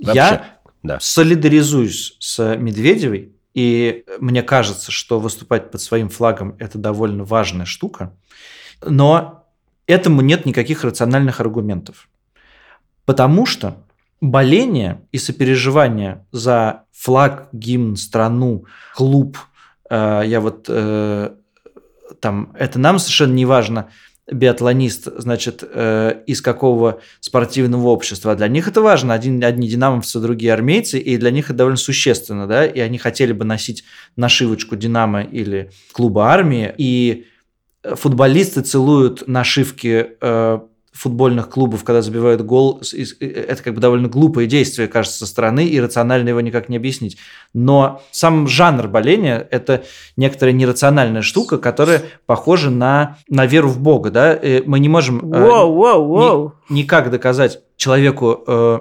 Вообще, 0.00 0.16
Я 0.16 0.58
да. 0.82 0.98
солидаризуюсь 1.00 2.16
с 2.18 2.56
Медведевой, 2.56 3.36
и 3.54 4.04
мне 4.18 4.42
кажется, 4.42 4.90
что 4.90 5.20
выступать 5.20 5.70
под 5.70 5.80
своим 5.80 6.08
флагом– 6.08 6.56
это 6.58 6.76
довольно 6.76 7.22
важная 7.22 7.66
штука. 7.66 8.12
Но 8.84 9.41
этому 9.86 10.20
нет 10.20 10.46
никаких 10.46 10.84
рациональных 10.84 11.40
аргументов. 11.40 12.08
Потому 13.04 13.46
что 13.46 13.76
боление 14.20 15.02
и 15.10 15.18
сопереживание 15.18 16.24
за 16.30 16.84
флаг, 16.92 17.48
гимн, 17.52 17.96
страну, 17.96 18.64
клуб, 18.94 19.38
э, 19.90 20.22
я 20.24 20.40
вот 20.40 20.66
э, 20.68 21.30
там, 22.20 22.52
это 22.56 22.78
нам 22.78 22.98
совершенно 22.98 23.32
не 23.32 23.44
важно, 23.44 23.88
биатлонист, 24.30 25.08
значит, 25.18 25.64
э, 25.66 26.22
из 26.26 26.40
какого 26.40 27.00
спортивного 27.20 27.88
общества. 27.88 28.36
Для 28.36 28.46
них 28.46 28.68
это 28.68 28.80
важно. 28.80 29.14
Один, 29.14 29.42
одни 29.42 29.68
динамовцы, 29.68 30.20
другие 30.20 30.52
армейцы, 30.52 30.98
и 31.00 31.16
для 31.16 31.30
них 31.32 31.46
это 31.46 31.54
довольно 31.54 31.76
существенно, 31.76 32.46
да, 32.46 32.64
и 32.64 32.78
они 32.78 32.98
хотели 32.98 33.32
бы 33.32 33.44
носить 33.44 33.84
нашивочку 34.14 34.76
«Динамо» 34.76 35.22
или 35.22 35.70
клуба 35.92 36.28
армии, 36.28 36.72
и 36.78 37.26
футболисты 37.82 38.62
целуют 38.62 39.26
нашивки 39.26 40.16
э, 40.20 40.58
футбольных 40.92 41.48
клубов, 41.48 41.84
когда 41.84 42.02
забивают 42.02 42.42
гол, 42.42 42.82
это 43.20 43.62
как 43.62 43.74
бы 43.74 43.80
довольно 43.80 44.08
глупое 44.08 44.46
действие, 44.46 44.88
кажется, 44.88 45.18
со 45.18 45.26
стороны, 45.26 45.66
и 45.66 45.80
рационально 45.80 46.28
его 46.28 46.40
никак 46.40 46.68
не 46.68 46.76
объяснить. 46.76 47.16
Но 47.54 48.02
сам 48.10 48.46
жанр 48.46 48.88
боления– 48.88 49.46
это 49.50 49.84
некоторая 50.16 50.54
нерациональная 50.54 51.22
штука, 51.22 51.56
которая 51.56 52.02
похожа 52.26 52.70
на, 52.70 53.16
на 53.28 53.46
веру 53.46 53.68
в 53.68 53.80
Бога. 53.80 54.10
Да? 54.10 54.38
Мы 54.66 54.80
не 54.80 54.88
можем 54.90 55.32
э, 55.32 55.48
воу, 55.48 55.74
воу, 55.74 56.06
воу. 56.06 56.52
Ни, 56.68 56.80
никак 56.80 57.10
доказать 57.10 57.60
человеку 57.76 58.44
э, 58.46 58.78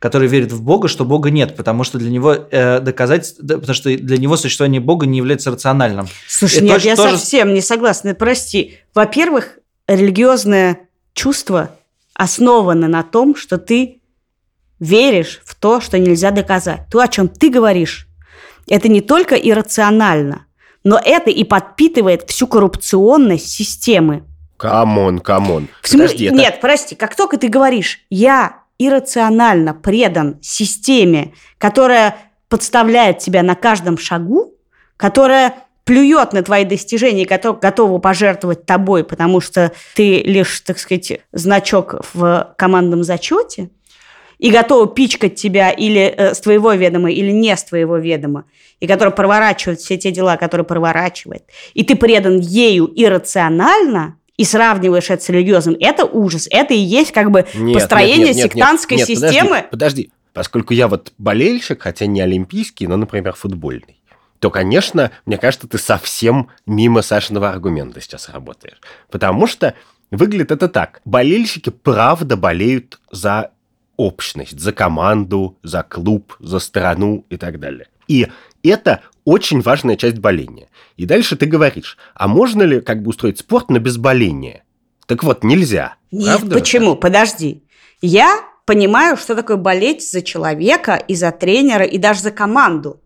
который 0.00 0.28
верит 0.28 0.50
в 0.50 0.62
Бога, 0.62 0.88
что 0.88 1.04
Бога 1.04 1.30
нет, 1.30 1.54
потому 1.56 1.84
что 1.84 1.98
для 1.98 2.10
него 2.10 2.32
э, 2.32 2.80
доказать, 2.80 3.34
да, 3.38 3.58
потому 3.58 3.74
что 3.74 3.94
для 3.94 4.16
него 4.16 4.36
существование 4.38 4.80
Бога 4.80 5.06
не 5.06 5.18
является 5.18 5.50
рациональным. 5.50 6.08
Слушай, 6.26 6.60
И 6.60 6.64
нет, 6.64 6.82
то, 6.82 6.88
я 6.88 6.96
тоже... 6.96 7.18
совсем 7.18 7.52
не 7.52 7.60
согласна. 7.60 8.14
Прости. 8.14 8.78
Во-первых, 8.94 9.58
религиозное 9.86 10.88
чувство 11.12 11.76
основано 12.14 12.88
на 12.88 13.02
том, 13.02 13.36
что 13.36 13.58
ты 13.58 14.00
веришь 14.78 15.42
в 15.44 15.54
то, 15.54 15.82
что 15.82 15.98
нельзя 15.98 16.30
доказать. 16.30 16.86
То, 16.90 17.00
о 17.00 17.08
чем 17.08 17.28
ты 17.28 17.50
говоришь, 17.50 18.08
это 18.68 18.88
не 18.88 19.02
только 19.02 19.34
иррационально, 19.34 20.46
но 20.82 20.98
это 20.98 21.28
и 21.28 21.44
подпитывает 21.44 22.28
всю 22.30 22.46
коррупционность 22.46 23.50
системы. 23.50 24.24
Come 24.56 24.91
on, 24.91 25.18
come 25.18 25.47
on. 25.47 25.68
В 25.82 25.92
Подожди, 25.92 26.24
это... 26.24 26.34
Нет, 26.34 26.58
прости, 26.62 26.94
как 26.94 27.14
только 27.14 27.36
ты 27.36 27.48
говоришь, 27.48 28.00
я 28.08 28.59
иррационально 28.80 29.74
предан 29.74 30.38
системе, 30.40 31.34
которая 31.58 32.16
подставляет 32.48 33.18
тебя 33.18 33.42
на 33.42 33.54
каждом 33.54 33.98
шагу, 33.98 34.54
которая 34.96 35.54
плюет 35.84 36.32
на 36.32 36.42
твои 36.42 36.64
достижения, 36.64 37.26
готов, 37.26 37.60
готова 37.60 37.98
пожертвовать 37.98 38.64
тобой, 38.64 39.04
потому 39.04 39.40
что 39.40 39.72
ты 39.94 40.22
лишь, 40.22 40.60
так 40.60 40.78
сказать, 40.78 41.20
значок 41.32 41.96
в 42.14 42.54
командном 42.56 43.04
зачете, 43.04 43.70
и 44.38 44.50
готова 44.50 44.86
пичкать 44.86 45.34
тебя 45.34 45.70
или 45.70 46.00
э, 46.00 46.34
с 46.34 46.40
твоего 46.40 46.72
ведома, 46.72 47.10
или 47.10 47.30
не 47.30 47.54
с 47.54 47.62
твоего 47.62 47.98
ведома, 47.98 48.46
и 48.80 48.86
которая 48.86 49.14
проворачивает 49.14 49.80
все 49.80 49.98
те 49.98 50.10
дела, 50.10 50.38
которые 50.38 50.64
проворачивает, 50.64 51.44
и 51.74 51.84
ты 51.84 51.94
предан 51.94 52.38
ею 52.38 52.90
иррационально, 52.94 54.16
и 54.40 54.44
сравниваешь 54.44 55.10
это 55.10 55.22
с 55.22 55.28
религиозным, 55.28 55.76
это 55.78 56.06
ужас. 56.06 56.48
Это 56.50 56.72
и 56.72 56.78
есть 56.78 57.12
как 57.12 57.30
бы 57.30 57.46
Нет, 57.52 57.74
построение 57.74 58.28
нет, 58.28 58.28
нет, 58.28 58.36
нет, 58.36 58.52
сектантской 58.52 58.96
нет, 58.96 59.06
подожди, 59.06 59.28
системы. 59.28 59.66
Подожди, 59.70 60.10
поскольку 60.32 60.72
я 60.72 60.88
вот 60.88 61.12
болельщик, 61.18 61.82
хотя 61.82 62.06
не 62.06 62.22
олимпийский, 62.22 62.86
но, 62.86 62.96
например, 62.96 63.34
футбольный, 63.34 64.00
то, 64.38 64.48
конечно, 64.48 65.10
мне 65.26 65.36
кажется, 65.36 65.68
ты 65.68 65.76
совсем 65.76 66.48
мимо 66.64 67.02
Сашиного 67.02 67.50
аргумента 67.50 68.00
сейчас 68.00 68.30
работаешь. 68.30 68.80
Потому 69.10 69.46
что 69.46 69.74
выглядит 70.10 70.52
это 70.52 70.68
так. 70.68 71.02
Болельщики 71.04 71.68
правда 71.68 72.38
болеют 72.38 72.98
за 73.12 73.50
общность, 73.98 74.58
за 74.58 74.72
команду, 74.72 75.58
за 75.62 75.82
клуб, 75.82 76.34
за 76.38 76.60
страну 76.60 77.26
и 77.28 77.36
так 77.36 77.60
далее. 77.60 77.88
И 78.08 78.28
это 78.62 79.02
очень 79.24 79.60
важная 79.60 79.96
часть 79.96 80.18
боления. 80.18 80.68
И 80.96 81.06
дальше 81.06 81.36
ты 81.36 81.46
говоришь, 81.46 81.98
а 82.14 82.28
можно 82.28 82.62
ли 82.62 82.80
как 82.80 83.02
бы 83.02 83.10
устроить 83.10 83.38
спорт, 83.38 83.70
но 83.70 83.78
без 83.78 83.96
боления? 83.96 84.64
Так 85.06 85.24
вот, 85.24 85.44
нельзя. 85.44 85.96
Нет, 86.10 86.38
Правда? 86.38 86.54
почему? 86.54 86.96
Подожди. 86.96 87.64
Я 88.00 88.40
понимаю, 88.64 89.16
что 89.16 89.34
такое 89.34 89.56
болеть 89.56 90.08
за 90.08 90.22
человека 90.22 90.94
и 90.94 91.14
за 91.14 91.32
тренера, 91.32 91.84
и 91.84 91.98
даже 91.98 92.20
за 92.20 92.30
команду. 92.30 93.00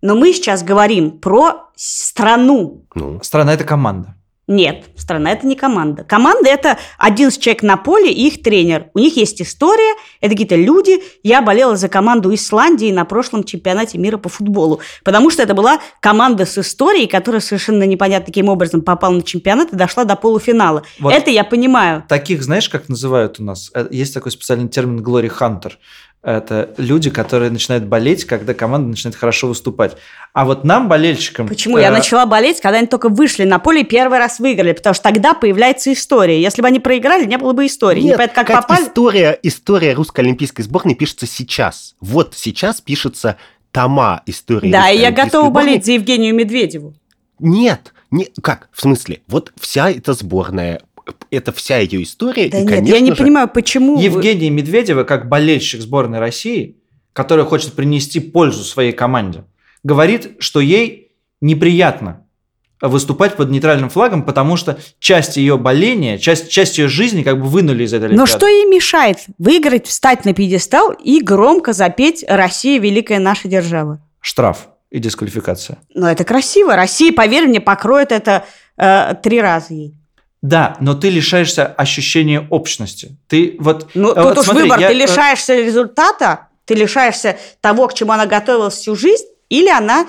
Но 0.00 0.14
мы 0.14 0.32
сейчас 0.32 0.62
говорим 0.62 1.18
про 1.18 1.70
страну. 1.76 2.86
Ну, 2.94 3.20
Страна– 3.22 3.54
это 3.54 3.64
команда. 3.64 4.16
Нет, 4.48 4.86
страна 4.96 5.32
это 5.32 5.46
не 5.46 5.56
команда. 5.56 6.04
Команда 6.04 6.48
это 6.48 6.78
11 6.98 7.38
человек 7.38 7.62
на 7.62 7.76
поле 7.76 8.10
и 8.10 8.26
их 8.26 8.42
тренер. 8.42 8.86
У 8.94 8.98
них 8.98 9.16
есть 9.16 9.42
история, 9.42 9.94
это 10.22 10.30
какие-то 10.30 10.56
люди. 10.56 11.02
Я 11.22 11.42
болела 11.42 11.76
за 11.76 11.90
команду 11.90 12.34
Исландии 12.34 12.90
на 12.90 13.04
прошлом 13.04 13.44
чемпионате 13.44 13.98
мира 13.98 14.16
по 14.16 14.30
футболу, 14.30 14.80
потому 15.04 15.28
что 15.28 15.42
это 15.42 15.52
была 15.52 15.80
команда 16.00 16.46
с 16.46 16.56
историей, 16.56 17.06
которая 17.06 17.42
совершенно 17.42 17.84
непонятно 17.84 18.26
каким 18.26 18.48
образом 18.48 18.80
попала 18.80 19.12
на 19.12 19.22
чемпионат 19.22 19.72
и 19.72 19.76
дошла 19.76 20.04
до 20.04 20.16
полуфинала. 20.16 20.82
Вот. 20.98 21.12
Это 21.12 21.30
я 21.30 21.44
понимаю. 21.44 22.04
Таких, 22.08 22.42
знаешь, 22.42 22.70
как 22.70 22.88
называют 22.88 23.38
у 23.40 23.44
нас? 23.44 23.70
Э, 23.74 23.86
Есть 23.90 24.14
такой 24.14 24.32
специальный 24.32 24.68
термин 24.68 25.00
«glory 25.00 25.30
hunter». 25.30 25.72
Это 26.22 26.74
люди, 26.78 27.10
которые 27.10 27.50
начинают 27.50 27.84
болеть, 27.84 28.24
когда 28.24 28.52
команда 28.52 28.88
начинает 28.88 29.14
хорошо 29.14 29.46
выступать. 29.46 29.96
А 30.32 30.44
вот 30.44 30.64
нам, 30.64 30.88
болельщикам... 30.88 31.46
Почему? 31.46 31.78
Я 31.78 31.88
э, 31.88 31.90
начала 31.90 32.26
болеть, 32.26 32.60
когда 32.60 32.78
они 32.78 32.88
только 32.88 33.08
вышли 33.08 33.44
на 33.44 33.60
поле 33.60 33.82
и 33.82 33.84
первый 33.84 34.18
раз 34.18 34.40
выиграли, 34.40 34.72
потому 34.72 34.94
что 34.94 35.04
тогда 35.04 35.34
появляется 35.34 35.92
история. 35.92 36.42
Если 36.42 36.60
бы 36.60 36.66
они 36.66 36.80
проиграли, 36.80 37.24
не 37.24 37.38
было 37.38 37.52
бы 37.52 37.66
истории. 37.66 38.00
Нет, 38.00 38.14
Непонятно, 38.14 38.34
как 38.34 38.46
Кать, 38.48 38.56
попали. 38.56 38.82
История, 38.84 39.38
история 39.44 39.94
русской 39.94 40.20
олимпийской 40.22 40.62
сборной 40.62 40.96
пишется 40.96 41.26
сейчас. 41.26 41.94
Вот 42.00 42.34
сейчас 42.34 42.80
пишется 42.80 43.36
тома 43.70 44.22
истории 44.26 44.72
Да, 44.72 44.90
и 44.90 44.98
я 44.98 45.12
готова 45.12 45.46
сборной. 45.46 45.70
болеть 45.70 45.86
за 45.86 45.92
Евгению 45.92 46.34
Медведеву. 46.34 46.94
Нет, 47.38 47.92
не, 48.10 48.28
как? 48.42 48.68
В 48.72 48.80
смысле? 48.80 49.20
Вот 49.28 49.52
вся 49.60 49.90
эта 49.90 50.14
сборная, 50.14 50.80
это 51.30 51.52
вся 51.52 51.78
ее 51.78 52.02
история. 52.02 52.48
Да 52.48 52.58
и, 52.58 52.62
нет, 52.62 52.70
конечно 52.70 52.94
я 52.94 53.00
не 53.00 53.10
же, 53.10 53.16
понимаю, 53.16 53.48
почему... 53.48 53.96
вы- 53.96 54.02
Евгения 54.02 54.50
Медведева, 54.50 55.04
как 55.04 55.28
болельщик 55.28 55.80
сборной 55.80 56.18
России, 56.18 56.76
которая 57.12 57.44
хочет 57.46 57.74
принести 57.74 58.20
пользу 58.20 58.64
своей 58.64 58.92
команде, 58.92 59.44
говорит, 59.82 60.36
что 60.38 60.60
ей 60.60 61.12
неприятно 61.40 62.24
выступать 62.80 63.34
под 63.34 63.50
нейтральным 63.50 63.90
флагом, 63.90 64.22
потому 64.22 64.56
что 64.56 64.78
часть 65.00 65.36
ее 65.36 65.58
боления, 65.58 66.16
часть, 66.18 66.48
часть 66.48 66.78
ее 66.78 66.86
жизни 66.86 67.22
как 67.24 67.40
бы 67.40 67.48
вынули 67.48 67.82
из 67.84 67.92
этой 67.92 68.04
Но 68.04 68.22
Олимпиады. 68.22 68.30
что 68.30 68.46
ей 68.46 68.66
мешает 68.66 69.18
выиграть, 69.38 69.86
встать 69.88 70.24
на 70.24 70.32
пьедестал 70.32 70.92
и 70.92 71.20
громко 71.20 71.72
запеть 71.72 72.24
«Россия– 72.28 72.78
великая 72.80 73.18
наша 73.18 73.48
держава»? 73.48 74.00
Штраф 74.20 74.68
и 74.90 75.00
дисквалификация. 75.00 75.78
Но 75.94 76.08
это 76.08 76.24
красиво. 76.24 76.76
Россия, 76.76 77.12
поверь 77.12 77.48
мне, 77.48 77.60
покроет 77.60 78.12
это 78.12 78.44
э, 78.76 79.14
три 79.22 79.40
раза 79.40 79.74
ей. 79.74 79.94
Да, 80.40 80.76
но 80.80 80.94
ты 80.94 81.10
лишаешься 81.10 81.66
ощущения 81.66 82.46
общности. 82.50 83.16
Ты 83.26 83.56
вот... 83.58 83.90
Ну, 83.94 84.12
э, 84.12 84.14
тут 84.14 84.24
вот 84.24 84.38
уж 84.38 84.44
смотри, 84.44 84.62
выбор. 84.62 84.78
я, 84.78 84.88
ты 84.88 84.94
э, 84.94 84.98
лишаешься 84.98 85.56
результата, 85.56 86.48
ты 86.64 86.74
лишаешься 86.74 87.38
того, 87.60 87.88
к 87.88 87.94
чему 87.94 88.12
она 88.12 88.26
готовилась 88.26 88.74
всю 88.74 88.94
жизнь, 88.94 89.24
или 89.48 89.68
она 89.68 90.06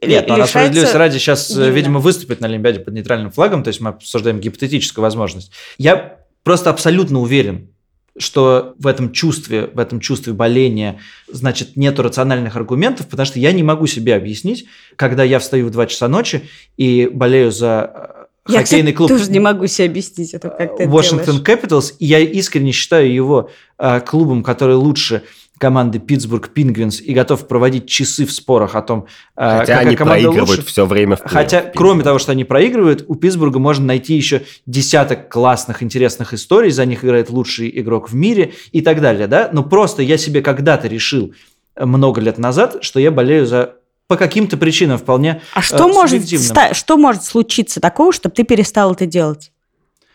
Нет, 0.00 0.28
но 0.28 0.34
она 0.34 0.46
справедливости 0.46 0.96
ради 0.96 1.18
сейчас, 1.18 1.50
э, 1.50 1.54
именно. 1.54 1.70
видимо, 1.70 2.00
выступит 2.00 2.40
на 2.40 2.46
Олимпиаде 2.46 2.80
под 2.80 2.94
нейтральным 2.94 3.32
флагом, 3.32 3.64
то 3.64 3.68
есть 3.68 3.80
мы 3.80 3.90
обсуждаем 3.90 4.38
гипотетическую 4.38 5.02
возможность. 5.02 5.50
Я 5.76 6.18
просто 6.44 6.70
абсолютно 6.70 7.20
уверен, 7.20 7.70
что 8.16 8.74
в 8.78 8.86
этом 8.86 9.10
чувстве, 9.10 9.66
в 9.72 9.80
этом 9.80 9.98
чувстве 9.98 10.34
боления, 10.34 11.00
значит, 11.26 11.76
нету 11.76 12.02
рациональных 12.02 12.54
аргументов, 12.54 13.08
потому 13.08 13.26
что 13.26 13.40
я 13.40 13.50
не 13.50 13.64
могу 13.64 13.88
себе 13.88 14.14
объяснить, 14.14 14.66
когда 14.94 15.24
я 15.24 15.40
встаю 15.40 15.66
в 15.66 15.70
2 15.70 15.86
часа 15.86 16.06
ночи 16.06 16.48
и 16.76 17.08
болею 17.12 17.50
за 17.50 18.23
Я, 18.46 18.58
хоккейный 18.58 18.92
кстати, 18.92 19.08
клуб 19.08 19.08
тоже 19.08 19.30
не 19.30 19.40
могу 19.40 19.66
себе 19.66 19.86
объяснить 19.86 20.34
это, 20.34 20.50
как 20.50 20.76
ты 20.76 20.86
делаешь. 20.86 21.10
Capitals, 21.42 21.94
и 21.98 22.04
я 22.06 22.18
искренне 22.18 22.72
считаю 22.72 23.12
его 23.12 23.50
э, 23.78 24.00
клубом, 24.00 24.42
который 24.42 24.74
лучше 24.74 25.22
команды 25.58 25.98
Питтсбург 25.98 26.50
Пингвинс 26.50 27.00
и 27.00 27.14
готов 27.14 27.46
проводить 27.46 27.86
часы 27.86 28.26
в 28.26 28.32
спорах 28.32 28.74
о 28.74 28.82
том, 28.82 29.06
э, 29.36 29.60
Хотя 29.60 29.60
какая 29.60 29.86
они 29.86 29.96
команда 29.96 30.22
проигрывают 30.24 30.58
лучше. 30.58 30.70
все 30.70 30.84
время 30.84 31.16
в 31.16 31.20
плей-офф. 31.20 31.28
Хотя, 31.28 31.60
кроме 31.74 32.02
того, 32.02 32.18
что 32.18 32.32
они 32.32 32.44
проигрывают, 32.44 33.04
у 33.08 33.14
Питтсбурга 33.14 33.58
можно 33.58 33.86
найти 33.86 34.14
еще 34.14 34.42
десяток 34.66 35.30
классных, 35.30 35.82
интересных 35.82 36.34
историй. 36.34 36.70
За 36.70 36.84
них 36.84 37.04
играет 37.04 37.30
лучший 37.30 37.70
игрок 37.80 38.10
в 38.10 38.14
мире 38.14 38.52
и 38.72 38.82
так 38.82 39.00
далее, 39.00 39.26
да? 39.26 39.48
Но 39.52 39.62
просто 39.62 40.02
я 40.02 40.18
себе 40.18 40.42
когда-то 40.42 40.88
решил 40.88 41.32
э, 41.76 41.86
много 41.86 42.20
лет 42.20 42.36
назад, 42.36 42.78
что 42.82 43.00
я 43.00 43.10
болею 43.10 43.46
за 43.46 43.76
по 44.06 44.16
каким-то 44.16 44.56
причинам 44.56 44.98
вполне 44.98 45.40
А 45.54 45.62
что, 45.62 45.88
э, 45.88 45.92
может, 45.92 46.10
субъективным. 46.22 46.46
ста- 46.46 46.74
что 46.74 46.96
может 46.96 47.24
случиться 47.24 47.80
такого, 47.80 48.12
чтобы 48.12 48.34
ты 48.34 48.44
перестал 48.44 48.92
это 48.92 49.06
делать? 49.06 49.50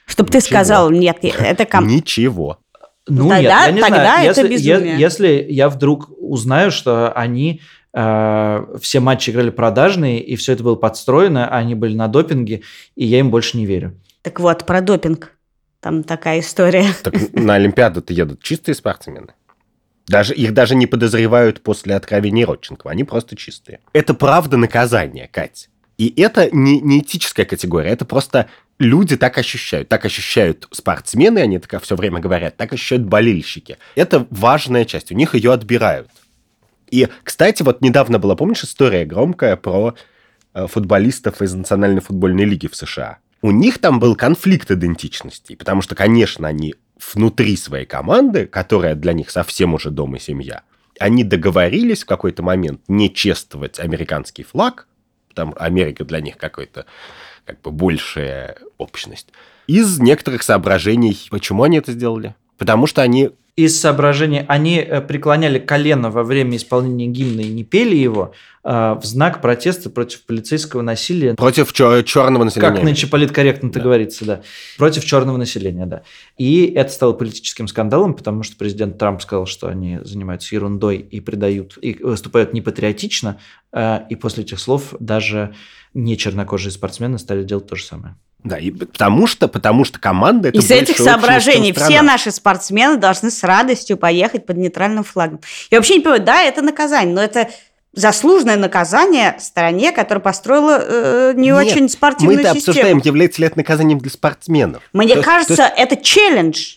Чтобы 0.06 0.30
ты 0.32 0.42
сказал, 0.42 0.90
нет, 0.92 1.18
я- 1.22 1.34
это 1.36 1.66
ком... 1.66 1.88
Ничего. 1.88 2.60
Ну, 3.08 3.30
Тогда- 3.30 3.40
нет, 3.42 3.50
я 3.52 3.72
не 3.72 3.82
тогда 3.82 4.02
знаю. 4.04 4.32
это 4.32 4.42
Если, 4.42 4.54
безумие. 4.70 5.00
если 5.00 5.46
я 5.50 5.70
вдруг 5.70 6.10
узнаю, 6.18 6.70
что 6.72 7.12
они 7.14 7.62
э, 7.92 8.66
все 8.82 9.00
матчи 9.00 9.32
играли 9.32 9.50
продажные, 9.50 10.22
и 10.22 10.36
все 10.36 10.54
это 10.54 10.64
было 10.64 10.76
подстроено, 10.76 11.48
а 11.48 11.58
они 11.58 11.74
были 11.74 11.96
на 11.96 12.08
допинге, 12.08 12.62
и 12.96 13.06
я 13.06 13.20
им 13.20 13.32
больше 13.32 13.58
не 13.58 13.66
верю. 13.66 14.00
Так 14.22 14.40
вот, 14.40 14.66
про 14.66 14.82
допинг. 14.82 15.32
Там 15.82 16.04
такая 16.04 16.42
история. 16.42 16.86
Так 17.04 17.16
на 17.34 17.56
Олимпиаду-то 17.56 18.14
едут 18.14 18.44
чистые 18.44 18.76
спортсмены. 18.76 19.34
Даже, 20.10 20.34
их 20.34 20.53
даже 20.55 20.74
не 20.76 20.88
подозревают 20.88 21.62
после 21.62 21.95
откровений 21.95 22.43
Родченкова. 22.43 22.91
Они 22.91 23.03
просто 23.03 23.36
чистые. 23.36 23.80
Это 23.93 24.16
правда 24.16 24.57
наказание, 24.57 25.30
Кать. 25.32 25.70
И 25.99 26.20
это 26.20 26.49
не, 26.51 26.82
не 26.82 26.99
этическая 26.99 27.45
категория, 27.45 27.89
это 27.89 28.05
просто 28.05 28.49
люди 28.80 29.18
так 29.18 29.38
ощущают. 29.38 29.88
Так 29.88 30.05
ощущают 30.05 30.68
спортсмены, 30.72 31.39
они 31.39 31.60
так 31.60 31.84
все 31.84 31.95
время 31.95 32.20
говорят, 32.20 32.57
так 32.57 32.74
ощущают 32.74 33.03
болельщики. 33.03 33.78
Это 33.95 34.26
важная 34.32 34.86
часть, 34.86 35.12
у 35.12 35.16
них 35.16 35.36
ее 35.36 35.53
отбирают. 35.53 36.10
И, 36.89 37.07
кстати, 37.24 37.62
вот 37.62 37.82
недавно 37.82 38.18
была, 38.18 38.36
помнишь, 38.36 38.64
история 38.64 39.05
громкая 39.05 39.57
про 39.57 39.93
э, 40.55 40.66
футболистов 40.66 41.41
из 41.43 41.53
Национальной 41.53 42.01
футбольной 42.01 42.45
лиги 42.45 42.66
в 42.66 42.76
США? 42.76 43.20
У 43.43 43.51
них 43.51 43.78
там 43.78 43.99
был 43.99 44.16
конфликт 44.16 44.72
идентичностей, 44.72 45.55
потому 45.55 45.84
что, 45.84 45.93
конечно, 45.93 46.47
они 46.47 46.74
внутри 47.14 47.56
своей 47.56 47.86
команды, 47.86 48.45
которая 48.45 48.95
для 48.95 49.14
них 49.14 49.30
совсем 49.30 49.74
уже 49.74 49.89
дом 49.89 50.16
и 50.16 50.20
семья, 50.20 50.64
они 51.00 51.24
договорились 51.24 52.04
в 52.04 52.08
какой-то 52.08 52.43
момент 52.43 52.82
не 52.88 53.14
чествовать 53.14 53.80
американский 53.80 54.43
флаг, 54.43 54.88
там 55.34 55.56
Америка 55.58 56.04
для 56.04 56.20
них 56.20 56.38
какой-то 56.38 56.86
как 57.45 57.62
бы 57.62 57.72
большая 57.72 58.58
общность, 58.78 59.30
из 59.68 60.00
некоторых 60.00 60.43
соображений. 60.43 61.28
Почему 61.32 61.64
они 61.64 61.78
это 61.78 61.93
сделали? 61.93 62.36
Потому 62.58 62.86
что 62.86 63.02
они 63.02 63.32
Из 63.56 63.78
соображений, 63.80 64.45
они 64.47 64.78
э, 64.78 65.02
преклоняли 65.02 65.60
колено 65.60 66.10
во 66.12 66.24
время 66.24 66.56
исполнения 66.56 67.08
гимна 67.08 67.41
и 67.41 67.50
не 67.50 67.64
пели 67.66 67.95
его 67.95 68.34
э, 68.64 68.70
в 69.02 69.04
знак 69.04 69.41
протеста 69.41 69.89
против 69.89 70.26
полицейского 70.26 70.82
насилия. 70.82 71.34
против 71.34 71.74
чё- 71.74 72.02
черного 72.04 72.45
населения. 72.45 72.74
Как 72.76 72.84
нынче 72.84 73.08
политкорректно 73.08 73.68
это 73.68 73.80
Да. 73.80 73.84
говорится, 73.84 74.26
да. 74.26 74.41
Против 74.78 75.04
черного 75.04 75.36
населения, 75.38 75.86
да. 75.86 76.04
И 76.38 76.66
это 76.68 76.91
стало 76.91 77.14
политическим 77.14 77.68
скандалом, 77.68 78.14
потому 78.14 78.43
что 78.43 78.56
президент 78.58 78.97
Трамп 78.97 79.22
сказал, 79.22 79.45
что 79.45 79.68
они 79.68 80.00
занимаются 80.04 80.56
ерундой 80.56 80.97
и 80.97 81.20
предают, 81.20 81.78
и 81.82 81.93
выступают 82.02 82.54
непатриотично. 82.54 83.39
э, 83.74 84.00
И 84.10 84.16
после 84.16 84.43
этих 84.43 84.60
слов 84.60 84.93
даже 85.00 85.54
не 85.93 86.18
чернокожие 86.18 86.72
спортсмены 86.72 87.18
стали 87.20 87.43
делать 87.43 87.68
то 87.68 87.76
же 87.76 87.84
самое. 87.84 88.16
Да, 88.44 88.58
и 88.58 88.72
потому 88.72 89.28
что, 89.28 89.50
потому 89.50 89.84
что 89.84 90.00
команда 90.00 90.50
это 90.50 90.58
Из 90.58 90.72
этих 90.72 90.98
соображений 90.98 91.74
все 91.74 92.02
наши 92.02 92.32
спортсмены 92.32 92.98
должны 92.98 93.32
с 93.32 93.44
радостью 93.44 93.98
поехать 93.98 94.46
под 94.46 94.58
нейтральным 94.58 95.04
флагом. 95.04 95.42
Я 95.70 95.80
вообще 95.80 95.96
не 95.96 96.00
понимаю, 96.00 96.24
да, 96.24 96.42
это 96.42 96.62
наказание, 96.62 97.14
но 97.14 97.22
это 97.22 97.50
заслуженное 97.94 98.56
наказание 98.56 99.36
стране, 99.40 99.92
которая 99.92 100.22
построила 100.22 100.80
э, 100.82 101.34
не 101.36 101.50
Нет, 101.50 101.68
очень 101.68 101.90
спортивную 101.90 102.38
Мы-то 102.38 102.54
систему. 102.54 102.72
обсуждаем, 102.72 102.98
является 103.00 103.42
ли 103.42 103.48
это 103.48 103.58
наказанием 103.58 104.00
для 104.00 104.12
спортсменов. 104.12 104.84
Мне 104.94 105.16
То 105.16 105.24
кажется, 105.24 105.56
то 105.56 105.64
есть- 105.64 105.74
это 105.76 105.96
челлендж. 105.98 106.76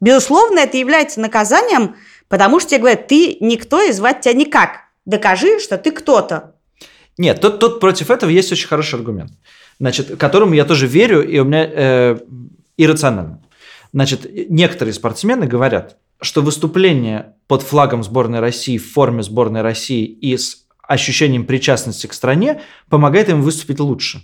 Безусловно, 0.00 0.58
это 0.60 0.76
является 0.76 1.20
наказанием, 1.20 1.94
потому 2.28 2.58
что 2.58 2.70
тебе 2.70 2.80
говорят, 2.80 3.06
ты 3.06 3.36
никто 3.40 3.80
и 3.80 3.92
звать 3.92 4.22
тебя 4.22 4.34
никак. 4.34 4.80
Докажи, 5.04 5.60
что 5.60 5.78
ты 5.78 5.92
кто-то. 5.92 6.54
Нет, 7.16 7.40
тут, 7.40 7.60
тут 7.60 7.80
против 7.80 8.10
этого 8.10 8.28
есть 8.28 8.50
очень 8.50 8.66
хороший 8.66 8.96
аргумент. 8.96 9.32
Значит, 9.78 10.16
которому 10.16 10.54
я 10.54 10.64
тоже 10.64 10.86
верю, 10.86 11.26
и 11.26 11.38
у 11.38 11.44
меня 11.44 11.68
э, 11.70 12.18
иррационально. 12.76 13.42
Значит, 13.92 14.26
некоторые 14.50 14.92
спортсмены 14.94 15.46
говорят, 15.46 15.96
что 16.20 16.42
выступление 16.42 17.34
под 17.46 17.62
флагом 17.62 18.02
сборной 18.02 18.40
России 18.40 18.78
в 18.78 18.92
форме 18.92 19.22
сборной 19.22 19.62
России 19.62 20.04
и 20.04 20.36
с 20.36 20.66
ощущением 20.82 21.44
причастности 21.44 22.06
к 22.06 22.12
стране 22.12 22.60
помогает 22.88 23.28
им 23.28 23.42
выступить 23.42 23.80
лучше. 23.80 24.22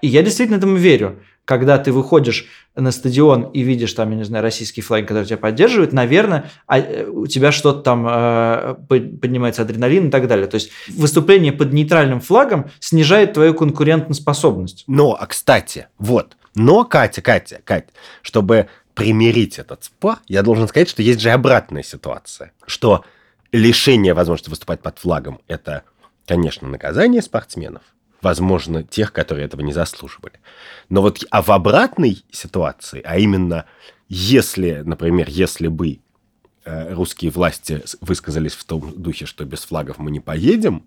И 0.00 0.08
я 0.08 0.22
действительно 0.22 0.56
этому 0.56 0.76
верю. 0.76 1.20
Когда 1.44 1.78
ты 1.78 1.90
выходишь 1.92 2.46
на 2.76 2.92
стадион 2.92 3.50
и 3.50 3.62
видишь 3.62 3.92
там, 3.94 4.10
я 4.10 4.16
не 4.16 4.24
знаю, 4.24 4.42
российский 4.42 4.80
флаг, 4.80 5.06
который 5.06 5.24
тебя 5.24 5.38
поддерживает, 5.38 5.92
наверное, 5.92 6.50
а, 6.66 6.78
э, 6.78 7.04
у 7.06 7.26
тебя 7.26 7.50
что-то 7.50 7.80
там 7.80 8.06
э, 8.08 8.74
поднимается 8.88 9.62
адреналин 9.62 10.08
и 10.08 10.10
так 10.10 10.28
далее. 10.28 10.46
То 10.46 10.54
есть 10.54 10.70
выступление 10.88 11.52
под 11.52 11.72
нейтральным 11.72 12.20
флагом 12.20 12.70
снижает 12.78 13.32
твою 13.32 13.54
конкурентоспособность. 13.54 14.84
Но, 14.86 15.16
а 15.18 15.26
кстати, 15.26 15.88
вот, 15.98 16.36
но, 16.54 16.84
Катя, 16.84 17.22
Катя, 17.22 17.60
Катя, 17.64 17.88
чтобы 18.20 18.68
примирить 18.94 19.58
этот 19.58 19.84
спор, 19.84 20.18
я 20.28 20.42
должен 20.42 20.68
сказать, 20.68 20.88
что 20.88 21.02
есть 21.02 21.20
же 21.20 21.30
обратная 21.30 21.82
ситуация, 21.82 22.52
что 22.66 23.04
лишение 23.52 24.14
возможности 24.14 24.50
выступать 24.50 24.80
под 24.80 24.98
флагом– 24.98 25.40
это, 25.48 25.82
конечно, 26.26 26.68
наказание 26.68 27.22
спортсменов, 27.22 27.82
возможно, 28.22 28.82
тех, 28.82 29.12
которые 29.12 29.46
этого 29.46 29.60
не 29.60 29.72
заслуживали. 29.72 30.34
Но 30.88 31.02
вот 31.02 31.24
а 31.30 31.42
в 31.42 31.50
обратной 31.50 32.24
ситуации, 32.30 33.02
а 33.04 33.18
именно, 33.18 33.66
если, 34.08 34.82
например, 34.84 35.26
если 35.28 35.68
бы 35.68 36.00
э, 36.64 36.94
русские 36.94 37.30
власти 37.30 37.82
высказались 38.00 38.54
в 38.54 38.64
том 38.64 38.92
духе, 38.96 39.26
что 39.26 39.44
без 39.44 39.64
флагов 39.64 39.98
мы 39.98 40.10
не 40.10 40.20
поедем, 40.20 40.84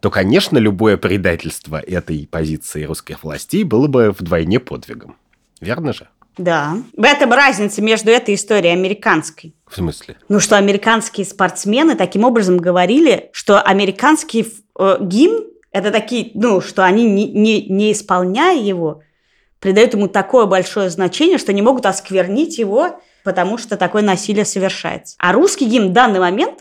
то, 0.00 0.10
конечно, 0.10 0.58
любое 0.58 0.96
предательство 0.96 1.80
этой 1.80 2.28
позиции 2.30 2.84
русских 2.84 3.24
властей 3.24 3.64
было 3.64 3.88
бы 3.88 4.14
вдвойне 4.16 4.60
подвигом. 4.60 5.16
Верно 5.60 5.92
же? 5.92 6.08
Да. 6.36 6.76
В 6.96 7.02
этом 7.02 7.32
разница 7.32 7.82
между 7.82 8.12
этой 8.12 8.36
историей 8.36 8.72
американской. 8.72 9.56
В 9.66 9.74
смысле? 9.74 10.16
Ну, 10.28 10.38
что 10.38 10.56
американские 10.56 11.26
спортсмены 11.26 11.96
таким 11.96 12.22
образом 12.22 12.58
говорили, 12.58 13.28
что 13.32 13.60
американский 13.60 14.46
э, 14.78 14.98
гимн 15.00 15.47
это 15.72 15.90
такие, 15.90 16.30
ну, 16.34 16.60
что 16.60 16.84
они, 16.84 17.04
не, 17.04 17.26
не, 17.26 17.66
не 17.66 17.92
исполняя 17.92 18.58
его, 18.58 19.02
придают 19.60 19.94
ему 19.94 20.08
такое 20.08 20.46
большое 20.46 20.90
значение, 20.90 21.38
что 21.38 21.52
не 21.52 21.62
могут 21.62 21.86
осквернить 21.86 22.58
его, 22.58 23.00
потому 23.24 23.58
что 23.58 23.76
такое 23.76 24.02
насилие 24.02 24.44
совершается. 24.44 25.16
А 25.18 25.32
русский 25.32 25.66
гимн 25.66 25.90
в 25.90 25.92
данный 25.92 26.20
момент, 26.20 26.60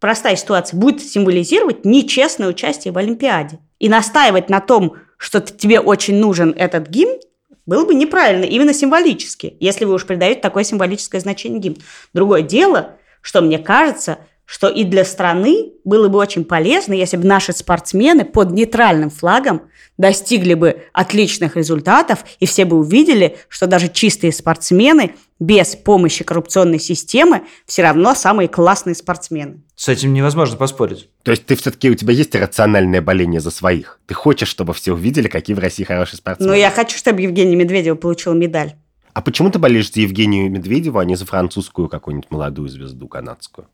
простая 0.00 0.36
ситуация, 0.36 0.78
будет 0.78 1.02
символизировать 1.02 1.84
нечестное 1.84 2.48
участие 2.48 2.92
в 2.92 2.98
Олимпиаде. 2.98 3.58
И 3.78 3.88
настаивать 3.88 4.48
на 4.48 4.60
том, 4.60 4.94
что 5.18 5.40
тебе 5.40 5.80
очень 5.80 6.16
нужен 6.16 6.54
этот 6.56 6.88
гимн, 6.88 7.18
было 7.66 7.84
бы 7.84 7.94
неправильно, 7.94 8.44
именно 8.44 8.72
символически, 8.72 9.56
если 9.58 9.84
вы 9.84 9.94
уж 9.94 10.06
придаете 10.06 10.40
такое 10.40 10.62
символическое 10.62 11.20
значение 11.20 11.60
гимн. 11.60 11.76
Другое 12.14 12.42
дело, 12.42 12.96
что 13.20 13.40
мне 13.40 13.58
кажется, 13.58 14.18
что 14.46 14.68
и 14.68 14.84
для 14.84 15.04
страны 15.04 15.72
было 15.84 16.08
бы 16.08 16.18
очень 16.18 16.44
полезно, 16.44 16.94
если 16.94 17.16
бы 17.16 17.26
наши 17.26 17.52
спортсмены 17.52 18.24
под 18.24 18.52
нейтральным 18.52 19.10
флагом 19.10 19.62
достигли 19.98 20.54
бы 20.54 20.84
отличных 20.92 21.56
результатов, 21.56 22.24
и 22.38 22.46
все 22.46 22.64
бы 22.64 22.76
увидели, 22.76 23.36
что 23.48 23.66
даже 23.66 23.88
чистые 23.88 24.32
спортсмены 24.32 25.14
без 25.40 25.74
помощи 25.74 26.22
коррупционной 26.24 26.78
системы 26.78 27.42
все 27.66 27.82
равно 27.82 28.14
самые 28.14 28.48
классные 28.48 28.94
спортсмены. 28.94 29.62
С 29.74 29.88
этим 29.88 30.14
невозможно 30.14 30.56
поспорить. 30.56 31.10
То 31.22 31.32
есть 31.32 31.44
ты 31.44 31.56
все-таки, 31.56 31.90
у 31.90 31.94
тебя 31.94 32.14
есть 32.14 32.34
рациональное 32.34 33.02
боление 33.02 33.40
за 33.40 33.50
своих? 33.50 34.00
Ты 34.06 34.14
хочешь, 34.14 34.48
чтобы 34.48 34.74
все 34.74 34.92
увидели, 34.92 35.28
какие 35.28 35.56
в 35.56 35.58
России 35.58 35.84
хорошие 35.84 36.18
спортсмены? 36.18 36.52
Ну, 36.52 36.56
я 36.56 36.70
хочу, 36.70 36.96
чтобы 36.96 37.20
Евгения 37.22 37.56
Медведева 37.56 37.96
получила 37.96 38.32
медаль. 38.32 38.74
А 39.12 39.22
почему 39.22 39.50
ты 39.50 39.58
болеешь 39.58 39.92
за 39.92 40.02
Евгению 40.02 40.50
Медведеву, 40.50 40.98
а 40.98 41.04
не 41.04 41.16
за 41.16 41.24
французскую 41.24 41.88
какую-нибудь 41.88 42.30
молодую 42.30 42.68
звезду 42.68 43.08
канадскую? 43.08 43.66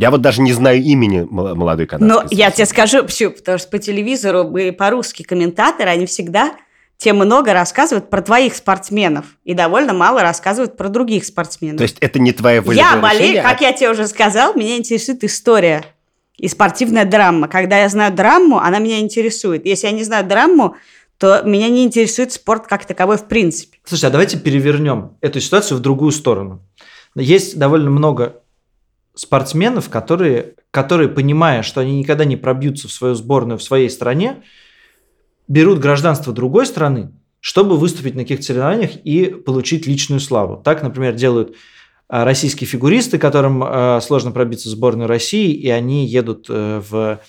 Я 0.00 0.10
вот 0.10 0.22
даже 0.22 0.40
не 0.40 0.54
знаю 0.54 0.82
имени 0.82 1.26
молодой 1.30 1.84
канадской. 1.84 2.22
Но 2.22 2.28
я 2.30 2.50
тебе 2.50 2.64
скажу, 2.64 3.02
почему, 3.02 3.32
потому 3.32 3.58
что 3.58 3.68
по 3.68 3.78
телевизору 3.78 4.56
и 4.56 4.70
по-русски 4.70 5.24
комментаторы, 5.24 5.90
они 5.90 6.06
всегда 6.06 6.54
те 6.96 7.12
много 7.12 7.52
рассказывают 7.52 8.08
про 8.08 8.22
твоих 8.22 8.54
спортсменов 8.54 9.26
и 9.44 9.52
довольно 9.52 9.92
мало 9.92 10.22
рассказывают 10.22 10.78
про 10.78 10.88
других 10.88 11.26
спортсменов. 11.26 11.76
То 11.76 11.82
есть 11.82 11.98
это 12.00 12.18
не 12.18 12.32
твоя 12.32 12.62
волевое 12.62 12.76
Я 12.76 12.96
болею, 12.96 13.20
решение, 13.20 13.42
как 13.42 13.60
а... 13.60 13.64
я 13.64 13.72
тебе 13.74 13.90
уже 13.90 14.06
сказал, 14.06 14.54
меня 14.54 14.78
интересует 14.78 15.22
история 15.22 15.84
и 16.38 16.48
спортивная 16.48 17.04
драма. 17.04 17.46
Когда 17.46 17.78
я 17.78 17.90
знаю 17.90 18.14
драму, 18.14 18.58
она 18.58 18.78
меня 18.78 19.00
интересует. 19.00 19.66
Если 19.66 19.86
я 19.86 19.92
не 19.92 20.04
знаю 20.04 20.26
драму, 20.26 20.76
то 21.18 21.42
меня 21.44 21.68
не 21.68 21.84
интересует 21.84 22.32
спорт 22.32 22.66
как 22.66 22.86
таковой 22.86 23.18
в 23.18 23.28
принципе. 23.28 23.76
Слушай, 23.84 24.06
а 24.06 24.10
давайте 24.10 24.38
перевернем 24.38 25.18
эту 25.20 25.40
ситуацию 25.40 25.76
в 25.76 25.80
другую 25.82 26.12
сторону. 26.12 26.62
Есть 27.14 27.58
довольно 27.58 27.90
много 27.90 28.39
спортсменов, 29.14 29.88
которые, 29.88 30.54
которые, 30.70 31.08
понимая, 31.08 31.62
что 31.62 31.80
они 31.80 31.98
никогда 31.98 32.24
не 32.24 32.36
пробьются 32.36 32.88
в 32.88 32.92
свою 32.92 33.14
сборную 33.14 33.58
в 33.58 33.62
своей 33.62 33.90
стране, 33.90 34.42
берут 35.48 35.80
гражданство 35.80 36.32
другой 36.32 36.66
страны, 36.66 37.12
чтобы 37.40 37.76
выступить 37.76 38.14
на 38.14 38.22
каких-то 38.22 38.44
соревнованиях 38.44 38.96
и 39.04 39.26
получить 39.26 39.86
личную 39.86 40.20
славу. 40.20 40.60
Так, 40.62 40.82
например, 40.82 41.14
делают 41.14 41.56
а, 42.08 42.24
российские 42.24 42.68
фигуристы, 42.68 43.18
которым 43.18 43.62
а, 43.64 44.00
сложно 44.00 44.30
пробиться 44.30 44.68
в 44.68 44.72
сборную 44.72 45.08
России, 45.08 45.52
и 45.52 45.68
они 45.70 46.06
едут 46.06 46.46
э, 46.48 46.82
в 46.88 47.20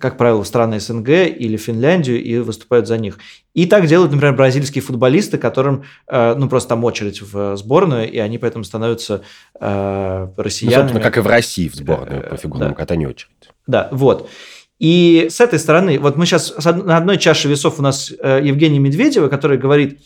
как 0.00 0.16
правило, 0.16 0.42
в 0.42 0.46
страны 0.46 0.80
СНГ 0.80 1.08
или 1.08 1.56
Финляндию 1.56 2.22
и 2.22 2.38
выступают 2.38 2.86
за 2.86 2.96
них. 2.96 3.18
И 3.52 3.66
так 3.66 3.86
делают, 3.86 4.12
например, 4.12 4.34
бразильские 4.34 4.82
футболисты, 4.82 5.36
которым, 5.36 5.84
э, 6.06 6.34
ну, 6.34 6.48
просто 6.48 6.70
там 6.70 6.84
очередь 6.84 7.20
в 7.20 7.56
сборную, 7.56 8.10
и 8.10 8.18
они 8.18 8.38
поэтому 8.38 8.64
становятся 8.64 9.22
э, 9.60 10.28
россиянами. 10.36 10.76
Ну, 10.76 10.82
собственно, 10.82 11.04
как 11.04 11.18
и 11.18 11.20
в 11.20 11.26
России 11.26 11.68
в 11.68 11.74
сборную 11.74 12.28
по 12.30 12.36
фигурному 12.36 12.70
да. 12.70 12.76
катанию 12.76 13.10
очередь. 13.10 13.30
Да, 13.66 13.88
вот. 13.92 14.30
И 14.78 15.28
с 15.30 15.40
этой 15.40 15.58
стороны, 15.58 15.98
вот 15.98 16.16
мы 16.16 16.26
сейчас 16.26 16.54
на 16.64 16.96
одной 16.96 17.18
чаше 17.18 17.48
весов 17.48 17.78
у 17.78 17.82
нас 17.82 18.12
э, 18.18 18.40
Евгения 18.42 18.78
Медведева, 18.78 19.28
которая 19.28 19.58
говорит, 19.58 20.00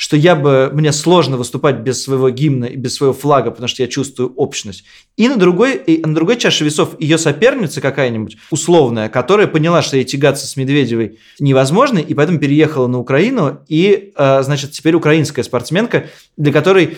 что 0.00 0.16
я 0.16 0.34
бы, 0.34 0.70
мне 0.72 0.92
сложно 0.92 1.36
выступать 1.36 1.80
без 1.80 2.02
своего 2.02 2.30
гимна 2.30 2.64
и 2.64 2.74
без 2.74 2.94
своего 2.94 3.12
флага, 3.12 3.50
потому 3.50 3.68
что 3.68 3.82
я 3.82 3.86
чувствую 3.86 4.32
общность. 4.34 4.84
И 5.18 5.28
на 5.28 5.36
другой, 5.36 5.76
и 5.76 6.02
на 6.02 6.14
другой 6.14 6.38
чаше 6.38 6.64
весов 6.64 6.98
ее 6.98 7.18
соперница 7.18 7.82
какая-нибудь 7.82 8.38
условная, 8.50 9.10
которая 9.10 9.46
поняла, 9.46 9.82
что 9.82 9.98
ей 9.98 10.04
тягаться 10.06 10.46
с 10.46 10.56
Медведевой 10.56 11.18
невозможно, 11.38 11.98
и 11.98 12.14
поэтому 12.14 12.38
переехала 12.38 12.86
на 12.86 12.98
Украину, 12.98 13.60
и, 13.68 14.14
э, 14.16 14.42
значит, 14.42 14.70
теперь 14.70 14.94
украинская 14.94 15.44
спортсменка, 15.44 16.06
для 16.38 16.50
которой, 16.50 16.96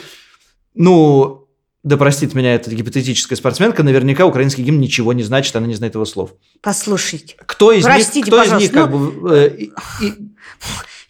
ну, 0.76 1.48
да 1.82 1.96
простит 1.96 2.34
меня 2.34 2.55
эта 2.55 2.72
гипотетическая 2.72 3.36
спортсменка, 3.36 3.82
наверняка 3.82 4.26
украинский 4.26 4.62
гимн 4.62 4.78
ничего 4.78 5.12
не 5.12 5.24
значит, 5.24 5.57
она 5.57 5.66
не 5.66 5.74
знает 5.74 5.94
его 5.94 6.05
слов. 6.05 6.34
Послушайте. 6.61 7.34
Кто 7.46 7.72
из 7.72 7.82
простите, 7.82 8.18
них, 8.20 8.26
кто 8.26 8.42
из 8.44 8.53
них 8.53 8.70
как 8.70 8.90
ну... 8.90 9.11
бы... 9.11 9.34
Э, 9.34 9.48
и, 9.48 9.72
и... 10.00 10.12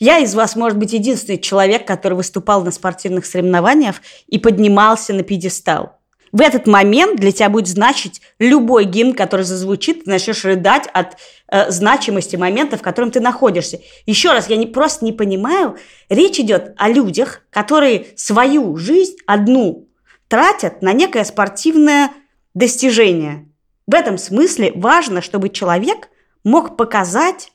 Я 0.02 0.18
из 0.18 0.34
вас, 0.34 0.56
может 0.56 0.78
быть, 0.78 0.94
единственный 0.94 1.38
человек, 1.38 1.86
который 1.86 2.14
выступал 2.14 2.64
на 2.64 2.72
спортивных 2.72 3.24
соревнованиях 3.24 4.02
и 4.26 4.36
поднимался 4.40 5.14
на 5.14 5.22
пьедестал. 5.22 6.00
В 6.32 6.40
этот 6.40 6.66
момент 6.66 7.20
для 7.20 7.30
тебя 7.30 7.48
будет 7.48 7.68
значить 7.68 8.20
любой 8.40 8.84
гимн, 8.84 9.12
который 9.12 9.42
зазвучит, 9.42 10.02
ты 10.02 10.10
начнешь 10.10 10.44
рыдать 10.44 10.88
от 10.92 11.18
э, 11.46 11.70
значимости 11.70 12.34
момента, 12.34 12.76
в 12.76 12.82
котором 12.82 13.12
ты 13.12 13.20
находишься. 13.20 13.78
Еще 14.04 14.32
раз, 14.32 14.48
я 14.48 14.56
не, 14.56 14.66
просто 14.66 15.04
не 15.04 15.12
понимаю, 15.12 15.76
речь 16.08 16.40
идет 16.40 16.74
о 16.78 16.88
людях, 16.88 17.42
которые 17.50 18.08
свою 18.16 18.76
жизнь 18.76 19.18
одну 19.28 19.86
тратят 20.26 20.82
на 20.82 20.92
некое 20.92 21.22
спортивное 21.22 22.10
достижение. 22.54 23.48
В 23.86 23.94
этом 23.94 24.18
смысле 24.18 24.72
важно, 24.74 25.22
чтобы 25.22 25.48
человек 25.48 26.08
мог 26.42 26.76
показать, 26.76 27.52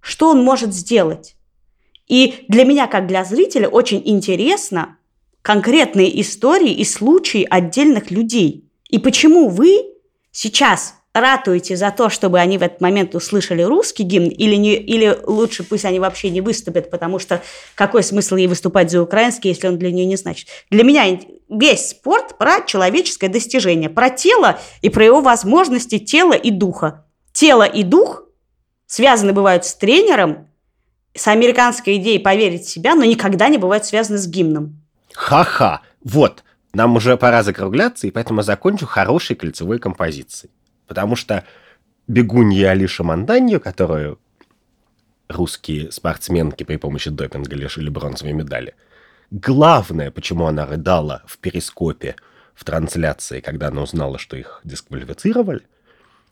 что 0.00 0.30
он 0.30 0.42
может 0.42 0.72
сделать. 0.72 1.36
И 2.08 2.44
для 2.48 2.64
меня, 2.64 2.86
как 2.86 3.06
для 3.06 3.24
зрителя, 3.24 3.68
очень 3.68 4.02
интересно 4.04 4.98
конкретные 5.42 6.20
истории 6.20 6.72
и 6.72 6.84
случаи 6.84 7.46
отдельных 7.48 8.10
людей. 8.10 8.70
И 8.88 8.98
почему 8.98 9.48
вы 9.48 9.86
сейчас 10.30 10.94
ратуете 11.14 11.76
за 11.76 11.92
то, 11.92 12.10
чтобы 12.10 12.40
они 12.40 12.58
в 12.58 12.62
этот 12.62 12.80
момент 12.80 13.14
услышали 13.14 13.62
русский 13.62 14.02
гимн, 14.02 14.28
или, 14.28 14.56
не, 14.56 14.74
или 14.74 15.16
лучше 15.24 15.62
пусть 15.62 15.84
они 15.84 16.00
вообще 16.00 16.28
не 16.30 16.40
выступят, 16.40 16.90
потому 16.90 17.20
что 17.20 17.40
какой 17.76 18.02
смысл 18.02 18.34
ей 18.34 18.48
выступать 18.48 18.90
за 18.90 19.00
украинский, 19.00 19.48
если 19.48 19.68
он 19.68 19.78
для 19.78 19.92
нее 19.92 20.06
не 20.06 20.16
значит. 20.16 20.48
Для 20.70 20.82
меня 20.82 21.20
весь 21.48 21.90
спорт 21.90 22.36
про 22.36 22.62
человеческое 22.62 23.28
достижение, 23.28 23.88
про 23.88 24.10
тело 24.10 24.58
и 24.82 24.88
про 24.88 25.04
его 25.04 25.20
возможности 25.20 25.98
тела 25.98 26.32
и 26.32 26.50
духа. 26.50 27.06
Тело 27.32 27.62
и 27.62 27.84
дух 27.84 28.24
связаны 28.86 29.32
бывают 29.32 29.64
с 29.64 29.74
тренером, 29.74 30.48
с 31.14 31.28
американской 31.28 31.96
идеей 31.96 32.18
поверить 32.18 32.64
в 32.64 32.70
себя, 32.70 32.94
но 32.94 33.04
никогда 33.04 33.48
не 33.48 33.58
бывают 33.58 33.84
связаны 33.84 34.18
с 34.18 34.26
гимном. 34.26 34.80
Ха-ха! 35.12 35.82
Вот, 36.02 36.42
нам 36.72 36.96
уже 36.96 37.16
пора 37.16 37.42
закругляться, 37.42 38.06
и 38.06 38.10
поэтому 38.10 38.40
я 38.40 38.44
закончу 38.44 38.86
хорошей 38.86 39.36
кольцевой 39.36 39.78
композицией. 39.78 40.52
Потому 40.86 41.16
что 41.16 41.44
бегунья 42.08 42.70
Алиша 42.70 43.04
Манданьо, 43.04 43.58
которую 43.58 44.18
русские 45.28 45.90
спортсменки 45.92 46.64
при 46.64 46.76
помощи 46.76 47.10
допинга 47.10 47.56
лишили 47.56 47.88
бронзовой 47.88 48.32
медали. 48.32 48.74
Главное, 49.30 50.10
почему 50.10 50.46
она 50.46 50.66
рыдала 50.66 51.22
в 51.26 51.38
перископе, 51.38 52.16
в 52.54 52.64
трансляции, 52.64 53.40
когда 53.40 53.68
она 53.68 53.82
узнала, 53.82 54.18
что 54.18 54.36
их 54.36 54.60
дисквалифицировали, 54.64 55.62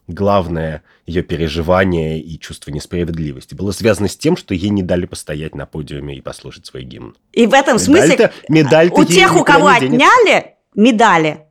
главное 0.06 0.82
ее 1.06 1.22
переживание 1.22 2.20
и 2.20 2.38
чувство 2.38 2.70
несправедливости 2.70 3.54
было 3.54 3.72
связано 3.72 4.08
с 4.08 4.16
тем, 4.16 4.36
что 4.36 4.54
ей 4.54 4.70
не 4.70 4.82
дали 4.82 5.06
постоять 5.06 5.54
на 5.54 5.66
подиуме 5.66 6.16
и 6.16 6.20
послушать 6.20 6.66
свой 6.66 6.84
гимн. 6.84 7.16
И 7.32 7.46
в 7.46 7.54
этом 7.54 7.78
смысле 7.78 8.32
медаль 8.48 8.90
у 8.92 9.04
тех, 9.04 9.34
у 9.36 9.44
кого 9.44 9.68
отняли 9.68 10.52
медали, 10.74 11.46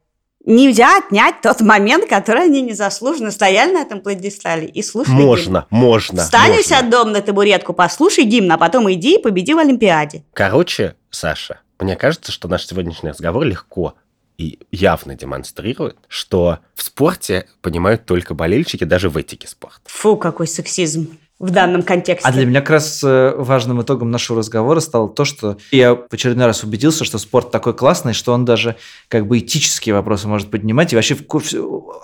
нельзя 0.45 0.97
отнять 0.97 1.41
тот 1.41 1.61
момент, 1.61 2.07
который 2.09 2.45
они 2.45 2.61
незаслуженно 2.61 3.31
стояли 3.31 3.73
на 3.73 3.81
этом 3.81 4.01
плейдистале 4.01 4.67
и 4.67 4.81
слушали 4.81 5.15
Можно, 5.15 5.67
гимн. 5.69 5.81
можно. 5.81 6.23
Встань 6.23 6.49
можно. 6.49 6.63
себя 6.63 6.81
дом 6.81 7.11
на 7.11 7.21
табуретку, 7.21 7.73
послушай 7.73 8.23
гимн, 8.23 8.51
а 8.51 8.57
потом 8.57 8.91
иди 8.91 9.15
и 9.15 9.21
победи 9.21 9.53
в 9.53 9.59
Олимпиаде. 9.59 10.23
Короче, 10.33 10.95
Саша, 11.09 11.59
мне 11.79 11.95
кажется, 11.95 12.31
что 12.31 12.47
наш 12.47 12.65
сегодняшний 12.65 13.09
разговор 13.09 13.43
легко 13.43 13.95
и 14.41 14.59
явно 14.71 15.15
демонстрирует, 15.15 15.97
что 16.07 16.59
в 16.73 16.81
спорте 16.81 17.47
понимают 17.61 18.05
только 18.05 18.33
болельщики, 18.33 18.83
даже 18.83 19.09
в 19.09 19.17
этике 19.17 19.47
спорта. 19.47 19.81
Фу, 19.85 20.17
какой 20.17 20.47
сексизм 20.47 21.17
в 21.41 21.49
данном 21.49 21.81
контексте. 21.81 22.27
А 22.27 22.31
для 22.31 22.45
меня 22.45 22.61
как 22.61 22.69
раз 22.69 23.03
э, 23.03 23.33
важным 23.35 23.81
итогом 23.81 24.11
нашего 24.11 24.39
разговора 24.39 24.79
стало 24.79 25.09
то, 25.09 25.25
что 25.25 25.57
я 25.71 25.95
в 25.95 26.07
очередной 26.11 26.45
раз 26.45 26.63
убедился, 26.63 27.03
что 27.03 27.17
спорт 27.17 27.49
такой 27.49 27.73
классный, 27.73 28.13
что 28.13 28.31
он 28.31 28.45
даже 28.45 28.75
как 29.07 29.25
бы 29.25 29.39
этические 29.39 29.95
вопросы 29.95 30.27
может 30.27 30.51
поднимать, 30.51 30.93
и 30.93 30.95
вообще 30.95 31.17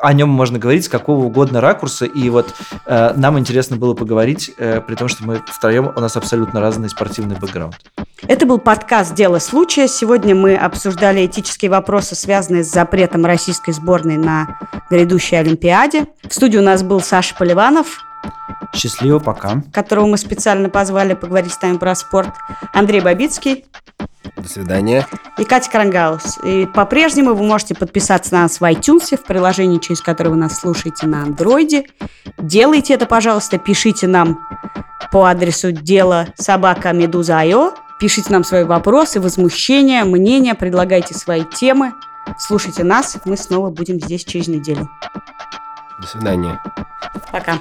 о 0.02 0.14
нем 0.14 0.30
можно 0.30 0.58
говорить 0.58 0.86
с 0.86 0.90
какого 0.90 1.26
угодно 1.26 1.62
ракурса, 1.62 2.06
и 2.06 2.30
вот 2.30 2.54
э, 2.88 3.14
нам 3.16 3.38
интересно 3.38 3.78
было 3.78 3.94
поговорить, 3.94 4.52
э, 4.58 4.82
при 4.82 4.96
том, 4.96 5.08
что 5.08 5.24
мы 5.24 5.42
втроем, 5.46 5.92
у 5.96 6.00
нас 6.00 6.18
абсолютно 6.18 6.60
разный 6.60 6.90
спортивный 6.90 7.36
бэкграунд. 7.36 7.76
Это 8.28 8.48
был 8.48 8.58
подкаст 8.58 9.14
«Дело 9.14 9.38
случая». 9.38 9.88
Сегодня 9.88 10.34
мы 10.34 10.56
обсуждали 10.56 11.24
этические 11.28 11.70
вопросы, 11.70 12.16
связанные 12.16 12.64
с 12.64 12.72
запретом 12.72 13.24
российской 13.24 13.72
сборной 13.72 14.18
на 14.18 14.60
грядущей 14.90 15.40
Олимпиаде. 15.40 16.08
В 16.28 16.34
студии 16.34 16.58
у 16.58 16.64
нас 16.64 16.82
был 16.82 17.00
Саша 17.02 17.36
Поливанов, 17.36 18.07
Счастливо, 18.74 19.20
пока. 19.20 19.62
Которого 19.74 20.08
мы 20.08 20.18
специально 20.18 20.70
позвали 20.70 21.14
поговорить 21.14 21.54
с 21.54 21.62
нами 21.62 21.78
про 21.78 21.96
спорт. 21.96 22.30
Андрей 22.74 23.02
Бабицкий. 23.02 23.66
До 24.36 24.48
свидания. 24.48 25.08
И 25.38 25.44
Катя 25.46 25.72
Крангаус. 25.72 26.40
И 26.44 26.66
по-прежнему 26.68 27.34
вы 27.34 27.44
можете 27.44 27.76
подписаться 27.76 28.34
на 28.34 28.44
нас 28.44 28.60
в 28.60 28.64
iTunes, 28.64 29.16
в 29.16 29.24
приложении, 29.24 29.80
через 29.80 30.02
которое 30.02 30.32
вы 30.32 30.36
нас 30.36 30.60
слушаете 30.60 31.08
на 31.08 31.24
андроиде. 31.24 31.86
Делайте 32.38 32.94
это, 32.94 33.06
пожалуйста, 33.06 33.58
пишите 33.58 34.08
нам 34.08 34.46
по 35.12 35.26
адресу 35.26 35.72
дело 35.72 36.28
собака 36.36 36.92
медуза.io. 36.92 37.74
Пишите 38.00 38.32
нам 38.32 38.44
свои 38.44 38.64
вопросы, 38.64 39.20
возмущения, 39.20 40.04
мнения, 40.04 40.54
предлагайте 40.54 41.16
свои 41.16 41.44
темы. 41.44 41.94
Слушайте 42.38 42.84
нас, 42.84 43.18
мы 43.26 43.38
снова 43.38 43.72
будем 43.72 44.00
здесь 44.00 44.24
через 44.24 44.48
неделю. 44.48 44.90
До 46.00 46.08
свидания. 46.08 46.62
Пока. 47.32 47.58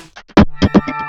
you. 0.62 1.05